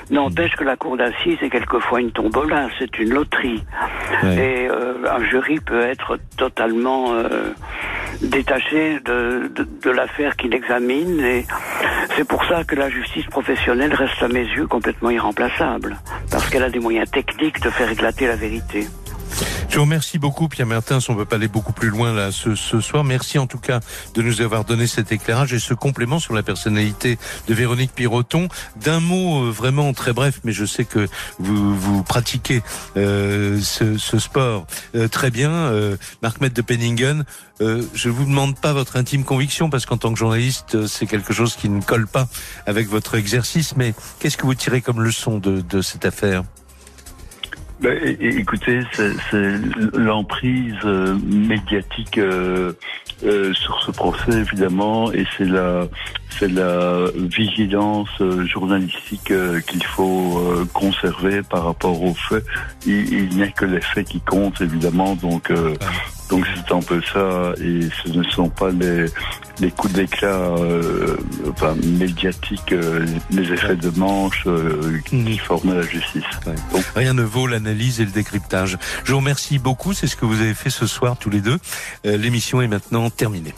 N'empêche 0.09 0.55
que 0.55 0.63
la 0.63 0.75
cour 0.75 0.97
d'assises 0.97 1.37
est 1.41 1.49
quelquefois 1.49 1.99
une 2.01 2.11
tombola, 2.11 2.69
c'est 2.79 2.97
une 2.99 3.13
loterie. 3.13 3.63
Et 4.23 4.67
euh, 4.69 4.93
un 5.09 5.23
jury 5.25 5.59
peut 5.59 5.81
être 5.81 6.17
totalement 6.37 7.13
euh, 7.13 7.53
détaché 8.21 8.99
de, 9.05 9.51
de, 9.53 9.67
de 9.83 9.89
l'affaire 9.91 10.35
qu'il 10.35 10.53
examine. 10.53 11.19
Et 11.19 11.45
c'est 12.15 12.27
pour 12.27 12.43
ça 12.45 12.63
que 12.63 12.75
la 12.75 12.89
justice 12.89 13.25
professionnelle 13.25 13.93
reste 13.93 14.21
à 14.21 14.27
mes 14.27 14.45
yeux 14.45 14.67
complètement 14.67 15.11
irremplaçable. 15.11 15.97
Parce 16.31 16.49
qu'elle 16.49 16.63
a 16.63 16.69
des 16.69 16.79
moyens 16.79 17.09
techniques 17.11 17.61
de 17.61 17.69
faire 17.69 17.91
éclater 17.91 18.27
la 18.27 18.35
vérité. 18.35 18.87
Je 19.69 19.75
vous 19.75 19.83
remercie 19.83 20.19
beaucoup, 20.19 20.47
Pierre 20.47 20.67
Mertens. 20.67 21.09
On 21.09 21.13
ne 21.13 21.17
peut 21.17 21.25
pas 21.25 21.35
aller 21.35 21.47
beaucoup 21.47 21.73
plus 21.73 21.89
loin 21.89 22.13
là 22.13 22.31
ce, 22.31 22.55
ce 22.55 22.79
soir. 22.79 23.03
Merci 23.03 23.37
en 23.39 23.47
tout 23.47 23.57
cas 23.57 23.81
de 24.13 24.21
nous 24.21 24.41
avoir 24.41 24.63
donné 24.63 24.87
cet 24.87 25.11
éclairage 25.11 25.53
et 25.53 25.59
ce 25.59 25.73
complément 25.73 26.19
sur 26.19 26.33
la 26.33 26.43
personnalité 26.43 27.17
de 27.47 27.53
Véronique 27.53 27.91
Piroton. 27.93 28.47
D'un 28.81 28.99
mot 28.99 29.43
euh, 29.43 29.51
vraiment 29.51 29.91
très 29.93 30.13
bref, 30.13 30.39
mais 30.43 30.53
je 30.53 30.65
sais 30.65 30.85
que 30.85 31.07
vous, 31.39 31.75
vous 31.75 32.03
pratiquez 32.03 32.63
euh, 32.95 33.59
ce, 33.61 34.19
sport 34.19 34.65
euh, 34.95 35.07
très 35.07 35.31
bien. 35.31 35.51
Euh, 35.51 35.97
Marc 36.21 36.41
Mette 36.41 36.55
de 36.55 36.61
Penningen, 36.61 37.25
euh, 37.61 37.83
je 37.93 38.09
vous 38.09 38.25
demande 38.25 38.57
pas 38.57 38.73
votre 38.73 38.95
intime 38.95 39.23
conviction 39.23 39.69
parce 39.69 39.85
qu'en 39.85 39.97
tant 39.97 40.13
que 40.13 40.19
journaliste, 40.19 40.87
c'est 40.87 41.05
quelque 41.05 41.33
chose 41.33 41.55
qui 41.55 41.69
ne 41.69 41.81
colle 41.81 42.07
pas 42.07 42.27
avec 42.65 42.87
votre 42.87 43.15
exercice. 43.15 43.75
Mais 43.75 43.93
qu'est-ce 44.19 44.37
que 44.37 44.45
vous 44.45 44.55
tirez 44.55 44.81
comme 44.81 45.01
leçon 45.01 45.39
de 45.39 45.81
cette 45.81 46.05
affaire? 46.05 46.43
É- 47.83 48.17
écoutez, 48.19 48.81
c'est 48.93 49.51
l'emprise 49.93 50.75
euh, 50.85 51.17
médiatique 51.25 52.17
euh, 52.17 52.73
euh, 53.25 53.53
sur 53.53 53.81
ce 53.81 53.91
procès 53.91 54.31
évidemment, 54.31 55.11
et 55.11 55.25
c'est 55.37 55.45
la 55.45 55.87
c'est 56.39 56.47
la 56.51 57.05
vigilance 57.15 58.09
euh, 58.21 58.45
journalistique 58.45 59.31
euh, 59.31 59.59
qu'il 59.61 59.83
faut 59.83 60.37
euh, 60.37 60.65
conserver 60.73 61.41
par 61.43 61.65
rapport 61.65 62.01
aux 62.01 62.13
faits. 62.13 62.45
Il, 62.85 63.13
il 63.13 63.29
n'y 63.29 63.43
a 63.43 63.47
que 63.49 63.65
les 63.65 63.81
faits 63.81 64.07
qui 64.07 64.19
comptent 64.21 64.61
évidemment, 64.61 65.15
donc 65.15 65.51
euh, 65.51 65.75
donc 66.29 66.45
c'est 66.55 66.73
un 66.73 66.81
peu 66.81 67.01
ça, 67.13 67.53
et 67.61 67.81
ce 68.03 68.17
ne 68.17 68.23
sont 68.23 68.49
pas 68.49 68.71
les 68.71 69.05
les 69.59 69.71
coups 69.71 69.93
d'éclat 69.93 70.55
euh, 70.57 71.17
enfin, 71.49 71.75
médiatiques, 71.83 72.71
euh, 72.71 73.05
les 73.31 73.51
effets 73.53 73.75
de 73.75 73.89
manche 73.97 74.43
euh, 74.47 74.99
qui 75.05 75.37
forment 75.37 75.75
la 75.75 75.81
justice. 75.83 76.23
Donc, 76.71 76.83
Rien 76.95 77.13
ne 77.13 77.23
vaut 77.23 77.47
l'analyse 77.47 78.01
et 78.01 78.05
le 78.05 78.11
décryptage. 78.11 78.77
Je 79.03 79.11
vous 79.11 79.19
remercie 79.19 79.59
beaucoup, 79.59 79.93
c'est 79.93 80.07
ce 80.07 80.15
que 80.15 80.25
vous 80.25 80.41
avez 80.41 80.53
fait 80.53 80.69
ce 80.69 80.87
soir 80.87 81.17
tous 81.17 81.29
les 81.29 81.41
deux. 81.41 81.57
Euh, 82.05 82.17
L'émission 82.17 82.61
est 82.61 82.67
maintenant 82.67 83.09
terminée. 83.09 83.53